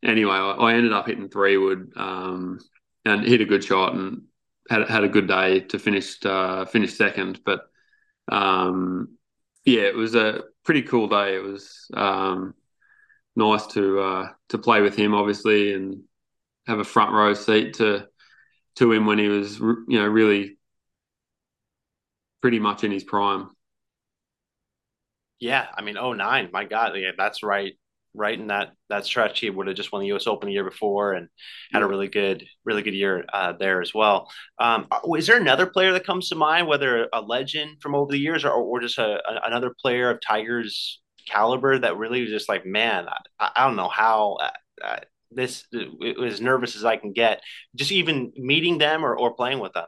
anyway, 0.04 0.34
I, 0.34 0.52
I, 0.52 0.74
ended 0.74 0.94
up 0.94 1.08
hitting 1.08 1.30
three 1.30 1.58
wood 1.58 1.92
um, 1.96 2.60
and 3.06 3.26
hit 3.26 3.42
a 3.42 3.46
good 3.46 3.64
shot 3.64 3.94
and 3.94 4.24
had 4.70 4.88
had 4.90 5.04
a 5.04 5.10
good 5.10 5.28
day 5.28 5.62
to 5.62 5.80
finish 5.80 6.18
uh, 6.26 6.66
finish 6.66 6.96
second. 6.96 7.42
But 7.46 7.62
um, 8.32 9.18
yeah, 9.66 9.82
it 9.82 9.96
was 9.96 10.16
a 10.16 10.44
pretty 10.64 10.84
cool 10.84 11.08
day. 11.08 11.36
It 11.36 11.44
was 11.44 11.88
um, 11.94 12.54
nice 13.36 13.68
to 13.68 14.00
uh, 14.00 14.28
to 14.50 14.58
play 14.58 14.82
with 14.82 14.96
him, 14.96 15.14
obviously, 15.14 15.74
and 15.74 16.04
have 16.68 16.80
a 16.80 16.86
front 16.86 17.12
row 17.12 17.34
seat 17.34 17.76
to 17.76 18.08
to 18.76 18.92
him 18.92 19.06
when 19.06 19.20
he 19.20 19.28
was, 19.28 19.60
you 19.60 19.86
know, 19.90 20.08
really 20.08 20.58
pretty 22.42 22.60
much 22.60 22.84
in 22.84 22.92
his 22.92 23.04
prime. 23.04 23.50
Yeah, 25.40 25.68
I 25.76 25.82
mean, 25.82 25.98
oh 25.98 26.14
nine, 26.14 26.50
my 26.54 26.66
God, 26.66 26.94
yeah, 26.96 27.12
that's 27.18 27.44
right 27.44 27.74
right 28.13 28.39
in 28.39 28.47
that 28.47 28.71
that 28.89 29.06
stretch. 29.06 29.39
He 29.39 29.50
would 29.50 29.67
have 29.67 29.76
just 29.76 29.91
won 29.91 30.02
the 30.02 30.08
U.S. 30.08 30.28
Open 30.28 30.47
the 30.47 30.54
year 30.54 30.63
before 30.63 31.13
and 31.13 31.28
had 31.71 31.82
a 31.82 31.88
really 31.88 32.08
good, 32.08 32.45
really 32.65 32.82
good 32.82 32.93
year 32.93 33.26
uh, 33.34 33.54
there 33.54 33.82
as 33.82 33.93
well. 33.93 34.30
Um, 34.60 34.88
is 35.17 35.28
there 35.28 35.39
another 35.39 35.65
player 35.65 35.91
that 35.93 36.06
comes 36.06 36.30
to 36.30 36.36
mind, 36.36 36.67
whether 36.67 37.08
a 37.13 37.21
legend 37.21 37.82
from 37.82 37.95
over 37.95 38.12
the 38.12 38.19
years 38.19 38.43
or, 38.45 38.52
or 38.52 38.82
just 38.82 38.97
a, 38.97 39.21
a, 39.28 39.41
another 39.45 39.74
player 39.82 40.10
of 40.10 40.19
Tiger's 40.26 41.02
caliber 41.28 41.78
that 41.80 41.97
really 41.97 42.21
was 42.21 42.32
just 42.32 42.50
like, 42.50 42.65
man, 42.65 43.08
I, 43.39 43.52
I 43.56 43.65
don't 43.65 43.76
know 43.76 43.89
how. 43.89 44.38
Uh, 44.41 44.50
uh 44.84 45.00
this 45.34 45.65
as 46.28 46.41
nervous 46.41 46.76
as 46.76 46.84
I 46.84 46.97
can 46.97 47.13
get, 47.13 47.41
just 47.74 47.93
even 47.93 48.34
meeting 48.36 48.78
them 48.78 49.06
or, 49.06 49.15
or 49.15 49.34
playing 49.34 49.60
with 49.60 49.71
them. 49.71 49.86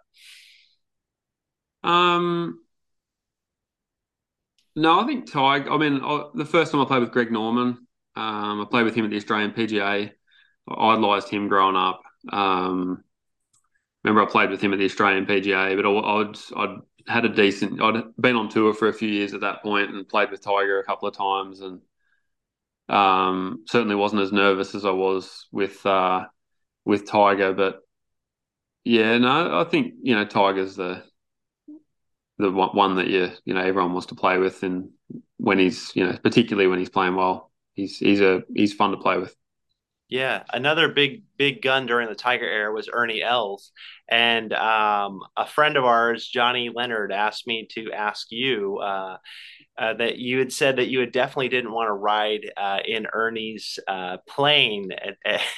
Um, 1.84 2.60
no, 4.76 5.00
I 5.00 5.06
think 5.06 5.30
Tiger. 5.32 5.72
I 5.72 5.78
mean, 5.78 6.02
I, 6.04 6.26
the 6.34 6.46
first 6.46 6.72
time 6.72 6.82
I 6.82 6.86
played 6.86 7.02
with 7.02 7.12
Greg 7.12 7.32
Norman, 7.32 7.86
um, 8.16 8.62
I 8.62 8.66
played 8.70 8.86
with 8.86 8.96
him 8.96 9.06
at 9.06 9.12
the 9.12 9.18
Australian 9.18 9.52
PGA. 9.52 10.12
I 10.68 10.94
idolised 10.94 11.30
him 11.30 11.48
growing 11.48 11.76
up. 11.76 12.02
Um, 12.30 13.04
remember, 14.04 14.28
I 14.28 14.32
played 14.32 14.50
with 14.50 14.62
him 14.62 14.74
at 14.74 14.80
the 14.80 14.86
Australian 14.86 15.26
PGA, 15.26 15.76
but 15.76 15.86
I, 15.86 16.16
would 16.18 16.38
I'd 16.56 16.78
had 17.08 17.26
a 17.26 17.30
decent. 17.30 17.82
I'd 17.82 18.04
been 18.20 18.36
on 18.36 18.50
tour 18.50 18.74
for 18.74 18.88
a 18.88 18.94
few 18.94 19.10
years 19.10 19.34
at 19.34 19.42
that 19.42 19.62
point 19.62 19.90
and 19.90 20.08
played 20.08 20.32
with 20.32 20.42
Tiger 20.44 20.80
a 20.80 20.86
couple 20.86 21.08
of 21.08 21.16
times, 21.16 21.62
and 21.62 21.82
um, 22.90 23.64
certainly 23.68 23.96
wasn't 23.96 24.22
as 24.22 24.32
nervous 24.32 24.76
as 24.76 24.86
I 24.86 24.92
was 24.92 25.48
with 25.52 25.86
uh, 25.86 26.26
with 26.86 27.08
Tiger. 27.08 27.54
But 27.54 27.82
yeah, 28.84 29.18
no, 29.18 29.60
I 29.60 29.64
think 29.64 29.96
you 30.02 30.16
know 30.16 30.26
Tiger's 30.26 30.76
the 30.76 31.04
the 32.38 32.52
one 32.52 32.96
that 32.96 33.08
you 33.08 33.32
you 33.46 33.54
know 33.54 33.62
everyone 33.62 33.94
wants 33.94 34.08
to 34.08 34.16
play 34.16 34.38
with 34.38 34.64
and 34.64 34.90
when 35.38 35.60
he's 35.60 35.96
you 35.96 36.06
know 36.06 36.18
particularly 36.24 36.68
when 36.68 36.80
he's 36.80 36.90
playing 36.90 37.16
well. 37.16 37.52
He's 37.74 37.98
he's 37.98 38.22
a 38.22 38.44
he's 38.54 38.74
fun 38.74 38.92
to 38.92 38.98
play 38.98 39.18
with. 39.18 39.36
Yeah, 40.10 40.44
another 40.54 40.90
big 40.90 41.24
big 41.38 41.62
gun 41.62 41.88
during 41.88 42.08
the 42.08 42.16
Tiger 42.16 42.46
era 42.46 42.72
was 42.72 42.90
Ernie 42.92 43.24
Els, 43.24 43.72
and 44.08 44.54
um, 44.54 45.22
a 45.36 45.48
friend 45.48 45.76
of 45.76 45.86
ours, 45.86 46.28
Johnny 46.28 46.70
Leonard, 46.70 47.12
asked 47.12 47.48
me 47.48 47.68
to 47.72 47.92
ask 47.92 48.28
you 48.30 48.78
uh, 48.78 49.18
uh, 49.78 49.94
that 49.96 50.20
you 50.20 50.40
had 50.40 50.54
said 50.54 50.76
that 50.76 50.90
you 50.90 51.00
had 51.00 51.12
definitely 51.12 51.50
didn't 51.50 51.72
want 51.72 51.88
to 51.88 51.94
ride 51.94 52.52
uh, 52.56 52.80
in 52.86 53.08
Ernie's 53.12 53.80
uh, 53.88 54.18
plane. 54.28 54.90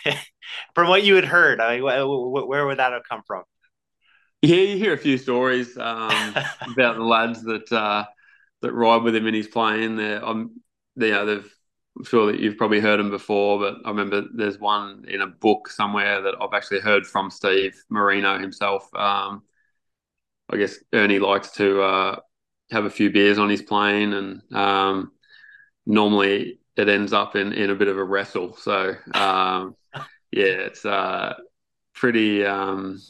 from 0.75 0.88
what 0.88 1.04
you 1.04 1.15
had 1.15 1.25
heard, 1.25 1.60
I 1.60 1.75
mean, 1.75 1.84
where 1.84 2.65
would 2.65 2.80
that 2.80 2.93
have 2.93 3.04
come 3.10 3.23
from? 3.28 3.43
Yeah, 4.41 4.58
you 4.58 4.78
hear 4.78 4.93
a 4.93 4.97
few 4.97 5.17
stories 5.17 5.78
um, 5.78 6.36
about 6.71 6.95
the 6.95 7.04
lads 7.04 7.43
that 7.43 7.71
uh, 7.71 8.06
that 8.62 8.73
ride 8.73 9.04
with 9.04 9.15
him 9.15 9.28
in 9.28 9.34
his 9.34 9.47
plane. 9.47 9.95
They're, 9.95 10.23
um, 10.23 10.62
they, 10.95 11.08
you 11.08 11.13
know, 11.13 11.25
they've 11.25 11.55
I'm 11.97 12.03
sure 12.03 12.31
that 12.31 12.39
you've 12.39 12.58
probably 12.58 12.81
heard 12.81 12.99
them 12.99 13.10
before, 13.10 13.60
but 13.60 13.75
I 13.86 13.89
remember 13.89 14.23
there's 14.34 14.60
one 14.60 15.05
in 15.08 15.21
a 15.21 15.27
book 15.27 15.69
somewhere 15.69 16.21
that 16.21 16.36
I've 16.41 16.53
actually 16.53 16.81
heard 16.81 17.08
from 17.08 17.31
Steve 17.31 17.81
Marino 17.89 18.38
himself. 18.38 18.93
Um, 18.93 19.43
I 20.49 20.58
guess 20.58 20.77
Ernie 20.93 21.19
likes 21.19 21.51
to 21.53 21.81
uh, 21.81 22.19
have 22.71 22.86
a 22.86 22.89
few 22.89 23.12
beers 23.12 23.38
on 23.38 23.49
his 23.49 23.62
plane, 23.62 24.13
and 24.13 24.41
um, 24.53 25.12
normally 25.86 26.60
it 26.75 26.89
ends 26.89 27.13
up 27.13 27.36
in, 27.36 27.53
in 27.53 27.69
a 27.69 27.75
bit 27.75 27.88
of 27.88 27.97
a 27.97 28.03
wrestle. 28.03 28.55
So 28.58 28.95
um, 29.13 29.75
yeah, 30.31 30.45
it's 30.45 30.86
uh, 30.86 31.36
pretty. 31.93 32.45
Um, 32.45 33.01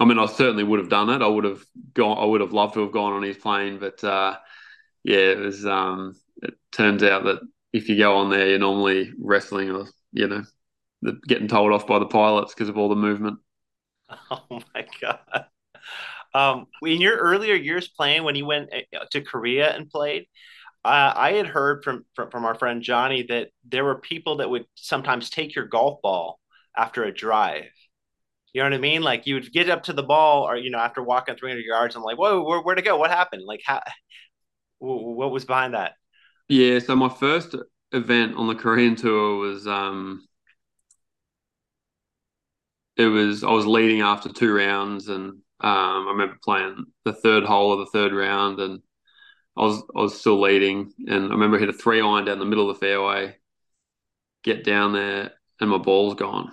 I 0.00 0.04
mean, 0.04 0.18
I 0.18 0.26
certainly 0.26 0.64
would 0.64 0.80
have 0.80 0.88
done 0.88 1.10
it. 1.10 1.22
I 1.22 1.28
would 1.28 1.44
have 1.44 1.64
gone. 1.94 2.18
I 2.18 2.24
would 2.24 2.40
have 2.40 2.52
loved 2.52 2.74
to 2.74 2.80
have 2.80 2.92
gone 2.92 3.12
on 3.12 3.22
his 3.22 3.36
plane, 3.36 3.78
but 3.78 4.02
uh, 4.02 4.36
yeah, 5.04 5.16
it 5.18 5.38
was. 5.38 5.64
Um, 5.64 6.16
it 6.42 6.54
turns 6.72 7.04
out 7.04 7.24
that 7.24 7.40
if 7.72 7.88
you 7.88 7.96
go 7.98 8.16
on 8.18 8.30
there, 8.30 8.48
you're 8.48 8.58
normally 8.58 9.12
wrestling 9.20 9.70
or 9.70 9.86
you 10.12 10.28
know, 10.28 10.44
getting 11.26 11.48
told 11.48 11.72
off 11.72 11.86
by 11.86 11.98
the 11.98 12.06
pilots 12.06 12.54
because 12.54 12.68
of 12.68 12.78
all 12.78 12.88
the 12.88 12.96
movement. 12.96 13.38
Oh 14.30 14.60
my 14.74 14.86
god! 15.00 15.46
Um, 16.34 16.66
in 16.82 17.00
your 17.00 17.16
earlier 17.16 17.54
years 17.54 17.88
playing, 17.88 18.24
when 18.24 18.36
you 18.36 18.46
went 18.46 18.70
eh, 18.72 18.82
to 19.12 19.20
Korea 19.22 19.74
and 19.74 19.90
played, 19.90 20.26
uh, 20.84 21.12
I 21.16 21.32
had 21.32 21.46
heard 21.46 21.84
from, 21.84 22.04
from 22.14 22.30
from 22.30 22.44
our 22.44 22.54
friend 22.56 22.82
Johnny 22.82 23.24
that 23.24 23.50
there 23.68 23.84
were 23.84 23.96
people 23.96 24.36
that 24.38 24.50
would 24.50 24.66
sometimes 24.76 25.30
take 25.30 25.54
your 25.54 25.66
golf 25.66 26.02
ball 26.02 26.40
after 26.76 27.04
a 27.04 27.14
drive. 27.14 27.70
You 28.54 28.62
know 28.62 28.66
what 28.70 28.74
I 28.76 28.78
mean? 28.80 29.02
Like 29.02 29.26
you 29.26 29.34
would 29.36 29.52
get 29.52 29.70
up 29.70 29.84
to 29.84 29.92
the 29.94 30.02
ball, 30.02 30.48
or 30.48 30.56
you 30.56 30.70
know, 30.70 30.78
after 30.78 31.02
walking 31.02 31.36
300 31.36 31.64
yards, 31.64 31.96
I'm 31.96 32.02
like, 32.02 32.18
"Whoa, 32.18 32.42
where, 32.44 32.60
where 32.62 32.74
to 32.76 32.82
go? 32.82 32.96
What 32.98 33.10
happened? 33.10 33.44
Like, 33.46 33.62
how? 33.66 33.82
What 34.80 35.30
was 35.32 35.44
behind 35.44 35.74
that?" 35.74 35.94
Yeah, 36.48 36.78
so 36.78 36.94
my 36.96 37.08
first 37.08 37.54
event 37.92 38.36
on 38.36 38.46
the 38.46 38.54
Korean 38.54 38.96
tour 38.96 39.36
was 39.36 39.66
um 39.66 40.26
it 42.96 43.06
was 43.06 43.42
I 43.44 43.50
was 43.50 43.66
leading 43.66 44.00
after 44.00 44.28
two 44.28 44.54
rounds 44.54 45.08
and 45.08 45.30
um 45.30 45.40
I 45.60 46.04
remember 46.10 46.36
playing 46.42 46.86
the 47.04 47.12
third 47.12 47.44
hole 47.44 47.72
of 47.72 47.80
the 47.80 47.86
third 47.86 48.12
round 48.12 48.60
and 48.60 48.80
I 49.56 49.62
was 49.62 49.82
I 49.96 50.00
was 50.02 50.20
still 50.20 50.40
leading 50.40 50.92
and 51.08 51.26
I 51.26 51.30
remember 51.30 51.58
I 51.58 51.60
hit 51.60 51.70
a 51.70 51.74
three 51.74 52.00
iron 52.00 52.26
down 52.26 52.40
the 52.40 52.46
middle 52.46 52.70
of 52.70 52.76
the 52.80 52.86
fairway, 52.86 53.36
get 54.44 54.64
down 54.64 54.92
there 54.92 55.32
and 55.60 55.70
my 55.70 55.78
ball's 55.78 56.14
gone. 56.14 56.52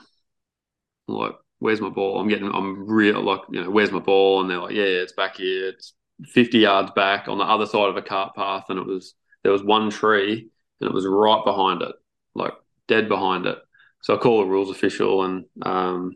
I'm 1.08 1.16
like, 1.16 1.36
where's 1.60 1.82
my 1.82 1.90
ball? 1.90 2.20
I'm 2.20 2.28
getting 2.28 2.52
I'm 2.54 2.88
real 2.88 3.22
like, 3.22 3.42
you 3.52 3.64
know, 3.64 3.70
where's 3.70 3.92
my 3.92 4.00
ball? 4.00 4.42
And 4.42 4.50
they're 4.50 4.60
like, 4.60 4.76
Yeah, 4.76 4.84
it's 4.84 5.14
back 5.14 5.38
here. 5.38 5.70
It's 5.70 5.94
50 6.26 6.60
yards 6.60 6.92
back 6.92 7.28
on 7.28 7.38
the 7.38 7.44
other 7.46 7.66
side 7.66 7.90
of 7.90 7.98
a 7.98 8.02
cart 8.02 8.36
path 8.36 8.66
and 8.70 8.80
it 8.80 8.86
was 8.86 9.14
there 9.44 9.52
was 9.52 9.64
one 9.64 9.90
tree 9.90 10.50
and 10.82 10.90
it 10.90 10.94
was 10.94 11.08
right 11.08 11.44
behind 11.46 11.82
it, 11.82 11.96
like 12.36 12.54
dead 12.88 13.08
behind 13.08 13.46
it. 13.46 13.58
So 14.02 14.16
I 14.16 14.18
called 14.18 14.46
the 14.46 14.52
rules 14.52 14.70
official 14.70 15.24
and 15.24 15.46
um, 15.62 16.16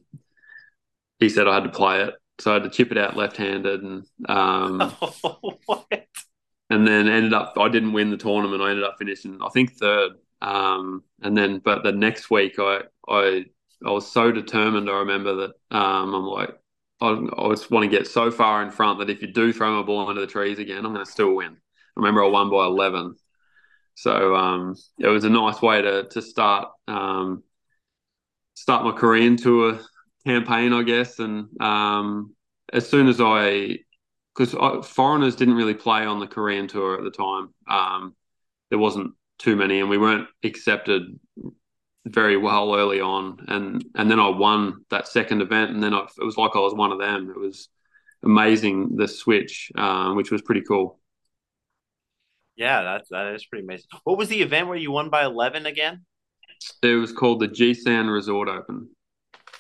he 1.20 1.30
said 1.30 1.48
I 1.48 1.56
had 1.56 1.64
to 1.64 1.70
play 1.70 2.02
it. 2.04 2.14
So 2.40 2.52
I 2.52 2.56
had 2.56 2.64
to 2.64 2.70
chip 2.70 2.92
it 2.92 2.98
out 2.98 3.16
left-handed 3.16 3.84
and 3.84 4.06
um, 4.28 4.80
and 6.70 6.88
then 6.88 7.08
ended 7.08 7.34
up 7.34 7.54
I 7.58 7.70
didn't 7.70 7.94
win 7.94 8.10
the 8.10 8.18
tournament. 8.18 8.62
I 8.62 8.70
ended 8.70 8.86
up 8.86 8.96
finishing 8.98 9.40
I 9.42 9.50
think 9.50 9.74
third. 9.74 10.14
Um, 10.42 11.04
and 11.22 11.38
then 11.38 11.60
but 11.60 11.84
the 11.84 11.92
next 11.92 12.30
week 12.30 12.56
I 12.60 12.82
I 13.08 13.46
I 13.86 13.92
was 13.92 14.10
so 14.12 14.32
determined. 14.32 14.90
I 14.90 15.00
remember 15.00 15.36
that 15.36 15.78
um, 15.78 16.14
I'm 16.14 16.26
like 16.26 16.58
I, 17.02 17.10
I 17.38 17.50
just 17.50 17.70
want 17.70 17.84
to 17.84 17.98
get 17.98 18.08
so 18.08 18.32
far 18.32 18.64
in 18.64 18.72
front 18.72 19.00
that 19.00 19.10
if 19.10 19.22
you 19.22 19.28
do 19.28 19.52
throw 19.52 19.76
my 19.76 19.86
ball 19.86 20.08
under 20.08 20.22
the 20.22 20.28
trees 20.28 20.58
again, 20.60 20.86
I'm 20.86 20.94
going 20.94 21.06
to 21.06 21.12
still 21.12 21.36
win. 21.36 21.58
I 21.96 22.00
remember 22.00 22.24
I 22.24 22.28
won 22.28 22.50
by 22.50 22.66
11 22.66 23.16
so 23.96 24.36
um, 24.36 24.76
it 25.00 25.08
was 25.08 25.24
a 25.24 25.30
nice 25.30 25.62
way 25.62 25.82
to 25.82 26.08
to 26.10 26.22
start 26.22 26.70
um, 26.88 27.44
start 28.56 28.86
my 28.86 28.92
Korean 28.92 29.38
tour 29.38 29.80
campaign, 30.26 30.74
I 30.74 30.84
guess. 30.84 31.20
And 31.20 31.50
um, 31.62 32.34
as 32.72 32.90
soon 32.90 33.08
as 33.08 33.20
I, 33.20 33.80
because 34.36 34.54
foreigners 34.88 35.36
didn't 35.36 35.56
really 35.56 35.74
play 35.74 36.06
on 36.06 36.20
the 36.20 36.28
Korean 36.28 36.68
tour 36.68 36.98
at 36.98 37.04
the 37.04 37.12
time, 37.12 37.54
um, 37.70 38.16
there 38.70 38.80
wasn't 38.80 39.14
too 39.38 39.56
many, 39.56 39.80
and 39.80 39.90
we 39.90 39.98
weren't 39.98 40.28
accepted 40.44 41.04
very 42.06 42.38
well 42.38 42.76
early 42.76 43.00
on. 43.00 43.38
And 43.48 43.86
and 43.96 44.10
then 44.10 44.20
I 44.20 44.30
won 44.30 44.86
that 44.90 45.08
second 45.08 45.42
event, 45.42 45.72
and 45.72 45.84
then 45.84 45.94
I, 45.94 46.00
it 46.20 46.24
was 46.24 46.38
like 46.38 46.56
I 46.56 46.60
was 46.60 46.74
one 46.74 46.92
of 46.92 47.00
them. 47.00 47.30
It 47.30 47.40
was 47.40 47.70
amazing 48.24 48.96
the 48.96 49.08
switch, 49.08 49.72
um, 49.76 50.16
which 50.16 50.32
was 50.32 50.42
pretty 50.42 50.62
cool. 50.62 51.00
Yeah, 52.56 52.84
that's 52.84 53.10
that 53.10 53.34
is 53.34 53.46
pretty 53.46 53.66
amazing. 53.66 53.88
What 54.04 54.18
was 54.18 54.30
the 54.30 54.42
event 54.42 54.68
where 54.68 54.78
you 54.78 54.92
won 54.92 55.10
by 55.10 55.24
eleven 55.24 55.66
again? 55.66 56.06
It 56.82 56.96
was 56.96 57.12
called 57.12 57.40
the 57.40 57.48
Jisan 57.48 58.14
Resort 58.14 58.48
Open. 58.48 58.90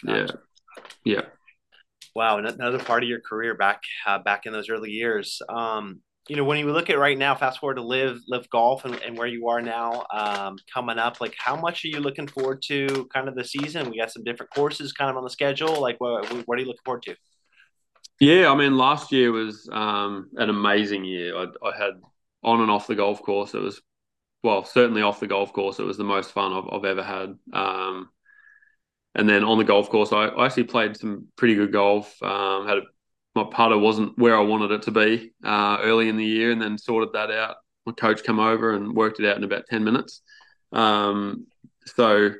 Gotcha. 0.05 0.39
Yeah, 1.05 1.13
yeah. 1.15 1.21
Wow, 2.15 2.37
another 2.37 2.77
part 2.77 3.03
of 3.03 3.09
your 3.09 3.19
career 3.19 3.55
back 3.55 3.81
uh, 4.05 4.19
back 4.19 4.45
in 4.45 4.53
those 4.53 4.69
early 4.69 4.91
years. 4.91 5.41
Um, 5.49 6.01
you 6.29 6.37
know, 6.37 6.43
when 6.45 6.57
you 6.57 6.71
look 6.71 6.89
at 6.89 6.97
right 6.97 7.17
now, 7.17 7.35
fast 7.35 7.59
forward 7.59 7.75
to 7.75 7.81
LIV 7.81 8.21
LIV 8.29 8.49
golf 8.49 8.85
and, 8.85 8.95
and 9.01 9.17
where 9.17 9.27
you 9.27 9.49
are 9.49 9.61
now, 9.61 10.05
um, 10.13 10.57
coming 10.73 10.97
up, 10.97 11.19
like 11.19 11.35
how 11.37 11.55
much 11.55 11.83
are 11.83 11.89
you 11.89 11.99
looking 11.99 12.27
forward 12.27 12.61
to 12.67 13.09
kind 13.13 13.27
of 13.27 13.35
the 13.35 13.43
season? 13.43 13.89
We 13.89 13.97
got 13.97 14.11
some 14.11 14.23
different 14.23 14.53
courses 14.53 14.93
kind 14.93 15.09
of 15.11 15.17
on 15.17 15.23
the 15.23 15.29
schedule. 15.29 15.81
Like, 15.81 15.99
what, 15.99 16.25
what 16.47 16.57
are 16.57 16.61
you 16.61 16.67
looking 16.67 16.83
forward 16.85 17.03
to? 17.03 17.15
Yeah, 18.19 18.49
I 18.49 18.55
mean, 18.55 18.77
last 18.77 19.11
year 19.11 19.31
was 19.33 19.67
um, 19.71 20.29
an 20.35 20.49
amazing 20.49 21.03
year. 21.03 21.35
I, 21.35 21.47
I 21.67 21.77
had 21.77 21.93
on 22.43 22.61
and 22.61 22.71
off 22.71 22.87
the 22.87 22.95
golf 22.95 23.21
course, 23.21 23.53
it 23.53 23.61
was 23.61 23.81
well, 24.43 24.65
certainly 24.65 25.01
off 25.01 25.21
the 25.21 25.27
golf 25.27 25.53
course, 25.53 25.79
it 25.79 25.85
was 25.85 25.97
the 25.97 26.03
most 26.03 26.31
fun 26.31 26.51
I've, 26.51 26.69
I've 26.71 26.85
ever 26.85 27.01
had. 27.01 27.37
Um, 27.53 28.09
and 29.15 29.27
then 29.27 29.43
on 29.43 29.57
the 29.57 29.63
golf 29.63 29.89
course, 29.89 30.11
I, 30.11 30.25
I, 30.25 30.45
actually 30.45 30.65
played 30.65 30.97
some 30.97 31.27
pretty 31.37 31.55
good 31.55 31.71
golf. 31.71 32.21
Um, 32.21 32.67
had 32.67 32.79
a, 32.79 32.81
my 33.35 33.45
putter 33.45 33.77
wasn't 33.77 34.17
where 34.17 34.37
I 34.37 34.41
wanted 34.41 34.71
it 34.71 34.81
to 34.83 34.91
be 34.91 35.31
uh, 35.43 35.77
early 35.81 36.09
in 36.09 36.17
the 36.17 36.25
year, 36.25 36.51
and 36.51 36.61
then 36.61 36.77
sorted 36.77 37.13
that 37.13 37.31
out. 37.31 37.55
My 37.85 37.93
coach 37.93 38.23
came 38.23 38.39
over 38.39 38.73
and 38.73 38.93
worked 38.93 39.19
it 39.19 39.25
out 39.27 39.37
in 39.37 39.43
about 39.43 39.65
ten 39.67 39.83
minutes. 39.83 40.21
Um, 40.71 41.47
so 41.85 42.31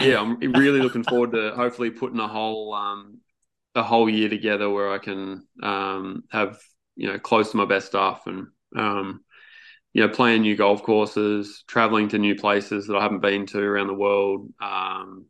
yeah, 0.00 0.20
I'm 0.20 0.38
really 0.52 0.80
looking 0.80 1.04
forward 1.04 1.32
to 1.32 1.52
hopefully 1.54 1.90
putting 1.90 2.20
a 2.20 2.28
whole 2.28 2.74
um, 2.74 3.18
a 3.74 3.82
whole 3.82 4.08
year 4.08 4.28
together 4.28 4.68
where 4.68 4.90
I 4.90 4.98
can 4.98 5.46
um, 5.62 6.24
have 6.30 6.58
you 6.96 7.08
know 7.08 7.18
close 7.18 7.50
to 7.52 7.56
my 7.56 7.66
best 7.66 7.86
stuff 7.86 8.26
and 8.26 8.48
um, 8.76 9.24
you 9.92 10.02
know, 10.02 10.12
playing 10.12 10.42
new 10.42 10.56
golf 10.56 10.82
courses, 10.82 11.64
traveling 11.66 12.08
to 12.08 12.18
new 12.18 12.34
places 12.34 12.86
that 12.86 12.96
I 12.96 13.02
haven't 13.02 13.20
been 13.20 13.46
to 13.46 13.60
around 13.60 13.88
the 13.88 13.94
world, 13.94 14.52
um, 14.60 15.26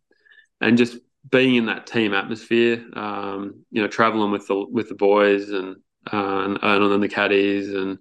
and 0.60 0.76
just 0.76 0.98
being 1.28 1.56
in 1.56 1.66
that 1.66 1.86
team 1.86 2.12
atmosphere. 2.12 2.84
Um, 2.92 3.64
you 3.70 3.82
know, 3.82 3.88
traveling 3.88 4.30
with 4.30 4.46
the 4.46 4.66
with 4.70 4.88
the 4.88 4.94
boys 4.94 5.50
and 5.50 5.76
uh, 6.12 6.56
and, 6.62 6.84
and 6.84 7.02
the 7.02 7.08
caddies, 7.08 7.72
and 7.72 7.98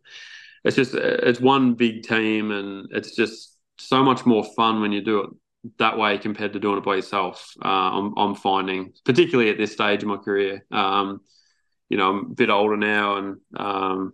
it's 0.64 0.76
just 0.76 0.94
it's 0.94 1.40
one 1.40 1.76
big 1.76 2.04
team, 2.04 2.52
and 2.52 2.88
it's 2.92 3.16
just 3.16 3.58
so 3.78 4.04
much 4.04 4.26
more 4.26 4.44
fun 4.44 4.82
when 4.82 4.92
you 4.92 5.02
do 5.02 5.20
it 5.22 5.30
that 5.78 5.98
way 5.98 6.18
compared 6.18 6.54
to 6.54 6.60
doing 6.60 6.78
it 6.78 6.84
by 6.84 6.96
yourself. 6.96 7.54
Uh, 7.64 7.68
I'm, 7.68 8.14
I'm 8.18 8.36
finding, 8.36 8.94
particularly 9.06 9.50
at 9.50 9.58
this 9.58 9.74
stage 9.74 10.04
of 10.04 10.10
my 10.10 10.18
career. 10.18 10.66
Um, 10.72 11.22
you 11.90 11.98
know, 11.98 12.10
I'm 12.10 12.20
a 12.32 12.36
bit 12.36 12.50
older 12.50 12.78
now, 12.78 13.18
and 13.18 13.38
um, 13.58 14.14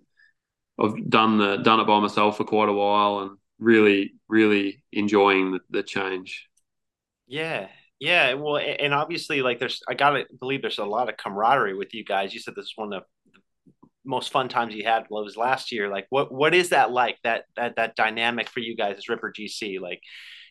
I've 0.79 1.09
done 1.09 1.38
the 1.38 1.57
done 1.57 1.79
it 1.79 1.88
by 1.88 1.99
myself 1.99 2.38
for 2.38 2.43
quite 2.43 2.69
a 2.69 2.73
while 2.73 3.19
and 3.19 3.38
really 3.59 4.13
really 4.27 4.83
enjoying 4.91 5.51
the, 5.51 5.59
the 5.69 5.83
change. 5.83 6.47
Yeah, 7.27 7.67
yeah. 7.99 8.33
Well, 8.33 8.57
and 8.57 8.93
obviously, 8.93 9.41
like 9.41 9.59
there's 9.59 9.81
I 9.89 9.93
gotta 9.93 10.25
believe 10.39 10.61
there's 10.61 10.79
a 10.79 10.85
lot 10.85 11.09
of 11.09 11.17
camaraderie 11.17 11.75
with 11.75 11.93
you 11.93 12.03
guys. 12.03 12.33
You 12.33 12.39
said 12.39 12.55
this 12.55 12.65
is 12.65 12.73
one 12.75 12.93
of 12.93 13.03
the 13.33 13.39
most 14.03 14.31
fun 14.31 14.49
times 14.49 14.75
you 14.75 14.83
had. 14.83 15.05
Was 15.09 15.38
last 15.38 15.71
year. 15.71 15.89
Like, 15.89 16.07
what 16.09 16.31
what 16.31 16.53
is 16.53 16.69
that 16.69 16.91
like? 16.91 17.17
That 17.23 17.45
that 17.55 17.77
that 17.77 17.95
dynamic 17.95 18.49
for 18.49 18.59
you 18.59 18.75
guys 18.75 18.97
as 18.97 19.09
Ripper 19.09 19.33
GC, 19.38 19.79
like 19.79 20.01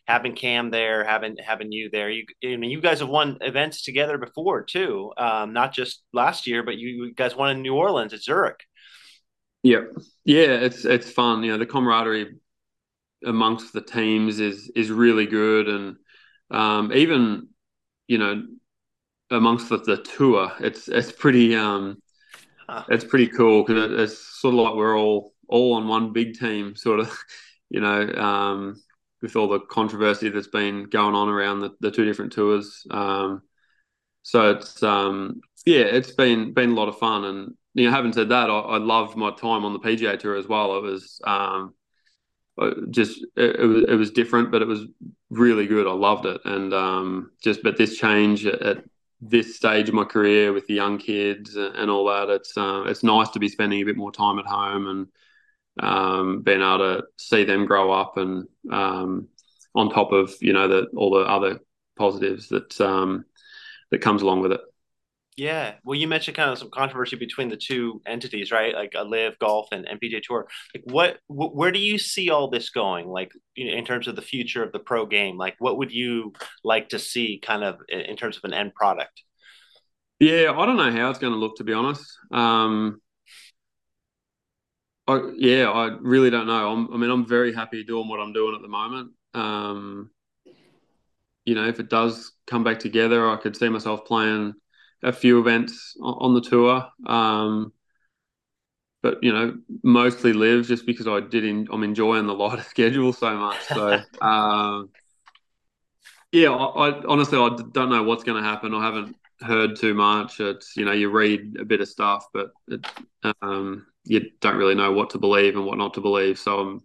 having 0.07 0.35
Cam 0.35 0.69
there, 0.71 1.03
having 1.03 1.37
having 1.37 1.71
you 1.71 1.89
there. 1.91 2.09
You 2.09 2.25
I 2.43 2.57
mean, 2.57 2.71
you 2.71 2.81
guys 2.81 2.99
have 2.99 3.09
won 3.09 3.37
events 3.41 3.83
together 3.83 4.17
before 4.17 4.63
too. 4.63 5.11
Um, 5.17 5.53
not 5.53 5.73
just 5.73 6.03
last 6.13 6.47
year, 6.47 6.63
but 6.63 6.77
you, 6.77 7.05
you 7.05 7.13
guys 7.13 7.35
won 7.35 7.51
in 7.51 7.61
New 7.61 7.75
Orleans 7.75 8.13
at 8.13 8.21
Zurich. 8.21 8.59
Yeah, 9.65 9.85
yeah, 10.25 10.59
it's 10.59 10.85
it's 10.85 11.09
fun. 11.09 11.41
You 11.43 11.53
know, 11.53 11.57
the 11.57 11.65
camaraderie 11.65 12.35
amongst 13.25 13.73
the 13.73 13.81
teams 13.81 14.39
is 14.39 14.71
is 14.75 14.91
really 14.91 15.27
good, 15.27 15.69
and 15.69 15.97
um, 16.51 16.93
even 16.93 17.49
you 18.07 18.19
know 18.19 18.45
amongst 19.31 19.69
the, 19.69 19.77
the 19.77 19.97
tour, 20.03 20.51
it's 20.61 20.87
it's 20.89 21.11
pretty 21.11 21.55
um, 21.55 22.01
it's 22.89 23.05
pretty 23.05 23.27
cool 23.27 23.63
because 23.63 23.91
it's 24.01 24.19
sort 24.41 24.55
of 24.55 24.61
like 24.61 24.75
we're 24.75 24.99
all 24.99 25.33
all 25.49 25.75
on 25.75 25.87
one 25.87 26.13
big 26.13 26.39
team, 26.39 26.75
sort 26.75 26.99
of, 27.01 27.17
you 27.69 27.81
know, 27.81 28.07
um, 28.15 28.81
with 29.21 29.35
all 29.35 29.47
the 29.47 29.59
controversy 29.61 30.29
that's 30.29 30.47
been 30.47 30.85
going 30.85 31.15
on 31.15 31.29
around 31.29 31.61
the, 31.61 31.71
the 31.81 31.91
two 31.91 32.05
different 32.05 32.33
tours. 32.33 32.87
Um, 32.91 33.41
so 34.23 34.51
it's 34.51 34.83
um, 34.83 35.41
yeah, 35.65 35.81
it's 35.85 36.11
been 36.11 36.53
been 36.53 36.71
a 36.71 36.75
lot 36.75 36.89
of 36.89 36.99
fun, 36.99 37.25
and 37.25 37.53
you 37.75 37.85
know, 37.85 37.91
having 37.95 38.13
said 38.13 38.29
that, 38.29 38.49
I, 38.49 38.59
I 38.59 38.77
loved 38.77 39.15
my 39.15 39.31
time 39.31 39.65
on 39.65 39.73
the 39.73 39.79
PGA 39.79 40.17
Tour 40.17 40.35
as 40.35 40.47
well. 40.47 40.77
It 40.77 40.83
was 40.83 41.21
um, 41.25 41.75
just 42.89 43.23
it, 43.35 43.59
it, 43.59 43.65
was 43.65 43.83
it 43.83 43.95
was 43.95 44.11
different, 44.11 44.49
but 44.51 44.61
it 44.61 44.67
was 44.67 44.85
really 45.29 45.67
good. 45.67 45.85
I 45.85 45.91
loved 45.91 46.25
it, 46.25 46.41
and 46.45 46.73
um, 46.73 47.31
just 47.43 47.61
but 47.61 47.77
this 47.77 47.97
change 47.97 48.45
at, 48.45 48.83
this 49.21 49.55
stage 49.55 49.89
of 49.89 49.95
my 49.95 50.03
career 50.03 50.53
with 50.53 50.67
the 50.67 50.73
young 50.73 50.97
kids 50.97 51.55
and 51.55 51.89
all 51.89 52.05
that, 52.05 52.29
it's 52.29 52.57
uh, 52.57 52.83
it's 52.87 53.03
nice 53.03 53.29
to 53.29 53.39
be 53.39 53.49
spending 53.49 53.81
a 53.81 53.85
bit 53.85 53.97
more 53.97 54.11
time 54.11 54.39
at 54.39 54.45
home 54.45 54.87
and 54.87 55.07
um, 55.79 56.41
being 56.41 56.61
able 56.61 56.77
to 56.77 57.03
see 57.17 57.43
them 57.43 57.65
grow 57.65 57.91
up 57.91 58.17
and 58.17 58.47
um, 58.71 59.27
on 59.73 59.89
top 59.89 60.11
of 60.11 60.33
you 60.41 60.53
know 60.53 60.67
the 60.67 60.87
all 60.95 61.11
the 61.11 61.25
other 61.25 61.59
positives 61.97 62.49
that 62.49 62.79
um, 62.79 63.25
that 63.91 63.99
comes 63.99 64.21
along 64.21 64.41
with 64.41 64.53
it. 64.53 64.61
Yeah, 65.37 65.73
well, 65.83 65.99
you 65.99 66.07
mentioned 66.07 66.37
kind 66.37 66.49
of 66.49 66.57
some 66.57 66.69
controversy 66.69 67.17
between 67.17 67.49
the 67.49 67.57
two 67.57 68.01
entities, 68.05 68.51
right? 68.51 68.73
Like 68.73 68.93
a 68.95 69.03
LIV 69.03 69.37
Golf 69.39 69.67
and 69.73 69.85
PGA 69.99 70.21
Tour. 70.21 70.47
Like, 70.73 70.83
what, 70.85 71.17
wh- 71.27 71.53
where 71.53 71.73
do 71.73 71.79
you 71.79 71.97
see 71.97 72.29
all 72.29 72.49
this 72.49 72.69
going? 72.69 73.07
Like, 73.09 73.33
in 73.57 73.83
terms 73.83 74.07
of 74.07 74.15
the 74.15 74.21
future 74.21 74.63
of 74.63 74.71
the 74.71 74.79
pro 74.79 75.05
game, 75.05 75.37
like, 75.37 75.55
what 75.59 75.77
would 75.77 75.91
you 75.91 76.31
like 76.63 76.89
to 76.89 76.99
see, 76.99 77.37
kind 77.45 77.65
of, 77.65 77.79
in 77.89 78.15
terms 78.15 78.37
of 78.37 78.45
an 78.45 78.53
end 78.53 78.73
product? 78.75 79.23
Yeah, 80.19 80.53
I 80.57 80.65
don't 80.65 80.77
know 80.77 80.91
how 80.91 81.09
it's 81.09 81.19
going 81.19 81.33
to 81.33 81.39
look, 81.39 81.57
to 81.57 81.63
be 81.63 81.73
honest. 81.73 82.05
Um, 82.31 83.01
I, 85.07 85.31
yeah, 85.37 85.69
I 85.69 85.97
really 86.01 86.29
don't 86.29 86.47
know. 86.47 86.71
I'm, 86.71 86.93
i 86.93 86.97
mean, 86.97 87.09
I'm 87.11 87.27
very 87.27 87.53
happy 87.53 87.83
doing 87.83 88.07
what 88.07 88.19
I'm 88.19 88.33
doing 88.33 88.55
at 88.55 88.61
the 88.61 88.67
moment. 88.67 89.11
Um, 89.33 90.09
you 91.45 91.55
know, 91.55 91.67
if 91.67 91.79
it 91.79 91.89
does 91.89 92.31
come 92.47 92.63
back 92.63 92.79
together, 92.79 93.29
I 93.29 93.37
could 93.37 93.55
see 93.55 93.69
myself 93.69 94.05
playing 94.05 94.53
a 95.03 95.13
few 95.13 95.39
events 95.39 95.95
on 96.01 96.33
the 96.33 96.41
tour. 96.41 96.87
Um, 97.05 97.73
but 99.05 99.23
you 99.23 99.31
know, 99.31 99.55
mostly 99.83 100.33
LIV 100.33 100.65
just 100.65 100.85
because 100.87 101.07
I 101.07 101.19
did. 101.19 101.45
In, 101.45 101.67
I'm 101.71 101.83
enjoying 101.83 102.25
the 102.25 102.33
lighter 102.43 102.63
schedule 102.63 103.13
so 103.13 103.37
much. 103.37 103.63
So, 103.67 103.99
um, 104.21 104.89
yeah, 106.31 106.49
I, 106.49 106.89
I, 106.89 107.03
honestly 107.05 107.37
I 107.37 107.49
don't 107.71 107.89
know 107.89 108.01
what's 108.01 108.23
going 108.23 108.41
to 108.41 108.49
happen. 108.49 108.73
I 108.73 108.83
haven't 108.83 109.15
heard 109.41 109.75
too 109.75 109.93
much. 109.93 110.39
It's 110.39 110.75
you 110.75 110.85
know 110.85 110.91
you 110.91 111.09
read 111.09 111.57
a 111.59 111.65
bit 111.65 111.81
of 111.81 111.87
stuff, 111.87 112.25
but 112.33 112.51
it, 112.67 112.85
um, 113.41 113.85
you 114.05 114.31
don't 114.39 114.57
really 114.57 114.75
know 114.75 114.91
what 114.91 115.11
to 115.11 115.19
believe 115.19 115.55
and 115.55 115.65
what 115.65 115.77
not 115.77 115.93
to 115.95 116.01
believe. 116.01 116.39
So 116.39 116.59
I'm 116.59 116.83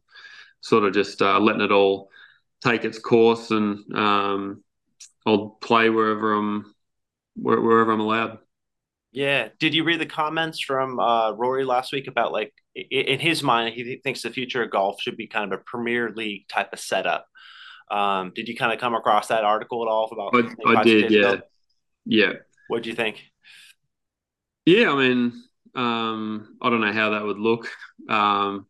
sort 0.61 0.85
of 0.85 0.93
just 0.93 1.23
uh, 1.23 1.41
letting 1.41 1.63
it 1.63 1.73
all 1.73 2.11
take 2.63 2.85
its 2.85 2.99
course, 2.99 3.51
and 3.51 3.79
um, 3.95 4.63
I'll 5.25 5.57
play 5.63 5.89
wherever 5.89 6.35
I'm 6.35 6.75
wherever 7.41 7.93
I'm 7.93 8.01
allowed. 8.01 8.39
Yeah. 9.13 9.49
Did 9.59 9.75
you 9.75 9.85
read 9.85 10.01
the 10.01 10.07
comments 10.07 10.61
from 10.61 11.01
uh, 11.01 11.33
Rory 11.33 11.65
last 11.65 11.93
week 11.93 12.07
about 12.07 12.33
like 12.33 12.53
in 12.75 13.19
his 13.19 13.43
mind 13.43 13.75
he 13.75 14.01
thinks 14.03 14.23
the 14.23 14.31
future 14.31 14.63
of 14.63 14.71
golf 14.71 15.01
should 15.01 15.17
be 15.17 15.27
kind 15.27 15.53
of 15.53 15.59
a 15.59 15.63
Premier 15.65 16.11
League 16.11 16.47
type 16.49 16.73
of 16.73 16.79
setup. 16.79 17.27
Um, 17.91 18.33
did 18.35 18.49
you 18.49 18.57
kind 18.57 18.73
of 18.73 18.79
come 18.79 18.95
across 18.95 19.29
that 19.29 19.45
article 19.45 19.83
at 19.83 19.91
all 19.91 20.09
about? 20.13 20.55
I, 20.65 20.81
I 20.81 20.83
did. 20.85 21.11
Yeah. 21.11 21.33
Ago? 21.33 21.43
Yeah. 22.07 22.33
What 22.69 22.85
do 22.85 22.91
you 22.91 22.95
think? 22.95 23.21
Yeah, 24.65 24.93
I 24.93 24.97
mean, 24.97 25.33
um, 25.75 26.57
I 26.63 26.71
don't 26.71 26.81
know 26.81 26.93
how 26.93 27.11
that 27.11 27.25
would 27.25 27.39
look. 27.39 27.69
Um, 28.09 28.67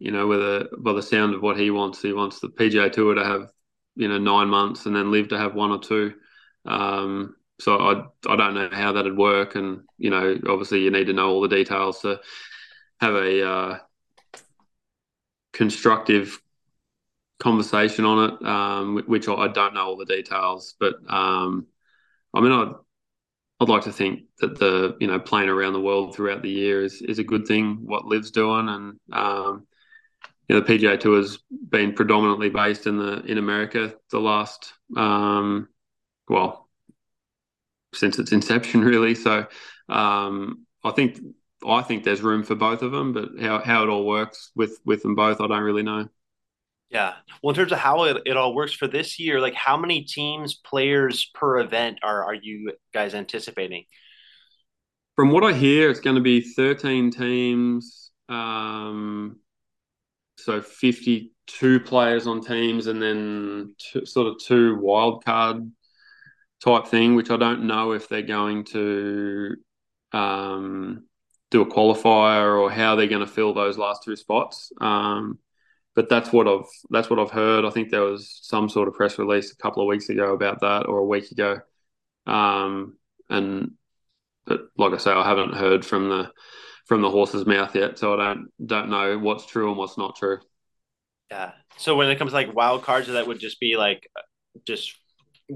you 0.00 0.10
know, 0.10 0.26
whether 0.26 0.66
by 0.78 0.92
the 0.92 1.02
sound 1.02 1.34
of 1.34 1.42
what 1.42 1.58
he 1.58 1.70
wants, 1.70 2.02
he 2.02 2.12
wants 2.12 2.40
the 2.40 2.48
PGA 2.48 2.90
Tour 2.90 3.14
to 3.14 3.24
have 3.24 3.50
you 3.94 4.08
know 4.08 4.18
nine 4.18 4.48
months 4.48 4.86
and 4.86 4.94
then 4.94 5.10
LIV 5.10 5.28
to 5.28 5.38
have 5.38 5.54
one 5.54 5.70
or 5.70 5.78
two. 5.78 6.14
Um, 6.64 7.36
so 7.60 7.76
I 7.76 8.32
I 8.32 8.36
don't 8.36 8.54
know 8.54 8.68
how 8.72 8.92
that'd 8.92 9.16
work, 9.16 9.54
and 9.54 9.82
you 9.98 10.10
know, 10.10 10.38
obviously 10.48 10.82
you 10.82 10.90
need 10.90 11.06
to 11.06 11.12
know 11.12 11.30
all 11.30 11.40
the 11.40 11.48
details 11.48 12.00
to 12.00 12.20
have 13.00 13.14
a 13.14 13.48
uh, 13.48 13.78
constructive 15.52 16.40
conversation 17.40 18.04
on 18.04 18.30
it, 18.30 18.46
um, 18.46 19.02
which 19.06 19.28
I 19.28 19.48
don't 19.48 19.74
know 19.74 19.86
all 19.86 19.96
the 19.96 20.04
details, 20.04 20.74
but 20.78 20.94
um, 21.08 21.66
I 22.34 22.40
mean, 22.40 22.52
I'd 22.52 22.74
I'd 23.60 23.68
like 23.68 23.84
to 23.84 23.92
think 23.92 24.22
that 24.38 24.58
the 24.58 24.96
you 25.00 25.08
know 25.08 25.18
playing 25.18 25.48
around 25.48 25.72
the 25.72 25.80
world 25.80 26.14
throughout 26.14 26.42
the 26.42 26.50
year 26.50 26.82
is 26.82 27.02
is 27.02 27.18
a 27.18 27.24
good 27.24 27.46
thing. 27.46 27.80
What 27.84 28.04
LIV's 28.04 28.30
doing, 28.30 28.68
and 28.68 29.00
um, 29.12 29.66
you 30.48 30.54
know, 30.54 30.60
the 30.60 30.78
PGA 30.78 30.98
Tour 30.98 31.16
has 31.16 31.38
been 31.68 31.92
predominantly 31.92 32.50
based 32.50 32.86
in 32.86 32.98
the 32.98 33.20
in 33.24 33.38
America 33.38 33.94
the 34.10 34.20
last 34.20 34.72
um, 34.96 35.68
well 36.28 36.67
since 37.94 38.18
its 38.18 38.32
inception, 38.32 38.80
really. 38.82 39.14
So 39.14 39.46
um, 39.88 40.66
I 40.84 40.90
think 40.90 41.18
I 41.66 41.82
think 41.82 42.04
there's 42.04 42.22
room 42.22 42.44
for 42.44 42.54
both 42.54 42.82
of 42.82 42.92
them, 42.92 43.12
but 43.12 43.30
how, 43.40 43.60
how 43.60 43.82
it 43.82 43.88
all 43.88 44.06
works 44.06 44.50
with 44.54 44.78
with 44.84 45.02
them 45.02 45.14
both, 45.14 45.40
I 45.40 45.46
don't 45.46 45.62
really 45.62 45.82
know. 45.82 46.08
Yeah. 46.90 47.14
Well, 47.42 47.50
in 47.50 47.56
terms 47.56 47.72
of 47.72 47.78
how 47.78 48.04
it, 48.04 48.22
it 48.24 48.36
all 48.36 48.54
works 48.54 48.72
for 48.72 48.86
this 48.86 49.18
year, 49.18 49.40
like 49.40 49.54
how 49.54 49.76
many 49.76 50.02
teams, 50.02 50.54
players 50.54 51.30
per 51.34 51.58
event 51.58 51.98
are 52.02 52.24
are 52.24 52.34
you 52.34 52.72
guys 52.94 53.14
anticipating? 53.14 53.84
From 55.16 55.30
what 55.30 55.44
I 55.44 55.52
hear, 55.52 55.90
it's 55.90 56.00
going 56.00 56.16
to 56.16 56.22
be 56.22 56.40
13 56.40 57.10
teams. 57.10 58.10
Um, 58.28 59.40
so 60.36 60.62
52 60.62 61.80
players 61.80 62.26
on 62.26 62.40
teams, 62.40 62.86
and 62.86 63.02
then 63.02 63.74
two, 63.78 64.06
sort 64.06 64.28
of 64.28 64.38
two 64.38 64.78
wild 64.80 65.24
card 65.24 65.70
type 66.64 66.86
thing, 66.86 67.14
which 67.14 67.30
I 67.30 67.36
don't 67.36 67.66
know 67.66 67.92
if 67.92 68.08
they're 68.08 68.22
going 68.22 68.64
to 68.66 69.56
um, 70.12 71.04
do 71.50 71.62
a 71.62 71.66
qualifier 71.66 72.60
or 72.60 72.70
how 72.70 72.96
they're 72.96 73.06
going 73.06 73.24
to 73.24 73.32
fill 73.32 73.54
those 73.54 73.78
last 73.78 74.02
two 74.04 74.16
spots. 74.16 74.72
Um, 74.80 75.38
but 75.94 76.08
that's 76.08 76.32
what 76.32 76.46
I've 76.46 76.68
that's 76.90 77.10
what 77.10 77.18
I've 77.18 77.30
heard. 77.30 77.64
I 77.64 77.70
think 77.70 77.90
there 77.90 78.02
was 78.02 78.38
some 78.42 78.68
sort 78.68 78.86
of 78.86 78.94
press 78.94 79.18
release 79.18 79.52
a 79.52 79.56
couple 79.56 79.82
of 79.82 79.88
weeks 79.88 80.08
ago 80.08 80.32
about 80.32 80.60
that, 80.60 80.86
or 80.86 80.98
a 80.98 81.04
week 81.04 81.30
ago. 81.32 81.58
Um, 82.26 82.96
and 83.28 83.72
but 84.46 84.68
like 84.76 84.92
I 84.92 84.98
say, 84.98 85.10
I 85.10 85.28
haven't 85.28 85.54
heard 85.54 85.84
from 85.84 86.08
the 86.08 86.30
from 86.86 87.02
the 87.02 87.10
horse's 87.10 87.46
mouth 87.46 87.74
yet, 87.74 87.98
so 87.98 88.14
I 88.14 88.16
don't 88.16 88.48
don't 88.64 88.90
know 88.90 89.18
what's 89.18 89.46
true 89.46 89.68
and 89.68 89.76
what's 89.76 89.98
not 89.98 90.16
true. 90.16 90.38
Yeah. 91.30 91.52
So 91.76 91.96
when 91.96 92.08
it 92.08 92.16
comes 92.16 92.30
to 92.30 92.36
like 92.36 92.54
wild 92.54 92.82
cards, 92.82 93.08
that 93.08 93.26
would 93.26 93.40
just 93.40 93.58
be 93.60 93.76
like 93.76 94.08
just 94.66 94.94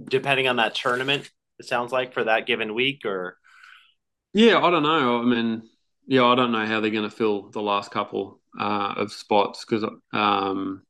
depending 0.05 0.49
on 0.49 0.57
that 0.57 0.75
tournament. 0.75 1.31
It 1.59 1.67
sounds 1.67 1.93
like 1.93 2.13
for 2.13 2.25
that 2.25 2.47
given 2.47 2.75
week, 2.75 3.05
or 3.05 3.37
yeah, 4.33 4.59
I 4.59 4.71
don't 4.71 4.83
know. 4.83 5.21
I 5.21 5.25
mean, 5.25 5.63
yeah, 6.07 6.25
I 6.25 6.35
don't 6.35 6.53
know 6.53 6.67
how 6.67 6.81
they're 6.81 6.91
going 6.91 7.09
to 7.09 7.15
fill 7.15 7.51
the 7.51 7.63
last 7.63 7.91
couple 7.91 8.41
uh, 8.59 8.95
of 8.97 9.13
spots 9.13 9.65
because, 9.65 9.89
um, 10.13 10.83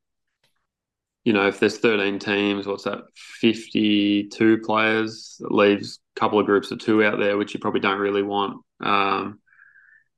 you 1.25 1.33
know, 1.33 1.47
if 1.47 1.61
there's 1.61 1.79
13 1.79 2.19
teams, 2.19 2.67
what's 2.67 2.85
that? 2.85 3.03
52 3.15 4.59
players. 4.59 5.37
That 5.41 5.53
leaves 5.53 6.01
a 6.17 6.21
couple 6.21 6.41
of 6.41 6.47
groups 6.47 6.71
of 6.71 6.79
two 6.79 7.05
out 7.05 7.19
there, 7.19 7.37
which 7.37 7.55
you 7.55 7.61
probably 7.61 7.81
don't 7.81 8.01
really 8.01 8.23
want. 8.23 8.63
Um, 8.81 9.41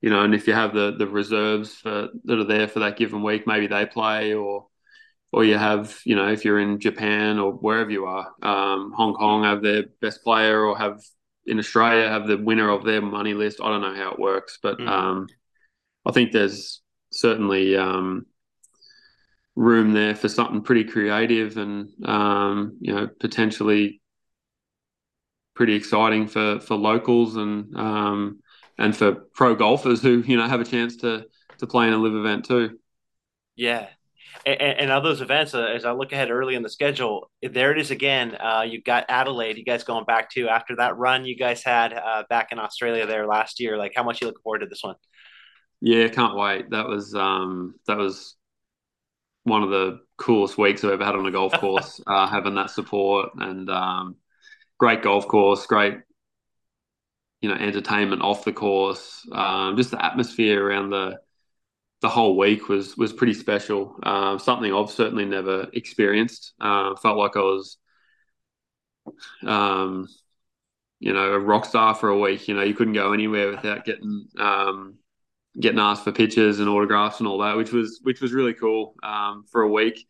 you 0.01 0.11
know, 0.11 0.23
and 0.23 0.35
if 0.35 0.47
you 0.47 0.53
have 0.53 0.75
the 0.75 0.95
the 0.99 1.07
reserves 1.07 1.75
for, 1.75 2.09
that 2.25 2.39
are 2.39 2.45
there 2.45 2.69
for 2.69 2.81
that 2.81 2.99
given 2.99 3.23
week, 3.23 3.47
maybe 3.47 3.67
they 3.67 3.87
play, 3.87 4.35
or 4.35 4.67
or 5.35 5.45
you 5.45 5.59
have, 5.59 5.99
you 6.05 6.15
know, 6.15 6.29
if 6.29 6.45
you're 6.45 6.61
in 6.61 6.79
Japan 6.79 7.41
or 7.41 7.55
wherever 7.55 7.91
you 7.91 8.05
are, 8.05 8.33
um, 8.41 8.93
Hong 8.97 9.15
Kong 9.15 9.43
have 9.43 9.63
their 9.63 9.83
best 10.01 10.23
player, 10.23 10.65
or 10.65 10.79
have 10.79 11.03
in 11.45 11.59
Australia 11.59 12.09
have 12.09 12.29
the 12.29 12.39
winner 12.39 12.71
of 12.71 12.85
their 12.85 13.03
money 13.03 13.35
list. 13.35 13.61
I 13.61 13.69
don't 13.69 13.81
know 13.81 13.97
how 13.97 14.13
it 14.13 14.21
works, 14.21 14.61
but 14.63 14.79
mm. 14.79 14.89
um, 14.89 15.27
I 16.07 16.13
think 16.13 16.31
there's 16.31 16.83
certainly 17.11 17.77
um, 17.77 18.27
room 19.57 19.93
there 19.93 20.15
for 20.15 20.29
something 20.29 20.63
pretty 20.63 20.85
creative 20.85 21.57
and 21.57 21.89
um, 22.05 22.79
you 22.81 22.95
know 22.95 23.09
potentially 23.19 24.01
pretty 25.55 25.75
exciting 25.75 26.29
for 26.29 26.61
for 26.61 26.77
locals 26.77 27.35
and 27.35 27.77
um, 27.77 28.39
and 28.79 28.97
for 28.97 29.15
pro 29.35 29.57
golfers 29.57 30.01
who 30.01 30.23
you 30.25 30.37
know 30.37 30.47
have 30.47 30.61
a 30.61 30.65
chance 30.65 30.99
to 30.99 31.27
to 31.59 31.67
play 31.67 31.89
in 31.89 31.93
a 31.93 31.99
LIV 31.99 32.15
event 32.15 32.45
too. 32.45 32.79
Yeah, 33.57 33.89
and, 34.47 34.61
and 34.61 34.93
all 34.93 35.01
those 35.01 35.21
events, 35.21 35.55
uh, 35.55 35.63
as 35.65 35.85
I 35.85 35.93
look 35.93 36.13
ahead 36.13 36.31
early 36.31 36.55
in 36.55 36.63
the 36.63 36.69
schedule, 36.69 37.31
there 37.43 37.73
it 37.73 37.79
is 37.79 37.91
again. 37.91 38.37
Uh, 38.37 38.65
you've 38.69 38.85
got 38.85 39.07
Adelaide. 39.09 39.57
You 39.57 39.65
guys 39.65 39.85
going 39.85 40.05
back 40.05 40.31
to 40.31 40.49
after 40.49 40.77
that 40.77 40.97
run 40.97 41.25
you 41.25 41.37
guys 41.37 41.63
had 41.63 41.93
uh, 41.93 42.25
back 42.29 42.53
in 42.53 42.59
Australia 42.59 43.07
there 43.07 43.27
last 43.27 43.61
year. 43.61 43.79
Like, 43.79 43.93
how 43.95 44.03
much 44.03 44.21
you 44.21 44.27
look 44.27 44.43
forward 44.43 44.61
to 44.61 44.67
this 44.67 44.83
one? 44.83 44.97
Yeah, 45.81 46.09
can't 46.09 46.37
wait. 46.37 46.71
That 46.71 46.89
was 46.89 47.15
um, 47.15 47.75
that 47.87 47.99
was 47.99 48.37
one 49.45 49.63
of 49.63 49.71
the 49.71 50.01
coolest 50.17 50.57
weeks 50.57 50.83
I've 50.85 50.93
ever 50.93 51.05
had 51.05 51.15
on 51.15 51.27
a 51.27 51.31
golf 51.31 51.53
course. 51.53 52.01
uh, 52.07 52.27
having 52.27 52.55
that 52.55 52.71
support 52.71 53.31
and 53.37 53.69
um, 53.71 54.17
great 54.79 55.03
golf 55.03 55.27
course, 55.27 55.67
great 55.67 55.99
you 57.41 57.51
know 57.51 57.57
entertainment 57.57 58.23
off 58.23 58.45
the 58.45 58.53
course. 58.53 59.27
Um, 59.31 59.77
just 59.77 59.91
the 59.91 60.03
atmosphere 60.03 60.67
around 60.67 60.91
the 60.91 61.19
the 62.05 62.11
whole 62.11 62.37
week 62.37 62.69
was 62.69 62.99
was 62.99 63.15
pretty 63.15 63.33
special. 63.33 63.99
Uh, 64.03 64.37
something 64.37 64.71
I've 64.75 64.91
certainly 64.91 65.25
never 65.25 65.69
experienced. 65.73 66.53
Uh, 66.61 66.95
felt 66.97 67.17
like 67.17 67.35
I 67.35 67.41
was, 67.41 67.79
um, 69.47 70.07
you 71.01 71.15
know, 71.15 71.33
a 71.33 71.39
rock 71.39 71.65
star 71.65 71.95
for 71.95 72.11
a 72.11 72.19
week. 72.19 72.47
You 72.47 72.57
know, 72.57 72.63
you 72.63 72.75
couldn't 72.75 72.93
go 72.93 73.15
anywhere 73.15 73.49
without 73.49 73.87
getting 73.87 74.27
um, 74.39 74.99
getting 75.59 75.79
asked 75.79 76.05
for 76.05 76.13
pictures 76.13 76.61
and 76.61 76.69
autographs 76.69 77.21
and 77.21 77.27
all 77.27 77.39
that, 77.39 77.57
which 77.57 77.73
was 77.73 78.01
which 78.03 78.21
was 78.21 78.35
really 78.35 78.53
cool 78.53 78.97
um, 79.03 79.47
for 79.51 79.63
a 79.63 79.73
week. 79.73 80.07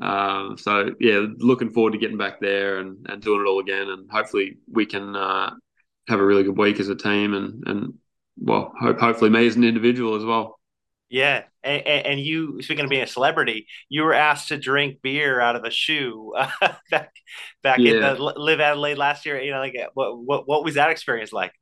Um, 0.00 0.56
so 0.56 0.90
yeah, 1.00 1.26
looking 1.38 1.70
forward 1.70 1.94
to 1.94 1.98
getting 1.98 2.16
back 2.16 2.38
there 2.38 2.78
and, 2.78 3.04
and 3.08 3.20
doing 3.20 3.40
it 3.40 3.48
all 3.48 3.58
again, 3.58 3.88
and 3.88 4.08
hopefully 4.08 4.58
we 4.70 4.86
can 4.86 5.16
uh, 5.16 5.52
have 6.06 6.20
a 6.20 6.24
really 6.24 6.44
good 6.44 6.56
week 6.56 6.78
as 6.78 6.90
a 6.90 6.94
team, 6.94 7.34
and 7.34 7.66
and 7.66 7.94
well, 8.38 8.72
hope, 8.78 9.00
hopefully 9.00 9.30
me 9.30 9.48
as 9.48 9.56
an 9.56 9.64
individual 9.64 10.14
as 10.14 10.24
well. 10.24 10.60
Yeah, 11.14 11.44
and, 11.62 11.86
and, 11.86 12.20
you 12.20 12.60
speaking 12.60 12.86
of 12.86 12.90
being 12.90 13.04
a 13.04 13.06
celebrity, 13.06 13.68
you 13.88 14.02
were 14.02 14.14
asked 14.14 14.48
to 14.48 14.58
drink 14.58 15.00
beer 15.00 15.38
out 15.38 15.54
of 15.54 15.62
a 15.62 15.70
shoe 15.70 16.34
uh, 16.36 16.50
back 16.90 17.12
back 17.62 17.78
yeah. 17.78 17.92
in 17.92 18.00
the 18.00 18.34
LIV 18.36 18.58
Adelaide 18.58 18.98
last 18.98 19.24
year. 19.24 19.40
You 19.40 19.52
know, 19.52 19.60
like 19.60 19.76
what 19.94 20.18
what 20.18 20.48
what 20.48 20.64
was 20.64 20.74
that 20.74 20.90
experience 20.90 21.32
like? 21.32 21.52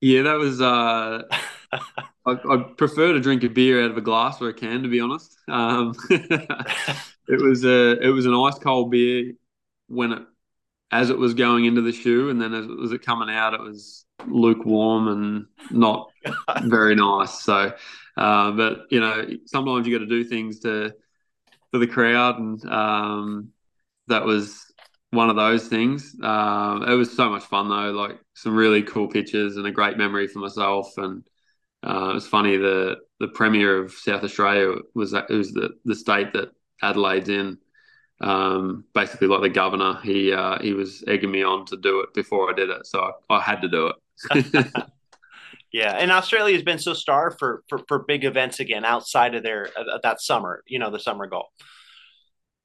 Yeah, 0.00 0.22
that 0.22 0.34
was. 0.34 0.60
Uh, 0.60 1.22
I, 1.72 1.80
I, 2.26 2.64
prefer 2.76 3.12
to 3.12 3.18
drink 3.18 3.42
a 3.42 3.48
beer 3.48 3.84
out 3.84 3.90
of 3.90 3.96
a 3.96 4.00
glass 4.00 4.40
or 4.40 4.50
a 4.50 4.54
can, 4.54 4.84
to 4.84 4.88
be 4.88 5.00
honest. 5.00 5.36
Um, 5.48 5.92
it 6.10 7.42
was 7.42 7.64
a 7.64 8.00
it 8.00 8.10
was 8.10 8.24
an 8.24 8.34
ice 8.34 8.58
cold 8.60 8.92
beer 8.92 9.32
when 9.88 10.12
it 10.12 10.22
as 10.92 11.10
it 11.10 11.18
was 11.18 11.34
going 11.34 11.64
into 11.64 11.80
the 11.80 11.92
shoe, 11.92 12.30
and 12.30 12.40
then 12.40 12.54
as 12.54 12.66
it 12.66 12.78
was 12.78 12.92
it 12.92 13.04
coming 13.04 13.34
out, 13.34 13.52
it 13.52 13.60
was 13.60 14.04
lukewarm 14.28 15.08
and 15.08 15.46
not 15.72 16.08
very 16.62 16.94
nice. 16.94 17.42
So, 17.42 17.72
uh, 18.16 18.52
but 18.52 18.86
you 18.90 19.00
know, 19.00 19.26
sometimes 19.46 19.86
you 19.86 19.94
got 19.98 20.04
to 20.04 20.10
do 20.10 20.24
things 20.24 20.60
to 20.60 20.94
for 21.70 21.78
the 21.78 21.86
crowd, 21.86 22.38
and 22.38 22.64
um, 22.66 23.50
that 24.08 24.24
was 24.24 24.64
one 25.10 25.30
of 25.30 25.36
those 25.36 25.68
things. 25.68 26.16
Uh, 26.22 26.84
it 26.88 26.94
was 26.94 27.14
so 27.14 27.30
much 27.30 27.44
fun 27.44 27.68
though, 27.68 27.90
like 27.92 28.18
some 28.34 28.54
really 28.54 28.82
cool 28.82 29.08
pictures 29.08 29.56
and 29.56 29.66
a 29.66 29.72
great 29.72 29.98
memory 29.98 30.28
for 30.28 30.40
myself. 30.40 30.96
And 30.98 31.24
uh, 31.86 32.10
it 32.10 32.14
was 32.14 32.26
funny 32.26 32.56
the 32.56 32.96
the 33.20 33.28
premier 33.28 33.78
of 33.82 33.92
South 33.92 34.24
Australia 34.24 34.76
was 34.94 35.12
it 35.14 35.30
was 35.30 35.52
the 35.52 35.70
the 35.84 35.94
state 35.94 36.32
that 36.34 36.50
Adelaide's 36.82 37.28
in. 37.28 37.58
Um, 38.20 38.84
basically, 38.94 39.28
like 39.28 39.42
the 39.42 39.50
governor, 39.50 40.00
he 40.02 40.32
uh, 40.32 40.58
he 40.60 40.72
was 40.72 41.04
egging 41.06 41.30
me 41.30 41.42
on 41.42 41.66
to 41.66 41.76
do 41.76 42.00
it 42.00 42.14
before 42.14 42.50
I 42.50 42.54
did 42.54 42.70
it, 42.70 42.86
so 42.86 43.12
I, 43.30 43.36
I 43.36 43.40
had 43.40 43.62
to 43.62 43.68
do 43.68 43.88
it. 43.88 43.96
yeah, 45.76 45.94
and 45.98 46.10
Australia 46.10 46.54
has 46.54 46.62
been 46.62 46.78
so 46.78 46.94
starved 46.94 47.38
for, 47.38 47.62
for 47.68 47.80
for 47.86 47.98
big 47.98 48.24
events 48.24 48.60
again 48.60 48.86
outside 48.86 49.34
of 49.34 49.42
their 49.42 49.68
uh, 49.76 49.98
that 50.02 50.22
summer, 50.22 50.62
you 50.66 50.78
know, 50.78 50.90
the 50.90 50.98
summer 50.98 51.26
golf. 51.26 51.48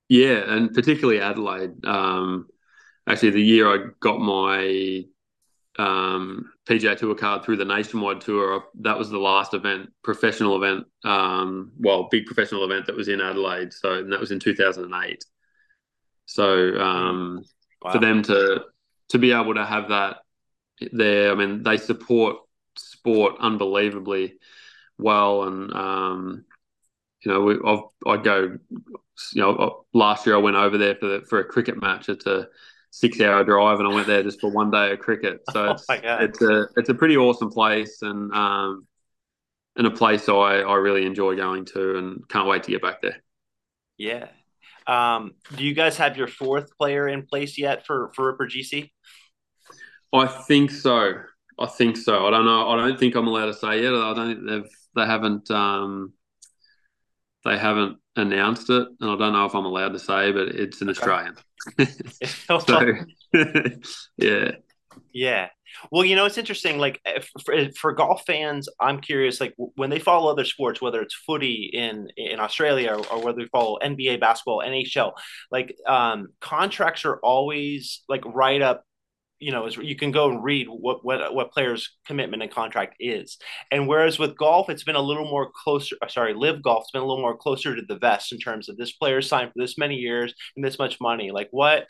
Yeah, 0.07 0.49
and 0.49 0.73
particularly 0.73 1.19
Adelaide. 1.19 1.85
Um, 1.85 2.47
actually, 3.05 3.31
the 3.31 3.41
year 3.41 3.67
I 3.67 3.87
got 3.99 4.21
my 4.21 5.03
um, 5.77 6.53
PGA 6.65 6.97
Tour 6.97 7.13
card 7.15 7.43
through 7.43 7.57
the 7.57 7.65
Nationwide 7.65 8.21
Tour, 8.21 8.63
that 8.79 8.97
was 8.97 9.09
the 9.09 9.19
last 9.19 9.53
event, 9.53 9.89
professional 10.05 10.55
event, 10.55 10.85
um, 11.03 11.73
well, 11.79 12.07
big 12.09 12.25
professional 12.25 12.63
event 12.63 12.85
that 12.85 12.95
was 12.95 13.09
in 13.09 13.19
Adelaide. 13.19 13.73
So 13.73 13.95
and 13.95 14.13
that 14.13 14.21
was 14.21 14.31
in 14.31 14.39
2008. 14.39 15.25
So 16.27 16.79
um, 16.79 17.43
wow. 17.81 17.91
for 17.91 17.99
them 17.99 18.23
to 18.23 18.63
to 19.09 19.19
be 19.19 19.33
able 19.33 19.55
to 19.55 19.65
have 19.65 19.89
that 19.89 20.19
there, 20.93 21.33
I 21.33 21.35
mean, 21.35 21.63
they 21.63 21.75
support 21.75 22.37
sport 22.77 23.35
unbelievably 23.39 24.35
well, 24.97 25.43
and 25.43 25.73
um, 25.73 26.45
you 27.23 27.31
know, 27.31 27.41
we, 27.41 27.59
I've, 27.65 27.83
I 28.05 28.21
go 28.21 28.57
you 29.33 29.41
know, 29.41 29.85
last 29.93 30.25
year 30.25 30.35
I 30.35 30.39
went 30.39 30.55
over 30.55 30.77
there 30.77 30.95
for 30.95 31.07
the, 31.07 31.21
for 31.21 31.39
a 31.39 31.45
cricket 31.45 31.79
match. 31.79 32.09
It's 32.09 32.25
a 32.25 32.47
six 32.89 33.19
hour 33.21 33.43
drive, 33.43 33.79
and 33.79 33.87
I 33.87 33.93
went 33.93 34.07
there 34.07 34.23
just 34.23 34.41
for 34.41 34.49
one 34.49 34.71
day 34.71 34.91
of 34.91 34.99
cricket. 34.99 35.41
So 35.51 35.65
oh 35.69 35.71
it's 35.73 35.87
it's 35.89 36.41
a 36.41 36.67
it's 36.77 36.89
a 36.89 36.93
pretty 36.93 37.17
awesome 37.17 37.51
place, 37.51 38.01
and 38.01 38.31
um, 38.33 38.87
and 39.75 39.87
a 39.87 39.91
place 39.91 40.27
I 40.29 40.61
I 40.61 40.75
really 40.75 41.05
enjoy 41.05 41.35
going 41.35 41.65
to, 41.65 41.97
and 41.97 42.27
can't 42.29 42.47
wait 42.47 42.63
to 42.63 42.71
get 42.71 42.81
back 42.81 43.01
there. 43.01 43.17
Yeah. 43.97 44.27
Um, 44.87 45.33
do 45.55 45.63
you 45.63 45.75
guys 45.75 45.97
have 45.97 46.17
your 46.17 46.27
fourth 46.27 46.75
player 46.77 47.07
in 47.07 47.25
place 47.25 47.57
yet 47.57 47.85
for 47.85 48.11
for 48.15 48.31
Ripper 48.31 48.47
GC? 48.47 48.91
I 50.13 50.27
think 50.27 50.71
so. 50.71 51.13
I 51.59 51.67
think 51.67 51.97
so. 51.97 52.25
I 52.25 52.31
don't 52.31 52.45
know. 52.45 52.69
I 52.69 52.75
don't 52.77 52.99
think 52.99 53.15
I'm 53.15 53.27
allowed 53.27 53.47
to 53.47 53.53
say 53.53 53.81
yet. 53.83 53.93
I 53.93 54.13
don't 54.13 54.35
think 54.35 54.49
they've 54.49 54.71
they 54.95 55.05
haven't 55.05 55.49
um, 55.51 56.13
they 57.43 57.57
haven't 57.57 57.97
announced 58.15 58.69
it, 58.69 58.87
and 58.99 59.09
I 59.09 59.15
don't 59.17 59.33
know 59.33 59.45
if 59.45 59.55
I'm 59.55 59.65
allowed 59.65 59.93
to 59.93 59.99
say, 59.99 60.31
but 60.31 60.49
it's 60.49 60.81
an. 60.81 60.89
Australian. 60.89 61.35
so, 62.25 62.59
yeah. 64.17 64.51
Yeah. 65.13 65.49
Well, 65.91 66.03
you 66.03 66.15
know, 66.15 66.25
it's 66.25 66.37
interesting. 66.37 66.77
Like 66.77 66.99
for, 67.45 67.55
for, 67.77 67.93
golf 67.93 68.23
fans, 68.25 68.67
I'm 68.79 68.99
curious. 68.99 69.39
Like 69.39 69.53
when 69.57 69.89
they 69.89 69.99
follow 69.99 70.31
other 70.31 70.45
sports, 70.45 70.81
whether 70.81 71.01
it's 71.01 71.15
footy 71.15 71.69
in 71.73 72.09
in 72.17 72.39
Australia 72.39 72.93
or, 72.93 73.07
or 73.07 73.23
whether 73.23 73.39
they 73.39 73.47
follow 73.47 73.77
NBA 73.81 74.19
basketball, 74.19 74.61
NHL, 74.65 75.13
like 75.49 75.75
um, 75.87 76.27
contracts 76.41 77.05
are 77.05 77.17
always 77.17 78.03
like 78.09 78.23
right 78.25 78.61
up 78.61 78.83
you 79.41 79.51
know, 79.51 79.65
is 79.65 79.75
you 79.77 79.95
can 79.95 80.11
go 80.11 80.29
and 80.29 80.43
read 80.43 80.67
what 80.69 81.03
what 81.03 81.33
what 81.33 81.51
players' 81.51 81.97
commitment 82.05 82.43
and 82.43 82.51
contract 82.51 82.95
is. 82.99 83.37
And 83.71 83.87
whereas 83.87 84.19
with 84.19 84.37
golf, 84.37 84.69
it's 84.69 84.83
been 84.83 84.95
a 84.95 85.01
little 85.01 85.25
more 85.25 85.51
closer. 85.63 85.95
Uh, 86.01 86.07
sorry, 86.07 86.33
LIV 86.33 86.61
golf, 86.61 86.83
it's 86.83 86.91
been 86.91 87.01
a 87.01 87.05
little 87.05 87.21
more 87.21 87.35
closer 87.35 87.75
to 87.75 87.81
the 87.81 87.97
vest 87.97 88.31
in 88.31 88.39
terms 88.39 88.69
of 88.69 88.77
this 88.77 88.91
player 88.93 89.21
signed 89.21 89.51
for 89.51 89.59
this 89.59 89.77
many 89.77 89.95
years 89.95 90.33
and 90.55 90.63
this 90.63 90.79
much 90.79 91.01
money. 91.01 91.31
Like 91.31 91.49
what 91.51 91.89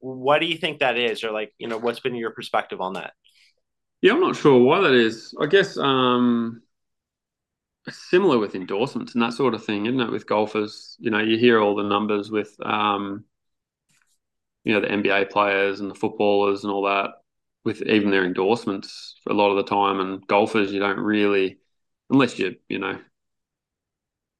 what 0.00 0.40
do 0.40 0.46
you 0.46 0.56
think 0.56 0.80
that 0.80 0.98
is, 0.98 1.24
or 1.24 1.30
like 1.30 1.52
you 1.58 1.68
know, 1.68 1.78
what's 1.78 2.00
been 2.00 2.14
your 2.14 2.32
perspective 2.32 2.80
on 2.80 2.94
that? 2.94 3.12
Yeah, 4.00 4.12
I'm 4.12 4.20
not 4.20 4.36
sure 4.36 4.58
why 4.60 4.80
that 4.80 4.92
is. 4.92 5.34
I 5.40 5.46
guess 5.46 5.76
um 5.76 6.62
similar 7.88 8.38
with 8.38 8.54
endorsements 8.54 9.14
and 9.14 9.22
that 9.22 9.32
sort 9.32 9.54
of 9.54 9.64
thing, 9.64 9.86
isn't 9.86 10.00
it? 10.00 10.10
With 10.10 10.26
golfers, 10.26 10.96
you 10.98 11.10
know, 11.10 11.20
you 11.20 11.38
hear 11.38 11.60
all 11.60 11.74
the 11.74 11.82
numbers 11.82 12.30
with 12.30 12.54
um 12.64 13.24
you 14.68 14.74
know 14.74 14.80
the 14.82 14.92
NBA 14.92 15.24
players 15.24 15.80
and 15.80 15.90
the 15.90 15.94
footballers 15.94 16.62
and 16.62 16.72
all 16.72 16.82
that 16.84 17.12
with 17.64 17.80
even 17.82 18.10
their 18.10 18.24
endorsements 18.24 19.16
a 19.26 19.32
lot 19.32 19.50
of 19.50 19.56
the 19.56 19.62
time 19.64 19.98
and 20.00 20.26
golfers 20.26 20.70
you 20.70 20.78
don't 20.78 21.00
really 21.00 21.58
unless 22.10 22.38
you 22.38 22.56
you 22.68 22.78
know 22.78 23.00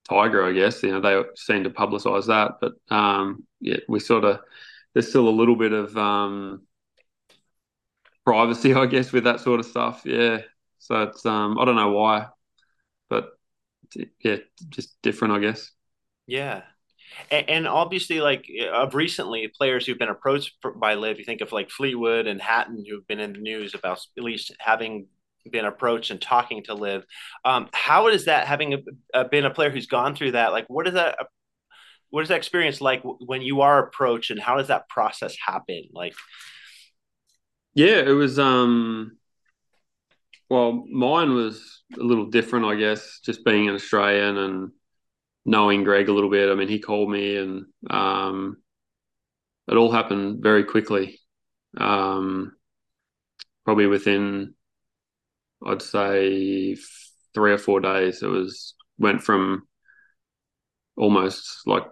Tiger 0.08 0.44
I 0.44 0.52
guess 0.52 0.82
you 0.82 0.90
know 0.90 1.00
they 1.00 1.22
seem 1.36 1.64
to 1.64 1.70
publicize 1.70 2.26
that 2.26 2.58
but 2.60 2.74
um 2.94 3.46
yeah 3.60 3.78
we 3.88 4.00
sort 4.00 4.24
of 4.24 4.40
there's 4.92 5.08
still 5.08 5.28
a 5.28 5.30
little 5.30 5.56
bit 5.56 5.72
of 5.72 5.96
um 5.96 6.62
privacy 8.24 8.74
I 8.82 8.86
guess 8.86 9.12
with 9.12 9.24
that 9.24 9.40
sort 9.40 9.60
of 9.60 9.66
stuff 9.66 10.02
yeah. 10.04 10.42
So 10.78 11.02
it's 11.04 11.24
um 11.24 11.58
I 11.58 11.64
don't 11.64 11.76
know 11.76 11.92
why 11.92 12.26
but 13.08 13.30
yeah 14.20 14.36
just 14.70 15.00
different 15.02 15.34
I 15.34 15.40
guess. 15.40 15.72
Yeah 16.26 16.62
and, 17.30 17.48
and 17.48 17.68
obviously, 17.68 18.20
like 18.20 18.46
of 18.72 18.94
recently, 18.94 19.48
players 19.48 19.86
who've 19.86 19.98
been 19.98 20.08
approached 20.08 20.54
by 20.76 20.94
LIV, 20.94 21.18
you 21.18 21.24
think 21.24 21.40
of 21.40 21.52
like 21.52 21.70
Fleetwood 21.70 22.26
and 22.26 22.40
Hatton, 22.40 22.84
who've 22.88 23.06
been 23.06 23.20
in 23.20 23.32
the 23.32 23.38
news 23.40 23.74
about 23.74 24.00
at 24.16 24.24
least 24.24 24.54
having 24.60 25.06
been 25.50 25.64
approached 25.64 26.10
and 26.10 26.20
talking 26.20 26.62
to 26.64 26.74
LIV. 26.74 27.04
Um, 27.44 27.68
how 27.72 28.08
is 28.08 28.26
that 28.26 28.46
having 28.46 28.74
a, 28.74 28.78
a, 29.14 29.24
been 29.28 29.44
a 29.44 29.50
player 29.50 29.70
who's 29.70 29.86
gone 29.86 30.14
through 30.14 30.32
that? 30.32 30.52
Like, 30.52 30.66
what 30.68 30.86
is 30.86 30.94
that? 30.94 31.18
What 32.10 32.22
is 32.22 32.28
that 32.28 32.36
experience 32.38 32.80
like 32.80 33.02
when 33.04 33.42
you 33.42 33.60
are 33.62 33.86
approached, 33.86 34.30
and 34.30 34.40
how 34.40 34.56
does 34.56 34.68
that 34.68 34.88
process 34.88 35.36
happen? 35.44 35.84
Like, 35.92 36.14
yeah, 37.74 38.00
it 38.00 38.12
was. 38.12 38.38
um 38.38 39.18
Well, 40.50 40.84
mine 40.90 41.34
was 41.34 41.82
a 41.98 42.02
little 42.02 42.26
different, 42.26 42.66
I 42.66 42.74
guess, 42.76 43.20
just 43.24 43.44
being 43.44 43.68
an 43.68 43.74
Australian 43.74 44.36
and 44.38 44.70
knowing 45.48 45.82
Greg 45.82 46.10
a 46.10 46.12
little 46.12 46.28
bit. 46.30 46.50
I 46.50 46.54
mean, 46.54 46.68
he 46.68 46.78
called 46.78 47.10
me, 47.10 47.36
and 47.36 47.64
um, 47.88 48.58
it 49.66 49.76
all 49.76 49.90
happened 49.90 50.42
very 50.42 50.62
quickly. 50.62 51.18
Um, 51.76 52.52
probably 53.64 53.86
within, 53.86 54.54
I'd 55.66 55.80
say, 55.80 56.76
three 57.34 57.52
or 57.52 57.58
four 57.58 57.80
days. 57.80 58.22
It 58.22 58.26
was 58.26 58.74
went 58.98 59.22
from 59.22 59.66
almost 60.96 61.62
like, 61.66 61.84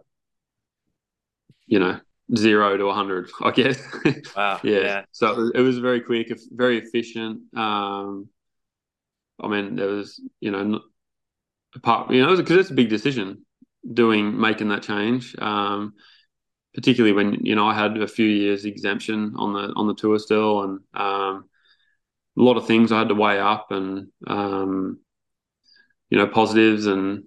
you 1.66 1.78
know, 1.78 1.98
zero 2.36 2.76
to 2.76 2.86
100 2.86 3.30
i 3.44 3.52
guess 3.52 3.80
wow 4.36 4.58
yeah. 4.64 4.80
yeah. 4.80 5.02
so 5.12 5.48
it 5.54 5.60
was 5.60 5.78
very 5.78 6.00
quick 6.00 6.36
very 6.50 6.76
efficient 6.78 7.40
um 7.56 8.28
i 9.40 9.46
mean 9.46 9.76
there 9.76 9.86
was 9.86 10.20
you 10.40 10.50
know 10.50 10.80
apart 11.76 12.10
you 12.10 12.20
know 12.20 12.36
because 12.36 12.56
it's 12.56 12.70
a 12.70 12.74
big 12.74 12.88
decision 12.88 13.45
doing 13.92 14.38
making 14.40 14.68
that 14.68 14.82
change. 14.82 15.34
Um, 15.38 15.94
particularly 16.76 17.14
when 17.14 17.44
you 17.44 17.54
know 17.54 17.66
I 17.66 17.74
had 17.74 17.96
a 17.96 18.06
few 18.06 18.26
years 18.26 18.64
exemption 18.64 19.34
on 19.36 19.54
the 19.54 19.72
on 19.74 19.86
the 19.86 19.94
tour 19.94 20.18
still, 20.18 20.62
and 20.62 20.80
um, 20.94 21.48
a 22.38 22.42
lot 22.42 22.58
of 22.58 22.66
things 22.66 22.92
I 22.92 22.98
had 22.98 23.08
to 23.08 23.14
weigh 23.14 23.40
up, 23.40 23.68
and 23.70 24.08
um, 24.26 25.00
you 26.10 26.18
know 26.18 26.26
positives 26.26 26.86
and 26.86 27.24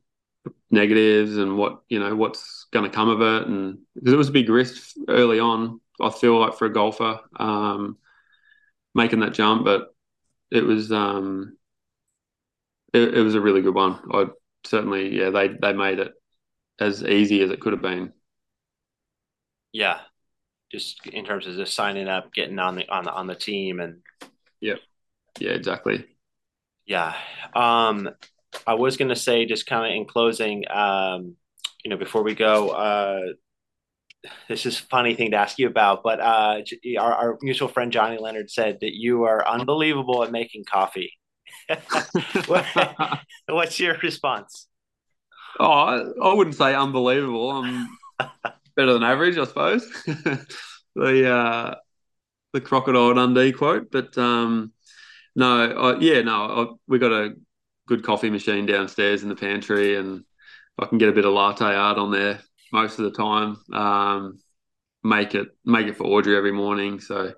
negatives, 0.69 1.37
and 1.37 1.57
what 1.57 1.81
you 1.89 1.99
know 1.99 2.15
what's 2.15 2.67
going 2.71 2.89
to 2.89 2.95
come 2.95 3.09
of 3.09 3.21
it, 3.21 3.47
and 3.47 3.79
because 3.95 4.13
it 4.13 4.17
was 4.17 4.29
a 4.29 4.33
big 4.33 4.49
risk 4.49 4.95
early 5.07 5.39
on. 5.39 5.81
I 6.01 6.11
feel 6.11 6.39
like 6.39 6.53
for 6.53 6.65
a 6.65 6.71
golfer 6.73 7.19
um, 7.37 7.97
making 8.95 9.19
that 9.19 9.33
jump, 9.33 9.65
but 9.65 9.87
it 10.51 10.63
was 10.63 10.91
um, 10.91 11.57
it, 12.93 13.15
it 13.15 13.21
was 13.21 13.35
a 13.35 13.41
really 13.41 13.61
good 13.61 13.75
one. 13.75 13.99
I 14.13 14.27
certainly 14.65 15.17
yeah 15.17 15.31
they 15.31 15.47
they 15.47 15.73
made 15.73 15.99
it 15.99 16.13
as 16.79 17.03
easy 17.03 17.41
as 17.41 17.51
it 17.51 17.59
could 17.59 17.73
have 17.73 17.81
been. 17.81 18.13
Yeah, 19.71 19.99
just 20.71 21.05
in 21.07 21.25
terms 21.25 21.47
of 21.47 21.55
just 21.55 21.75
signing 21.75 22.07
up, 22.07 22.33
getting 22.33 22.59
on 22.59 22.75
the 22.75 22.89
on 22.89 23.03
the 23.03 23.11
on 23.11 23.27
the 23.27 23.35
team, 23.35 23.79
and 23.79 24.01
yeah, 24.61 24.75
yeah, 25.39 25.51
exactly. 25.51 26.05
Yeah, 26.85 27.15
um, 27.55 28.09
I 28.65 28.73
was 28.73 28.97
gonna 28.97 29.15
say 29.15 29.45
just 29.45 29.67
kind 29.67 29.85
of 29.85 29.95
in 29.95 30.05
closing, 30.05 30.63
um, 30.71 31.35
you 31.83 31.89
know, 31.89 31.97
before 31.97 32.23
we 32.23 32.33
go, 32.33 32.69
uh, 32.69 33.33
this 34.47 34.65
is 34.65 34.79
a 34.79 34.83
funny 34.83 35.15
thing 35.15 35.31
to 35.31 35.37
ask 35.37 35.59
you 35.59 35.67
about, 35.67 36.03
but 36.03 36.19
uh, 36.19 36.61
our, 36.99 37.13
our 37.13 37.37
mutual 37.41 37.67
friend 37.67 37.91
Johnny 37.91 38.17
Leonard 38.17 38.49
said 38.49 38.79
that 38.81 38.93
you 38.93 39.23
are 39.23 39.47
unbelievable 39.47 40.23
at 40.23 40.31
making 40.31 40.65
coffee. 40.65 41.13
What's 43.47 43.79
your 43.79 43.97
response? 43.97 44.68
Oh, 45.59 45.65
I, 45.65 46.29
I 46.29 46.33
wouldn't 46.33 46.55
say 46.55 46.73
unbelievable. 46.73 47.51
I'm 47.51 47.89
better 48.75 48.93
than 48.93 49.03
average, 49.03 49.37
I 49.37 49.43
suppose. 49.45 49.85
the 50.95 51.29
uh, 51.29 51.75
the 52.53 52.61
crocodile 52.61 53.13
Dundee 53.13 53.51
quote, 53.51 53.91
but 53.91 54.17
um, 54.17 54.71
no, 55.35 55.71
I, 55.71 55.99
yeah, 55.99 56.21
no, 56.21 56.33
I, 56.33 56.75
we 56.87 56.99
got 56.99 57.11
a 57.11 57.33
good 57.87 58.03
coffee 58.03 58.29
machine 58.29 58.65
downstairs 58.65 59.23
in 59.23 59.29
the 59.29 59.35
pantry, 59.35 59.95
and 59.95 60.23
I 60.79 60.85
can 60.85 60.97
get 60.97 61.09
a 61.09 61.13
bit 61.13 61.25
of 61.25 61.33
latte 61.33 61.65
art 61.65 61.97
on 61.97 62.11
there 62.11 62.39
most 62.71 62.99
of 62.99 63.05
the 63.05 63.11
time. 63.11 63.57
Um, 63.73 64.39
make 65.03 65.35
it 65.35 65.49
make 65.65 65.87
it 65.87 65.97
for 65.97 66.05
Audrey 66.05 66.37
every 66.37 66.51
morning. 66.51 66.99
So 66.99 67.33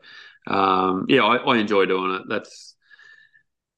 um, 0.47 1.05
yeah, 1.09 1.23
I, 1.23 1.37
I 1.37 1.57
enjoy 1.57 1.85
doing 1.85 2.11
it. 2.11 2.23
That's 2.29 2.75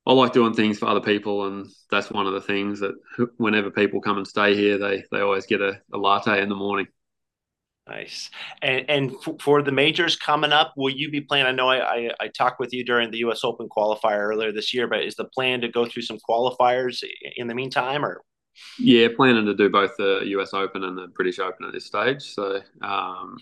I 0.05 0.13
like 0.13 0.33
doing 0.33 0.53
things 0.53 0.79
for 0.79 0.87
other 0.87 1.01
people, 1.01 1.47
and 1.47 1.69
that's 1.89 2.11
one 2.11 2.27
of 2.27 2.33
the 2.33 2.41
things 2.41 2.81
that 2.81 2.93
whenever 3.37 3.71
people 3.71 4.01
come 4.01 4.17
and 4.17 4.27
stay 4.27 4.55
here, 4.55 4.77
they 4.77 5.03
they 5.11 5.21
always 5.21 5.45
get 5.45 5.61
a, 5.61 5.81
a 5.93 5.97
latte 5.97 6.41
in 6.41 6.49
the 6.49 6.55
morning. 6.55 6.87
Nice. 7.87 8.29
And 8.61 8.89
and 8.89 9.13
for 9.41 9.61
the 9.61 9.71
majors 9.71 10.15
coming 10.15 10.51
up, 10.53 10.73
will 10.77 10.93
you 10.93 11.09
be 11.11 11.21
playing? 11.21 11.45
I 11.45 11.51
know 11.51 11.69
I, 11.69 11.95
I, 11.95 12.09
I 12.21 12.27
talked 12.29 12.59
with 12.59 12.73
you 12.73 12.83
during 12.85 13.11
the 13.11 13.19
U.S. 13.19 13.43
Open 13.43 13.67
qualifier 13.69 14.19
earlier 14.19 14.51
this 14.51 14.73
year, 14.73 14.87
but 14.87 15.03
is 15.03 15.15
the 15.15 15.25
plan 15.25 15.61
to 15.61 15.67
go 15.67 15.85
through 15.85 16.03
some 16.03 16.17
qualifiers 16.29 17.03
in 17.35 17.47
the 17.47 17.55
meantime, 17.55 18.05
or? 18.05 18.21
Yeah, 18.79 19.07
planning 19.15 19.45
to 19.45 19.53
do 19.53 19.69
both 19.69 19.91
the 19.97 20.21
U.S. 20.27 20.53
Open 20.53 20.83
and 20.83 20.97
the 20.97 21.07
British 21.07 21.39
Open 21.39 21.65
at 21.65 21.73
this 21.73 21.85
stage. 21.85 22.21
So 22.21 22.61
um, 22.81 23.37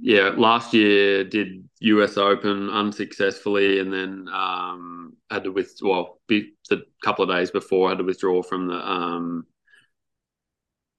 yeah, 0.00 0.30
last 0.36 0.74
year 0.74 1.24
did 1.24 1.68
US 1.80 2.16
Open 2.16 2.68
unsuccessfully, 2.70 3.80
and 3.80 3.92
then 3.92 4.28
um, 4.32 5.14
had 5.30 5.44
to 5.44 5.52
withdraw. 5.52 5.88
Well, 5.88 6.20
be, 6.28 6.52
the 6.68 6.82
couple 7.02 7.24
of 7.24 7.30
days 7.30 7.50
before, 7.50 7.88
I 7.88 7.90
had 7.92 7.98
to 7.98 8.04
withdraw 8.04 8.42
from 8.42 8.68
the 8.68 8.74
um, 8.74 9.46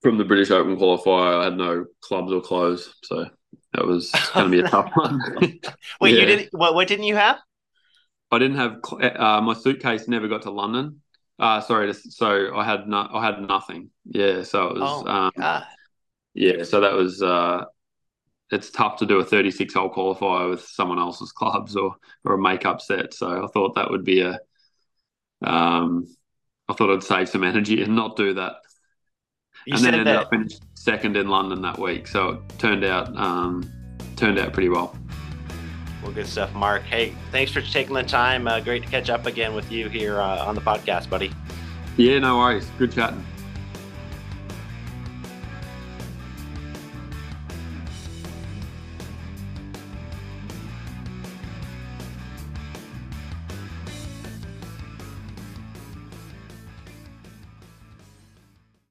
from 0.02 0.18
the 0.18 0.24
British 0.24 0.50
Open 0.50 0.76
qualifier. 0.76 1.40
I 1.40 1.44
had 1.44 1.56
no 1.56 1.86
clubs 2.00 2.32
or 2.32 2.40
clothes, 2.40 2.94
so 3.04 3.26
that 3.74 3.86
was 3.86 4.10
going 4.34 4.50
to 4.50 4.50
be 4.50 4.66
a 4.66 4.68
tough 4.68 4.90
one. 4.94 5.20
Wait, 6.00 6.14
yeah. 6.14 6.20
you 6.20 6.26
didn't? 6.26 6.48
What, 6.52 6.74
what 6.74 6.88
didn't 6.88 7.06
you 7.06 7.16
have? 7.16 7.38
I 8.30 8.38
didn't 8.38 8.56
have 8.56 8.80
uh, 9.16 9.40
my 9.40 9.54
suitcase. 9.54 10.08
Never 10.08 10.28
got 10.28 10.42
to 10.42 10.50
London. 10.50 11.02
Uh, 11.38 11.60
sorry, 11.60 11.92
so 11.94 12.56
I 12.56 12.64
had 12.64 12.88
no, 12.88 13.08
I 13.12 13.24
had 13.24 13.40
nothing. 13.40 13.90
Yeah, 14.04 14.42
so 14.42 14.68
it 14.68 14.80
was. 14.80 15.04
Oh, 15.06 15.40
um, 15.46 15.62
yeah, 16.34 16.64
so 16.64 16.80
that 16.80 16.94
was. 16.94 17.22
Uh, 17.22 17.64
it's 18.50 18.70
tough 18.70 18.96
to 18.98 19.06
do 19.06 19.18
a 19.18 19.24
36 19.24 19.74
hole 19.74 19.92
qualifier 19.92 20.50
with 20.50 20.62
someone 20.62 20.98
else's 20.98 21.32
clubs 21.32 21.76
or 21.76 21.96
or 22.24 22.34
a 22.34 22.38
makeup 22.38 22.80
set. 22.80 23.14
So 23.14 23.44
I 23.44 23.46
thought 23.48 23.74
that 23.74 23.90
would 23.90 24.04
be 24.04 24.20
a 24.20 24.38
um, 25.42 26.06
I 26.68 26.74
thought 26.74 26.92
I'd 26.92 27.02
save 27.02 27.28
some 27.28 27.44
energy 27.44 27.82
and 27.82 27.94
not 27.94 28.16
do 28.16 28.34
that. 28.34 28.56
You 29.66 29.76
and 29.76 29.84
then 29.84 29.94
ended 29.94 30.06
that... 30.08 30.16
up 30.16 30.30
finished 30.30 30.62
second 30.74 31.16
in 31.16 31.28
London 31.28 31.62
that 31.62 31.78
week. 31.78 32.06
So 32.06 32.28
it 32.28 32.58
turned 32.58 32.84
out 32.84 33.14
um, 33.16 33.70
turned 34.16 34.38
out 34.38 34.52
pretty 34.52 34.68
well. 34.68 34.96
Well, 36.02 36.12
good 36.12 36.26
stuff, 36.26 36.54
Marc. 36.54 36.84
Hey, 36.84 37.12
thanks 37.32 37.50
for 37.50 37.60
taking 37.60 37.94
the 37.94 38.02
time. 38.02 38.46
Uh, 38.46 38.60
great 38.60 38.84
to 38.84 38.88
catch 38.88 39.10
up 39.10 39.26
again 39.26 39.54
with 39.54 39.70
you 39.72 39.88
here 39.88 40.20
uh, 40.20 40.44
on 40.44 40.54
the 40.54 40.60
podcast, 40.60 41.10
buddy. 41.10 41.32
Yeah, 41.96 42.20
no 42.20 42.38
worries. 42.38 42.68
Good 42.78 42.92
chatting. 42.92 43.24